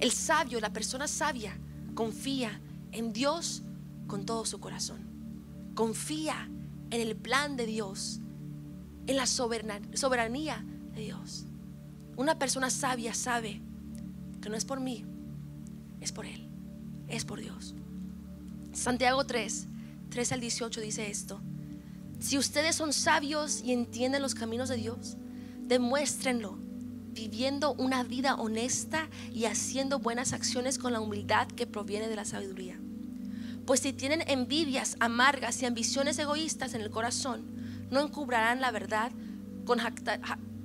el 0.02 0.10
sabio, 0.10 0.58
la 0.58 0.72
persona 0.72 1.06
sabia, 1.06 1.56
confía 1.94 2.60
en 2.90 3.12
Dios 3.12 3.62
con 4.08 4.26
todo 4.26 4.44
su 4.44 4.58
corazón. 4.58 4.98
Confía 5.76 6.50
en 6.90 7.00
el 7.00 7.14
plan 7.14 7.56
de 7.56 7.66
Dios, 7.66 8.18
en 9.06 9.16
la 9.16 9.26
soberanía 9.26 10.64
de 10.92 11.02
Dios. 11.02 11.46
Una 12.16 12.36
persona 12.36 12.68
sabia 12.68 13.14
sabe 13.14 13.60
que 14.40 14.48
no 14.48 14.56
es 14.56 14.64
por 14.64 14.80
mí, 14.80 15.04
es 16.00 16.10
por 16.10 16.26
Él, 16.26 16.48
es 17.06 17.24
por 17.24 17.40
Dios. 17.40 17.76
Santiago 18.72 19.24
3, 19.24 19.68
3 20.10 20.32
al 20.32 20.40
18 20.40 20.80
dice 20.80 21.10
esto. 21.12 21.40
Si 22.18 22.36
ustedes 22.38 22.74
son 22.74 22.92
sabios 22.92 23.62
y 23.62 23.72
entienden 23.72 24.20
los 24.20 24.34
caminos 24.34 24.68
de 24.68 24.78
Dios, 24.78 25.16
demuéstrenlo 25.60 26.58
viviendo 27.12 27.74
una 27.74 28.02
vida 28.02 28.34
honesta 28.34 29.08
y 29.32 29.44
haciendo 29.44 29.98
buenas 29.98 30.32
acciones 30.32 30.78
con 30.78 30.92
la 30.92 31.00
humildad 31.00 31.46
que 31.48 31.66
proviene 31.66 32.08
de 32.08 32.16
la 32.16 32.24
sabiduría. 32.24 32.78
Pues 33.66 33.80
si 33.80 33.92
tienen 33.92 34.24
envidias 34.26 34.96
amargas 34.98 35.62
y 35.62 35.66
ambiciones 35.66 36.18
egoístas 36.18 36.74
en 36.74 36.80
el 36.80 36.90
corazón, 36.90 37.44
no 37.90 38.00
encubrarán 38.00 38.60
la 38.60 38.70
verdad 38.70 39.12
con 39.64 39.78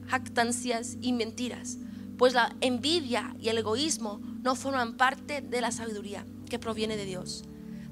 jactancias 0.08 0.98
y 1.02 1.14
mentiras, 1.14 1.78
pues 2.18 2.34
la 2.34 2.56
envidia 2.62 3.36
y 3.39 3.50
el 3.50 3.60
egoísmo 3.60 4.20
no 4.41 4.56
forman 4.56 4.98
parte 4.98 5.41
de 5.41 5.62
la 5.62 5.72
sabiduría 5.72 6.26
que 6.50 6.58
proviene 6.58 6.98
de 6.98 7.06
Dios. 7.06 7.43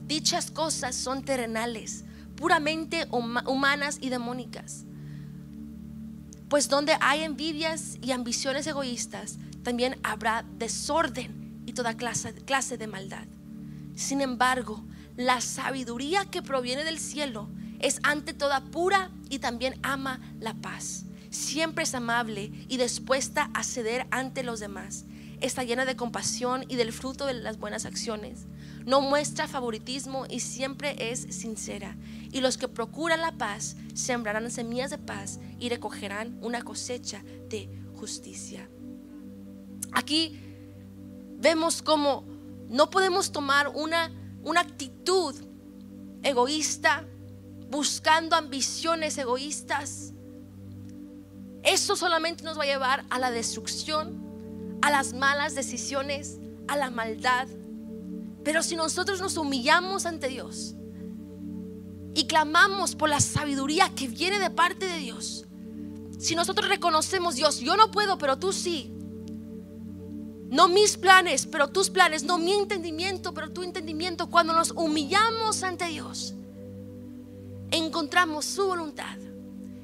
Dichas 0.08 0.50
cosas 0.52 0.96
son 0.96 1.24
terrenales, 1.24 2.06
puramente 2.36 3.08
humanas 3.12 4.00
y 4.02 4.10
demónicas. 4.10 4.86
Pues 6.56 6.70
donde 6.70 6.96
hay 7.02 7.24
envidias 7.24 7.98
y 8.02 8.14
ambiciones 8.14 8.66
egoístas, 8.66 9.40
también 9.62 10.00
habrá 10.04 10.46
desorden 10.58 11.62
y 11.66 11.74
toda 11.74 11.98
clase, 11.98 12.34
clase 12.34 12.78
de 12.78 12.88
maldad. 12.88 13.28
Sin 13.96 14.22
embargo, 14.22 14.82
la 15.18 15.42
sabiduría 15.42 16.24
que 16.24 16.42
proviene 16.42 16.86
del 16.86 16.98
cielo 16.98 17.50
es 17.80 18.00
ante 18.04 18.34
toda 18.34 18.62
pura 18.62 19.12
y 19.30 19.40
también 19.40 19.78
ama 19.84 20.22
la 20.40 20.54
paz. 20.54 21.04
Siempre 21.30 21.84
es 21.84 21.94
amable 21.94 22.54
y 22.70 22.78
dispuesta 22.78 23.50
a 23.54 23.62
ceder 23.62 24.08
ante 24.10 24.42
los 24.42 24.62
demás. 24.62 25.04
Está 25.42 25.66
llena 25.66 25.84
de 25.84 25.98
compasión 25.98 26.64
y 26.70 26.78
del 26.78 26.94
fruto 26.94 27.26
de 27.26 27.34
las 27.34 27.60
buenas 27.60 27.84
acciones. 27.84 28.46
No 28.86 29.02
muestra 29.02 29.48
favoritismo 29.48 30.26
y 30.30 30.40
siempre 30.40 31.12
es 31.12 31.20
sincera. 31.36 31.96
Y 32.32 32.42
los 32.42 32.58
que 32.58 32.68
procuran 32.68 33.22
la 33.22 33.32
paz 33.38 33.76
sembrarán 33.94 34.50
semillas 34.52 34.92
de 34.92 34.98
paz 34.98 35.40
y 35.60 35.70
recogerán 35.70 36.38
una 36.42 36.62
cosecha 36.62 37.24
de 37.50 37.70
justicia. 37.96 38.70
Aquí 39.92 40.40
vemos 41.38 41.82
cómo 41.82 42.26
no 42.70 42.90
podemos 42.90 43.32
tomar 43.32 43.70
una 43.70 44.12
una 44.46 44.62
actitud 44.62 45.36
egoísta, 46.22 47.04
buscando 47.70 48.36
ambiciones 48.36 49.18
egoístas, 49.18 50.14
eso 51.64 51.96
solamente 51.96 52.44
nos 52.44 52.58
va 52.58 52.64
a 52.64 52.68
llevar 52.68 53.06
a 53.10 53.18
la 53.18 53.32
destrucción, 53.32 54.78
a 54.84 54.92
las 54.92 55.14
malas 55.14 55.56
decisiones, 55.56 56.38
a 56.68 56.78
la 56.78 56.92
maldad. 56.92 57.48
Pero 58.46 58.64
si 58.64 58.78
nosotros 58.78 59.20
nos 59.20 59.36
humillamos 59.36 60.06
ante 60.06 60.30
Dios 60.30 60.76
y 62.14 62.28
clamamos 62.28 62.96
por 62.96 63.10
la 63.10 63.20
sabiduría 63.20 63.92
que 63.94 64.08
viene 64.08 64.40
de 64.40 64.50
parte 64.50 64.86
de 64.88 65.00
Dios, 65.00 65.46
si 66.18 66.34
nosotros 66.36 66.70
reconocemos, 66.70 67.36
Dios, 67.36 67.60
yo 67.60 67.76
no 67.76 67.92
puedo, 67.92 68.18
pero 68.18 68.40
tú 68.40 68.54
sí, 68.54 68.96
no 70.50 70.68
mis 70.70 70.96
planes, 70.96 71.46
pero 71.46 71.70
tus 71.70 71.90
planes. 71.90 72.24
No 72.24 72.38
mi 72.38 72.54
entendimiento, 72.54 73.34
pero 73.34 73.52
tu 73.52 73.64
entendimiento. 73.64 74.30
Cuando 74.30 74.54
nos 74.54 74.72
humillamos 74.72 75.64
ante 75.64 75.86
Dios, 75.88 76.34
encontramos 77.72 78.46
su 78.46 78.68
voluntad. 78.68 79.18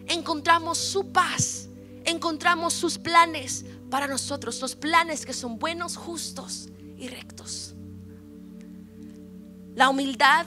Encontramos 0.08 0.78
su 0.78 1.12
paz. 1.12 1.68
Encontramos 2.06 2.74
sus 2.74 2.98
planes 2.98 3.66
para 3.90 4.08
nosotros. 4.08 4.62
Los 4.62 4.76
planes 4.76 5.26
que 5.26 5.34
son 5.34 5.58
buenos, 5.58 5.98
justos 5.98 6.70
y 6.98 7.08
rectos. 7.08 7.71
La 9.76 9.90
humildad 9.90 10.46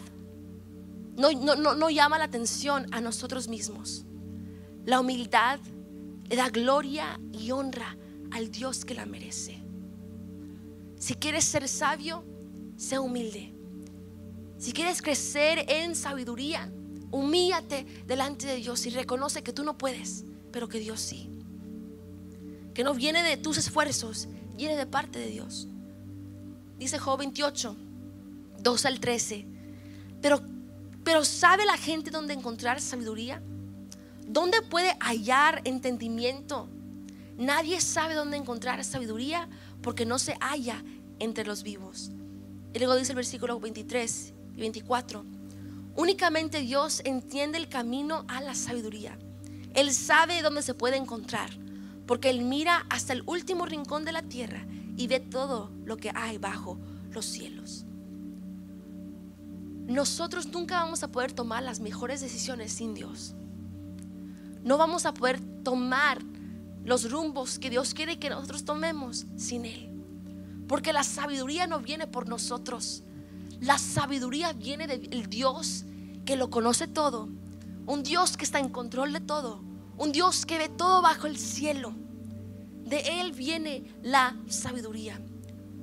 no, 1.16 1.32
no 1.32 1.90
llama 1.90 2.18
la 2.18 2.24
atención 2.24 2.86
a 2.92 3.00
nosotros 3.00 3.48
mismos. 3.48 4.04
La 4.84 5.00
humildad 5.00 5.60
le 6.28 6.36
da 6.36 6.50
gloria 6.50 7.20
y 7.32 7.50
honra 7.50 7.96
al 8.30 8.50
Dios 8.50 8.84
que 8.84 8.94
la 8.94 9.06
merece. 9.06 9.62
Si 10.98 11.14
quieres 11.14 11.44
ser 11.44 11.68
sabio, 11.68 12.24
sé 12.76 12.98
humilde. 12.98 13.54
Si 14.58 14.72
quieres 14.72 15.02
crecer 15.02 15.64
en 15.68 15.94
sabiduría, 15.94 16.72
humíllate 17.10 17.86
delante 18.06 18.46
de 18.46 18.56
Dios 18.56 18.86
y 18.86 18.90
reconoce 18.90 19.42
que 19.42 19.52
tú 19.52 19.62
no 19.64 19.76
puedes, 19.76 20.24
pero 20.50 20.68
que 20.68 20.78
Dios 20.78 21.00
sí. 21.00 21.30
Que 22.72 22.84
no 22.84 22.94
viene 22.94 23.22
de 23.22 23.36
tus 23.36 23.58
esfuerzos, 23.58 24.28
viene 24.56 24.76
de 24.76 24.86
parte 24.86 25.18
de 25.18 25.28
Dios. 25.28 25.68
Dice 26.78 26.98
Job 26.98 27.18
28, 27.18 27.76
2 28.64 28.86
al 28.86 28.98
13. 28.98 29.46
Pero, 30.20 30.42
pero 31.04 31.24
¿sabe 31.24 31.64
la 31.66 31.76
gente 31.76 32.10
dónde 32.10 32.34
encontrar 32.34 32.80
sabiduría? 32.80 33.42
¿Dónde 34.26 34.62
puede 34.62 34.96
hallar 35.00 35.60
entendimiento? 35.64 36.68
Nadie 37.36 37.80
sabe 37.80 38.14
dónde 38.14 38.38
encontrar 38.38 38.82
sabiduría 38.82 39.48
porque 39.82 40.06
no 40.06 40.18
se 40.18 40.34
halla 40.40 40.82
entre 41.18 41.44
los 41.44 41.62
vivos. 41.62 42.10
Y 42.72 42.78
luego 42.78 42.96
dice 42.96 43.12
el 43.12 43.16
versículo 43.16 43.60
23 43.60 44.32
y 44.56 44.60
24, 44.60 45.24
únicamente 45.94 46.60
Dios 46.60 47.02
entiende 47.04 47.58
el 47.58 47.68
camino 47.68 48.24
a 48.28 48.40
la 48.40 48.54
sabiduría. 48.54 49.18
Él 49.74 49.92
sabe 49.92 50.40
dónde 50.40 50.62
se 50.62 50.74
puede 50.74 50.96
encontrar, 50.96 51.50
porque 52.06 52.30
Él 52.30 52.42
mira 52.42 52.86
hasta 52.88 53.12
el 53.12 53.22
último 53.26 53.66
rincón 53.66 54.04
de 54.04 54.12
la 54.12 54.22
tierra 54.22 54.64
y 54.96 55.06
ve 55.06 55.20
todo 55.20 55.70
lo 55.84 55.98
que 55.98 56.10
hay 56.14 56.38
bajo 56.38 56.78
los 57.10 57.26
cielos. 57.26 57.84
Nosotros 59.86 60.46
nunca 60.46 60.82
vamos 60.82 61.02
a 61.02 61.08
poder 61.08 61.32
tomar 61.32 61.62
las 61.62 61.80
mejores 61.80 62.20
decisiones 62.20 62.72
sin 62.72 62.94
Dios. 62.94 63.34
No 64.62 64.78
vamos 64.78 65.04
a 65.04 65.12
poder 65.12 65.40
tomar 65.62 66.22
los 66.84 67.10
rumbos 67.10 67.58
que 67.58 67.68
Dios 67.68 67.92
quiere 67.92 68.18
que 68.18 68.30
nosotros 68.30 68.64
tomemos 68.64 69.26
sin 69.36 69.66
Él. 69.66 69.90
Porque 70.66 70.94
la 70.94 71.04
sabiduría 71.04 71.66
no 71.66 71.80
viene 71.80 72.06
por 72.06 72.28
nosotros. 72.28 73.02
La 73.60 73.78
sabiduría 73.78 74.54
viene 74.54 74.86
del 74.86 75.28
Dios 75.28 75.84
que 76.24 76.36
lo 76.36 76.48
conoce 76.48 76.86
todo. 76.86 77.28
Un 77.86 78.02
Dios 78.02 78.38
que 78.38 78.44
está 78.44 78.60
en 78.60 78.70
control 78.70 79.12
de 79.12 79.20
todo. 79.20 79.62
Un 79.98 80.12
Dios 80.12 80.46
que 80.46 80.56
ve 80.56 80.70
todo 80.70 81.02
bajo 81.02 81.26
el 81.26 81.36
cielo. 81.36 81.94
De 82.86 83.20
Él 83.20 83.32
viene 83.32 83.84
la 84.02 84.34
sabiduría. 84.48 85.20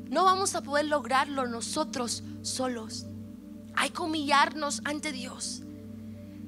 No 0.10 0.26
vamos 0.26 0.56
a 0.56 0.64
poder 0.64 0.86
lograrlo 0.86 1.48
nosotros 1.48 2.24
solos. 2.42 3.06
Hay 3.76 3.90
que 3.90 4.02
humillarnos 4.02 4.82
ante 4.86 5.12
Dios 5.12 5.64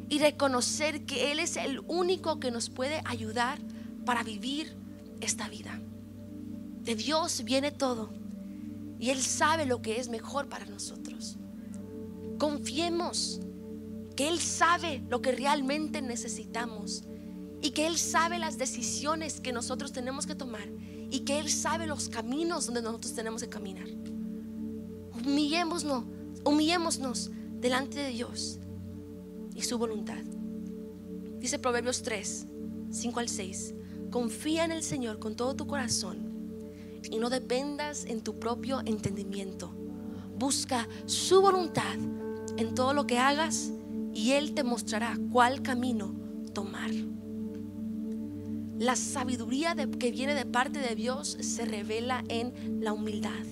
y 0.09 0.19
reconocer 0.19 1.05
que 1.05 1.31
Él 1.31 1.39
es 1.39 1.57
el 1.57 1.79
único 1.87 2.39
que 2.39 2.51
nos 2.51 2.69
puede 2.69 3.01
ayudar 3.05 3.59
para 4.05 4.23
vivir 4.23 4.75
esta 5.21 5.47
vida. 5.49 5.79
De 6.83 6.95
Dios 6.95 7.43
viene 7.43 7.71
todo 7.71 8.11
y 8.99 9.09
Él 9.09 9.21
sabe 9.21 9.65
lo 9.65 9.81
que 9.81 9.99
es 9.99 10.09
mejor 10.09 10.47
para 10.49 10.65
nosotros. 10.65 11.37
Confiemos 12.37 13.41
que 14.15 14.27
Él 14.27 14.39
sabe 14.39 15.01
lo 15.09 15.21
que 15.21 15.31
realmente 15.31 16.01
necesitamos 16.01 17.03
y 17.61 17.71
que 17.71 17.87
Él 17.87 17.97
sabe 17.97 18.37
las 18.37 18.57
decisiones 18.57 19.39
que 19.39 19.53
nosotros 19.53 19.93
tenemos 19.93 20.27
que 20.27 20.35
tomar 20.35 20.67
y 21.09 21.21
que 21.21 21.39
Él 21.39 21.49
sabe 21.49 21.87
los 21.87 22.09
caminos 22.09 22.65
donde 22.65 22.81
nosotros 22.81 23.13
tenemos 23.13 23.41
que 23.41 23.49
caminar. 23.49 23.87
Humillémonos, 25.13 26.05
humillémonos 26.45 27.31
delante 27.59 27.99
de 27.99 28.09
Dios 28.09 28.59
y 29.55 29.61
su 29.61 29.77
voluntad. 29.77 30.23
Dice 31.39 31.59
Proverbios 31.59 32.03
3, 32.03 32.47
5 32.89 33.19
al 33.19 33.29
6. 33.29 33.75
Confía 34.11 34.65
en 34.65 34.71
el 34.71 34.83
Señor 34.83 35.19
con 35.19 35.35
todo 35.35 35.55
tu 35.55 35.67
corazón 35.67 36.33
y 37.09 37.17
no 37.17 37.29
dependas 37.29 38.05
en 38.05 38.21
tu 38.21 38.39
propio 38.39 38.81
entendimiento. 38.85 39.73
Busca 40.37 40.87
su 41.05 41.41
voluntad 41.41 41.95
en 42.57 42.75
todo 42.75 42.93
lo 42.93 43.07
que 43.07 43.17
hagas 43.17 43.71
y 44.13 44.31
Él 44.31 44.53
te 44.53 44.63
mostrará 44.63 45.17
cuál 45.31 45.61
camino 45.61 46.13
tomar. 46.53 46.91
La 48.79 48.95
sabiduría 48.95 49.75
que 49.75 50.11
viene 50.11 50.35
de 50.35 50.45
parte 50.45 50.79
de 50.79 50.95
Dios 50.95 51.37
se 51.39 51.65
revela 51.65 52.23
en 52.27 52.81
la 52.81 52.93
humildad, 52.93 53.45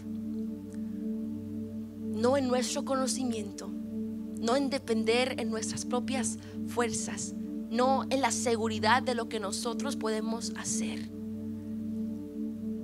no 2.22 2.38
en 2.38 2.47
nuestro 2.47 2.86
conocimiento, 2.86 3.67
no 3.67 4.55
en 4.55 4.69
depender 4.69 5.36
en 5.39 5.49
nuestras 5.49 5.86
propias 5.86 6.38
fuerzas, 6.67 7.34
no 7.69 8.05
en 8.09 8.22
la 8.22 8.32
seguridad 8.32 9.01
de 9.01 9.15
lo 9.15 9.28
que 9.28 9.39
nosotros 9.39 9.95
podemos 9.95 10.53
hacer, 10.55 11.09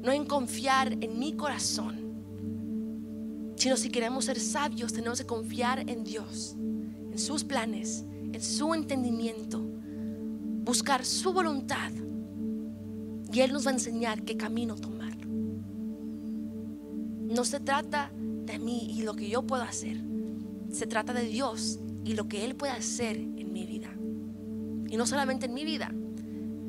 no 0.02 0.12
en 0.12 0.26
confiar 0.26 0.98
en 1.02 1.20
mi 1.20 1.34
corazón, 1.34 3.54
sino 3.58 3.78
si 3.78 3.90
queremos 3.90 4.26
ser 4.26 4.40
sabios 4.40 4.94
tenemos 4.94 5.20
que 5.20 5.28
confiar 5.28 5.88
en 5.88 6.04
Dios, 6.04 6.56
en 6.58 7.20
sus 7.20 7.44
planes, 7.44 8.06
en 8.34 8.42
su 8.42 8.74
entendimiento, 8.74 9.62
buscar 10.64 11.06
su 11.06 11.32
voluntad 11.32 11.92
y 13.32 13.42
Él 13.42 13.54
nos 13.54 13.68
va 13.68 13.72
a 13.72 13.76
enseñar 13.76 14.24
qué 14.24 14.36
camino 14.36 14.76
tomar. 14.76 15.16
No 15.28 17.44
se 17.44 17.60
trata 17.60 18.12
de 18.48 18.58
mí 18.58 18.88
y 18.98 19.04
lo 19.04 19.14
que 19.16 19.30
yo 19.30 19.44
puedo 19.44 19.62
hacer, 19.62 19.98
se 20.72 20.88
trata 20.88 21.14
de 21.14 21.26
Dios 21.26 21.80
y 22.04 22.14
lo 22.14 22.28
que 22.28 22.46
Él 22.46 22.56
puede 22.56 22.74
hacer 22.74 23.18
en 23.18 23.54
mi 23.54 23.66
vida. 23.66 23.94
Y 24.90 24.98
no 24.98 25.06
solamente 25.06 25.46
en 25.46 25.54
mi 25.54 25.66
vida, 25.66 25.94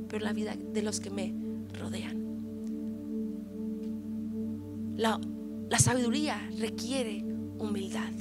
pero 0.09 0.19
en 0.19 0.25
la 0.25 0.33
vida 0.33 0.55
de 0.57 0.83
los 0.83 1.01
que 1.01 1.11
me 1.11 1.35
rodean. 1.79 2.19
La, 4.97 5.21
la 5.71 5.79
sabiduría 5.79 6.37
requiere 6.59 7.25
humildad. 7.59 8.13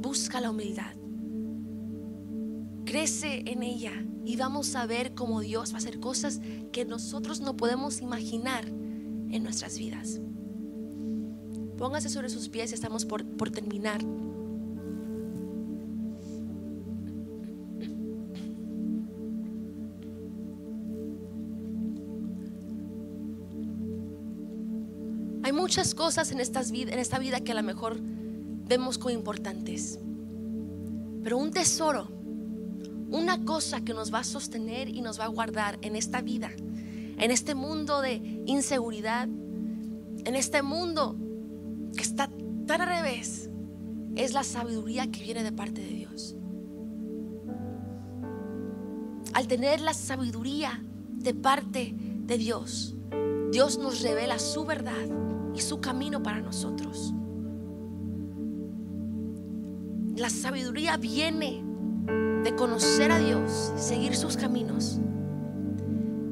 Busca 0.00 0.40
la 0.40 0.50
humildad. 0.50 0.94
Crece 2.84 3.42
en 3.46 3.62
ella 3.62 3.92
y 4.24 4.36
vamos 4.36 4.74
a 4.76 4.86
ver 4.86 5.14
cómo 5.14 5.40
Dios 5.40 5.72
va 5.72 5.76
a 5.76 5.78
hacer 5.78 6.00
cosas 6.00 6.40
que 6.72 6.84
nosotros 6.84 7.40
no 7.40 7.56
podemos 7.56 8.02
imaginar 8.02 8.66
en 8.66 9.42
nuestras 9.42 9.78
vidas. 9.78 10.20
Póngase 11.78 12.08
sobre 12.08 12.28
sus 12.28 12.48
pies, 12.48 12.72
estamos 12.72 13.04
por, 13.04 13.24
por 13.24 13.50
terminar. 13.50 14.00
Hay 25.44 25.52
muchas 25.52 25.94
cosas 25.94 26.32
en, 26.32 26.40
en 26.40 26.98
esta 26.98 27.18
vida 27.20 27.40
que 27.40 27.52
a 27.52 27.54
lo 27.54 27.62
mejor 27.62 27.96
vemos 28.00 28.98
como 28.98 29.10
importantes. 29.10 30.00
Pero 31.22 31.38
un 31.38 31.52
tesoro, 31.52 32.08
una 33.10 33.44
cosa 33.44 33.82
que 33.82 33.94
nos 33.94 34.12
va 34.12 34.18
a 34.18 34.24
sostener 34.24 34.88
y 34.88 35.00
nos 35.00 35.20
va 35.20 35.24
a 35.24 35.28
guardar 35.28 35.78
en 35.82 35.94
esta 35.94 36.22
vida, 36.22 36.50
en 36.56 37.30
este 37.30 37.54
mundo 37.54 38.00
de 38.00 38.42
inseguridad, 38.46 39.28
en 39.28 40.34
este 40.34 40.62
mundo 40.62 41.16
al 42.82 42.88
revés, 42.88 43.50
es 44.16 44.32
la 44.32 44.42
sabiduría 44.42 45.10
que 45.10 45.22
viene 45.22 45.44
de 45.44 45.52
parte 45.52 45.80
de 45.80 45.88
Dios. 45.88 46.36
Al 49.34 49.46
tener 49.46 49.80
la 49.80 49.94
sabiduría 49.94 50.82
de 51.12 51.34
parte 51.34 51.94
de 51.96 52.38
Dios, 52.38 52.96
Dios 53.52 53.78
nos 53.78 54.02
revela 54.02 54.38
su 54.38 54.64
verdad 54.64 54.92
y 55.54 55.60
su 55.60 55.80
camino 55.80 56.22
para 56.22 56.40
nosotros. 56.40 57.14
La 60.16 60.30
sabiduría 60.30 60.96
viene 60.96 61.62
de 62.42 62.54
conocer 62.56 63.12
a 63.12 63.18
Dios, 63.18 63.72
seguir 63.76 64.16
sus 64.16 64.36
caminos. 64.36 64.98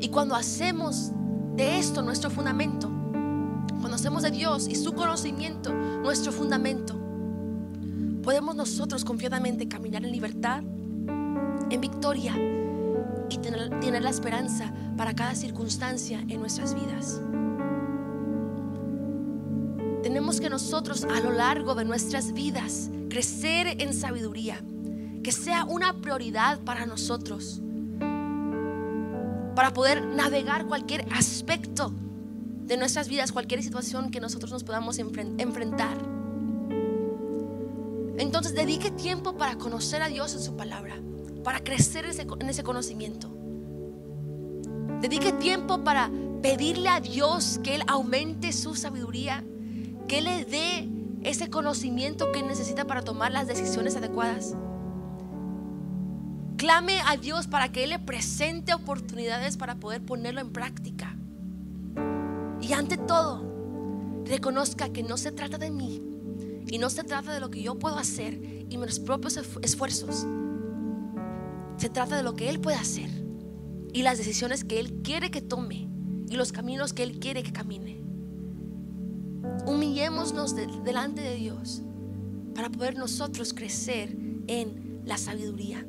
Y 0.00 0.08
cuando 0.08 0.34
hacemos 0.34 1.12
de 1.54 1.78
esto 1.78 2.02
nuestro 2.02 2.30
fundamento, 2.30 2.90
cuando 3.86 3.94
hacemos 3.94 4.24
de 4.24 4.32
Dios 4.32 4.66
y 4.66 4.74
su 4.74 4.94
conocimiento 4.94 5.72
nuestro 5.72 6.32
fundamento, 6.32 6.98
podemos 8.20 8.56
nosotros 8.56 9.04
confiadamente 9.04 9.68
caminar 9.68 10.04
en 10.04 10.10
libertad, 10.10 10.64
en 11.70 11.80
victoria 11.80 12.34
y 13.30 13.38
tener, 13.38 13.78
tener 13.78 14.02
la 14.02 14.10
esperanza 14.10 14.74
para 14.96 15.14
cada 15.14 15.36
circunstancia 15.36 16.18
en 16.26 16.40
nuestras 16.40 16.74
vidas. 16.74 17.20
Tenemos 20.02 20.40
que 20.40 20.50
nosotros 20.50 21.04
a 21.04 21.20
lo 21.20 21.30
largo 21.30 21.76
de 21.76 21.84
nuestras 21.84 22.32
vidas 22.32 22.90
crecer 23.08 23.80
en 23.80 23.94
sabiduría, 23.94 24.60
que 25.22 25.30
sea 25.30 25.64
una 25.64 25.92
prioridad 26.00 26.58
para 26.58 26.86
nosotros, 26.86 27.62
para 29.54 29.72
poder 29.72 30.04
navegar 30.04 30.66
cualquier 30.66 31.06
aspecto 31.12 31.92
de 32.66 32.76
nuestras 32.76 33.08
vidas, 33.08 33.32
cualquier 33.32 33.62
situación 33.62 34.10
que 34.10 34.20
nosotros 34.20 34.50
nos 34.50 34.64
podamos 34.64 34.98
enfrentar. 34.98 35.96
Entonces 38.18 38.54
dedique 38.54 38.90
tiempo 38.90 39.36
para 39.36 39.56
conocer 39.56 40.02
a 40.02 40.08
Dios 40.08 40.34
en 40.34 40.40
su 40.40 40.56
palabra, 40.56 40.96
para 41.44 41.60
crecer 41.60 42.06
en 42.06 42.48
ese 42.48 42.62
conocimiento. 42.62 43.30
Dedique 45.00 45.32
tiempo 45.32 45.84
para 45.84 46.10
pedirle 46.42 46.88
a 46.88 47.00
Dios 47.00 47.60
que 47.62 47.76
Él 47.76 47.82
aumente 47.86 48.52
su 48.52 48.74
sabiduría, 48.74 49.44
que 50.08 50.22
le 50.22 50.44
dé 50.44 50.88
ese 51.22 51.50
conocimiento 51.50 52.32
que 52.32 52.42
necesita 52.42 52.86
para 52.86 53.02
tomar 53.02 53.32
las 53.32 53.46
decisiones 53.46 53.96
adecuadas. 53.96 54.54
Clame 56.56 57.00
a 57.06 57.16
Dios 57.16 57.46
para 57.46 57.70
que 57.70 57.84
Él 57.84 57.90
le 57.90 57.98
presente 57.98 58.72
oportunidades 58.72 59.56
para 59.56 59.74
poder 59.74 60.02
ponerlo 60.02 60.40
en 60.40 60.52
práctica. 60.52 61.15
Y 62.66 62.72
ante 62.72 62.96
todo, 62.96 63.42
reconozca 64.24 64.88
que 64.92 65.02
no 65.02 65.16
se 65.16 65.32
trata 65.32 65.58
de 65.58 65.70
mí 65.70 66.02
y 66.66 66.78
no 66.78 66.90
se 66.90 67.04
trata 67.04 67.32
de 67.32 67.40
lo 67.40 67.50
que 67.50 67.62
yo 67.62 67.78
puedo 67.78 67.96
hacer 67.96 68.40
y 68.68 68.76
mis 68.76 68.98
propios 68.98 69.36
esfuerzos. 69.62 70.26
Se 71.76 71.88
trata 71.90 72.16
de 72.16 72.22
lo 72.22 72.34
que 72.34 72.48
Él 72.48 72.60
puede 72.60 72.76
hacer 72.76 73.10
y 73.92 74.02
las 74.02 74.18
decisiones 74.18 74.64
que 74.64 74.80
Él 74.80 75.02
quiere 75.02 75.30
que 75.30 75.42
tome 75.42 75.88
y 76.28 76.36
los 76.36 76.52
caminos 76.52 76.92
que 76.92 77.02
Él 77.02 77.18
quiere 77.20 77.42
que 77.42 77.52
camine 77.52 78.06
humillémonos 79.66 80.54
delante 80.84 81.20
de 81.20 81.36
Dios 81.36 81.82
para 82.54 82.70
poder 82.70 82.96
nosotros 82.96 83.52
crecer 83.52 84.16
en 84.46 85.02
la 85.04 85.18
sabiduría. 85.18 85.86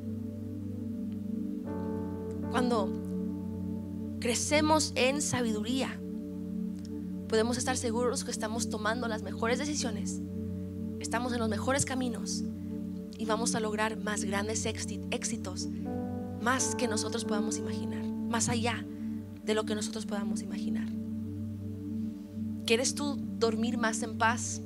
Cuando 2.52 2.90
crecemos 4.20 4.94
en 4.96 5.22
sabiduría, 5.22 6.00
podemos 7.28 7.58
estar 7.58 7.78
seguros 7.78 8.24
que 8.24 8.32
estamos 8.32 8.70
tomando 8.70 9.08
las 9.08 9.24
mejores 9.24 9.60
decisiones, 9.60 10.22
estamos 11.00 11.34
en 11.34 11.40
los 11.40 11.50
mejores 11.50 11.86
caminos 11.86 12.44
y 13.18 13.26
vamos 13.26 13.56
a 13.56 13.60
lograr 13.60 13.98
más 13.98 14.24
grandes 14.24 14.66
éxitos, 14.66 15.68
más 16.42 16.76
que 16.76 16.88
nosotros 16.88 17.26
podamos 17.26 17.58
imaginar, 17.58 18.04
más 18.06 18.50
allá 18.50 18.86
de 19.44 19.54
lo 19.54 19.66
que 19.66 19.76
nosotros 19.76 20.06
podamos 20.06 20.42
imaginar. 20.42 20.88
¿Quieres 22.66 22.96
tú 22.96 23.18
dormir 23.40 23.78
más 23.78 24.04
en 24.04 24.18
paz? 24.18 24.62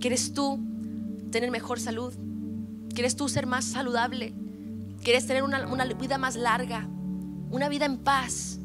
¿Quieres 0.00 0.32
tú 0.32 0.58
tener 1.30 1.50
mejor 1.50 1.78
salud? 1.78 2.14
¿Quieres 2.94 3.14
tú 3.14 3.28
ser 3.28 3.46
más 3.46 3.64
saludable? 3.64 4.34
¿Quieres 5.02 5.26
tener 5.26 5.42
una, 5.42 5.84
vida 5.84 6.16
más 6.16 6.34
larga? 6.34 6.88
Una 7.50 7.68
vida 7.68 7.84
en 7.84 7.98
paz? 7.98 8.58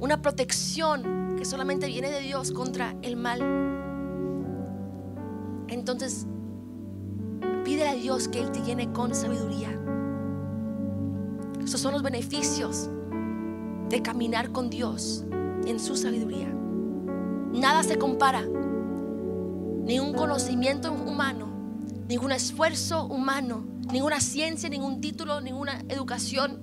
Una 0.00 0.20
protección 0.20 1.27
que 1.38 1.44
solamente 1.44 1.86
viene 1.86 2.10
de 2.10 2.20
Dios 2.20 2.50
contra 2.50 2.96
el 3.02 3.16
mal. 3.16 3.40
Entonces, 5.68 6.26
pide 7.64 7.86
a 7.88 7.94
Dios 7.94 8.26
que 8.26 8.40
Él 8.40 8.50
te 8.50 8.60
llene 8.60 8.92
con 8.92 9.14
sabiduría. 9.14 9.70
Esos 11.64 11.80
son 11.80 11.92
los 11.92 12.02
beneficios 12.02 12.90
de 13.88 14.02
caminar 14.02 14.50
con 14.50 14.68
Dios 14.68 15.24
en 15.64 15.78
su 15.78 15.96
sabiduría. 15.96 16.48
Nada 17.52 17.84
se 17.84 17.98
compara. 17.98 18.42
Ningún 18.42 20.14
conocimiento 20.14 20.92
humano, 20.92 21.46
ningún 22.08 22.32
esfuerzo 22.32 23.06
humano, 23.06 23.64
ninguna 23.92 24.20
ciencia, 24.20 24.68
ningún 24.68 25.00
título, 25.00 25.40
ninguna 25.40 25.84
educación. 25.88 26.60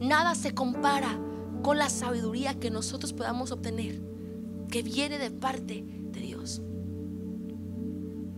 Nada 0.00 0.34
se 0.34 0.52
compara 0.52 1.18
con 1.62 1.78
la 1.78 1.88
sabiduría 1.88 2.58
que 2.58 2.70
nosotros 2.70 3.12
podamos 3.12 3.50
obtener, 3.52 4.00
que 4.70 4.82
viene 4.82 5.18
de 5.18 5.30
parte 5.30 5.84
de 5.84 6.20
Dios. 6.20 6.62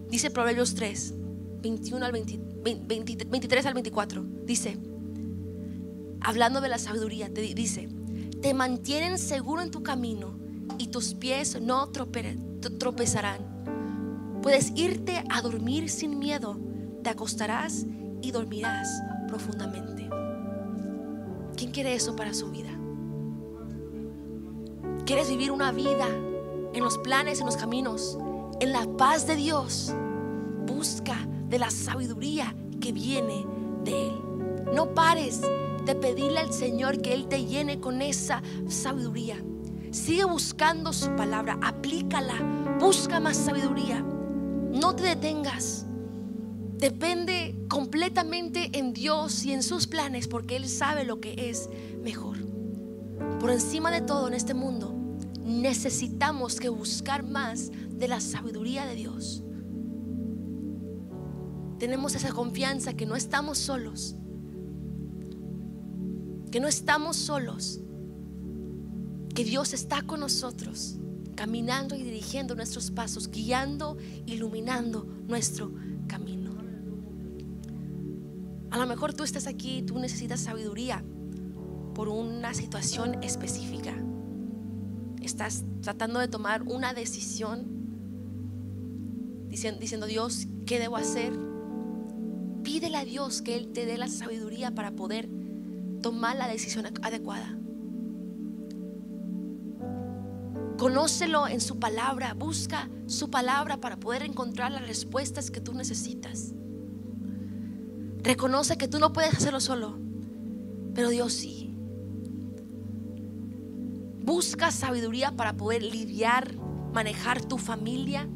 Dice 0.09 0.31
Proverbios 0.31 0.75
3, 0.75 1.15
21 1.63 2.05
al 2.05 2.13
23 2.13 3.67
al 3.67 3.75
24. 3.75 4.25
Dice, 4.45 4.79
hablando 6.21 6.61
de 6.61 6.69
la 6.69 6.79
sabiduría, 6.79 7.33
te 7.33 7.41
dice, 7.41 7.89
te 8.41 8.55
mantienen 8.55 9.19
seguro 9.19 9.63
en 9.63 9.71
tu 9.71 9.83
camino 9.83 10.39
y 10.79 10.89
tus 10.89 11.15
pies 11.15 11.61
no 11.61 11.91
tropezarán. 11.91 13.53
Puedes 14.43 14.73
irte 14.75 15.23
a 15.31 15.41
dormir 15.41 15.89
sin 15.89 16.19
miedo, 16.19 16.59
te 17.03 17.11
acostarás 17.11 17.87
y 18.21 18.33
dormirás 18.33 18.89
profundamente. 19.29 20.11
¿Quién 21.57 21.71
quiere 21.71 21.95
eso 21.95 22.17
para 22.17 22.35
su 22.35 22.51
vida? 22.51 22.72
¿Quieres 25.05 25.29
vivir 25.29 25.51
una 25.51 25.73
vida 25.73 26.07
en 26.73 26.85
los 26.85 26.97
planes, 26.99 27.41
en 27.41 27.47
los 27.47 27.57
caminos, 27.57 28.19
en 28.61 28.73
la 28.73 28.87
paz 28.97 29.27
de 29.27 29.35
Dios? 29.35 29.93
Busca 30.65 31.17
de 31.49 31.59
la 31.59 31.71
sabiduría 31.71 32.55
que 32.81 32.93
viene 32.93 33.45
de 33.83 34.07
Él. 34.07 34.15
No 34.73 34.95
pares 34.95 35.43
de 35.85 35.95
pedirle 35.97 36.39
al 36.39 36.53
Señor 36.53 37.03
que 37.03 37.15
Él 37.15 37.27
te 37.27 37.45
llene 37.45 37.81
con 37.81 38.01
esa 38.01 38.43
sabiduría. 38.69 39.43
Sigue 39.91 40.25
buscando 40.25 40.93
su 40.93 41.15
palabra, 41.17 41.59
aplícala, 41.63 42.77
busca 42.79 43.19
más 43.19 43.37
sabiduría. 43.37 44.01
No 44.01 44.95
te 44.95 45.03
detengas. 45.03 45.85
Depende 46.77 47.57
completamente 47.69 48.71
en 48.79 48.93
Dios 48.93 49.45
y 49.45 49.53
en 49.53 49.65
sus 49.65 49.89
planes 49.89 50.29
porque 50.29 50.55
Él 50.55 50.69
sabe 50.69 51.05
lo 51.05 51.21
que 51.21 51.51
es 51.51 51.69
mejor. 52.01 52.42
Por 53.43 53.51
encima 53.51 53.91
de 53.91 54.01
todo 54.01 54.29
en 54.29 54.35
este 54.35 54.55
mundo, 54.55 54.95
necesitamos 55.45 56.61
que 56.61 56.69
buscar 56.69 57.25
más 57.25 57.73
de 57.91 58.07
la 58.07 58.21
sabiduría 58.21 58.87
de 58.87 58.95
Dios. 58.95 59.43
Tenemos 61.81 62.15
esa 62.15 62.31
confianza 62.31 62.95
que 62.95 63.05
no 63.05 63.17
estamos 63.17 63.59
solos, 63.59 64.15
que 66.53 66.61
no 66.61 66.69
estamos 66.69 67.17
solos, 67.17 67.81
que 69.35 69.43
Dios 69.43 69.73
está 69.73 70.03
con 70.03 70.21
nosotros 70.21 70.99
caminando 71.35 71.97
y 71.97 72.05
dirigiendo 72.05 72.55
nuestros 72.55 72.93
pasos, 72.93 73.29
guiando, 73.29 73.97
iluminando 74.25 75.05
nuestro 75.27 75.73
camino. 76.07 76.53
A 78.71 78.79
lo 78.79 78.87
mejor 78.87 79.15
tú 79.15 79.25
estás 79.25 79.49
aquí 79.49 79.79
y 79.79 79.83
tú 79.83 79.99
necesitas 79.99 80.39
sabiduría 80.43 81.05
por 81.95 82.09
una 82.09 82.55
situación 82.55 83.23
específica. 83.23 83.95
Estás 85.23 85.65
tratando 85.83 86.21
de 86.21 86.29
tomar 86.29 86.63
una 86.63 86.95
decisión 86.95 87.67
diciendo, 89.49 89.81
diciendo 89.81 90.07
Dios, 90.07 90.47
¿qué 90.67 90.79
debo 90.79 90.97
hacer? 90.97 91.33
Pídele 92.63 92.97
a 92.97 93.05
Dios 93.05 93.43
que 93.43 93.57
Él 93.57 93.73
te 93.73 93.87
dé 93.87 93.99
la 93.99 94.09
sabiduría 94.09 94.73
para 94.73 94.93
poder 94.93 95.29
tomar 96.01 96.37
la 96.37 96.49
decisión 96.49 96.87
adecuada. 97.03 97.59
Conócelo 100.79 101.47
en 101.47 101.61
su 101.61 101.79
palabra, 101.79 102.35
busca 102.35 102.91
su 103.07 103.31
palabra 103.31 103.77
para 103.77 103.99
poder 103.99 104.23
encontrar 104.23 104.73
las 104.73 104.87
respuestas 104.87 105.51
que 105.51 105.61
tú 105.61 105.75
necesitas. 105.75 106.55
Reconoce 108.23 108.77
que 108.77 108.89
tú 108.89 108.99
no 108.99 109.13
puedes 109.13 109.35
hacerlo 109.35 109.61
solo, 109.61 109.99
pero 110.95 111.11
Dios 111.11 111.33
sí. 111.33 111.62
Busca 114.33 114.71
sabiduría 114.71 115.37
para 115.37 115.59
poder 115.59 115.83
lidiar, 115.83 116.55
manejar 116.95 117.45
tu 117.45 117.59
familia 117.59 118.27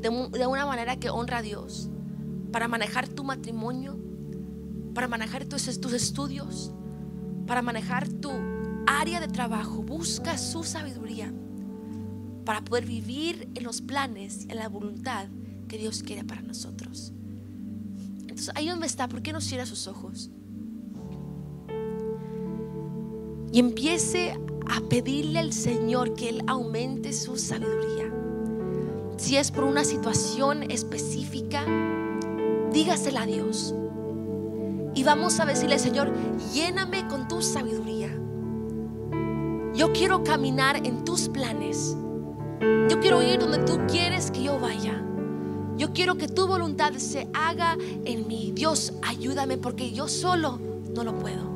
de, 0.00 0.08
una 0.08 0.66
manera 0.66 0.96
que 0.96 1.08
honra 1.08 1.38
a 1.38 1.42
Dios, 1.42 1.88
para 2.50 2.66
manejar 2.66 3.06
tu 3.06 3.22
matrimonio, 3.22 3.96
para 4.92 5.06
manejar 5.06 5.44
tus, 5.44 5.80
tus 5.80 5.92
estudios, 5.92 6.72
para 7.46 7.62
manejar 7.62 8.08
tu 8.08 8.32
área 8.88 9.20
de 9.20 9.28
trabajo. 9.28 9.84
Busca 9.84 10.36
su 10.36 10.64
sabiduría 10.64 11.32
para 12.44 12.62
poder 12.62 12.84
vivir 12.84 13.48
en 13.54 13.62
los 13.62 13.82
planes, 13.82 14.46
en 14.48 14.56
la 14.56 14.68
voluntad 14.68 15.28
que 15.68 15.78
Dios 15.78 16.02
quiere 16.02 16.24
para 16.24 16.42
nosotros. 16.42 17.12
Entonces, 18.22 18.50
ahí 18.56 18.68
donde 18.68 18.88
está, 18.88 19.06
¿por 19.08 19.22
qué 19.22 19.32
no 19.32 19.40
cierra 19.40 19.64
sus 19.64 19.86
ojos? 19.86 20.32
Y 23.52 23.60
empiece 23.60 24.36
a 24.68 24.80
pedirle 24.88 25.38
al 25.38 25.52
Señor 25.52 26.14
que 26.14 26.28
Él 26.28 26.42
aumente 26.46 27.12
su 27.12 27.36
sabiduría. 27.36 28.12
Si 29.16 29.36
es 29.36 29.50
por 29.50 29.64
una 29.64 29.84
situación 29.84 30.70
específica, 30.70 31.64
dígasela 32.72 33.22
a 33.22 33.26
Dios. 33.26 33.74
Y 34.94 35.02
vamos 35.04 35.40
a 35.40 35.44
decirle, 35.44 35.78
Señor, 35.78 36.12
lléname 36.52 37.06
con 37.08 37.28
tu 37.28 37.42
sabiduría. 37.42 38.08
Yo 39.74 39.92
quiero 39.92 40.22
caminar 40.22 40.86
en 40.86 41.04
tus 41.04 41.28
planes. 41.28 41.96
Yo 42.88 43.00
quiero 43.00 43.22
ir 43.22 43.40
donde 43.40 43.58
tú 43.58 43.80
quieres 43.88 44.30
que 44.30 44.42
yo 44.42 44.58
vaya. 44.60 45.02
Yo 45.76 45.92
quiero 45.92 46.14
que 46.16 46.28
tu 46.28 46.46
voluntad 46.46 46.92
se 46.94 47.26
haga 47.34 47.76
en 48.04 48.28
mí. 48.28 48.52
Dios, 48.54 48.92
ayúdame 49.02 49.58
porque 49.58 49.90
yo 49.90 50.06
solo 50.06 50.60
no 50.94 51.02
lo 51.02 51.18
puedo. 51.18 51.53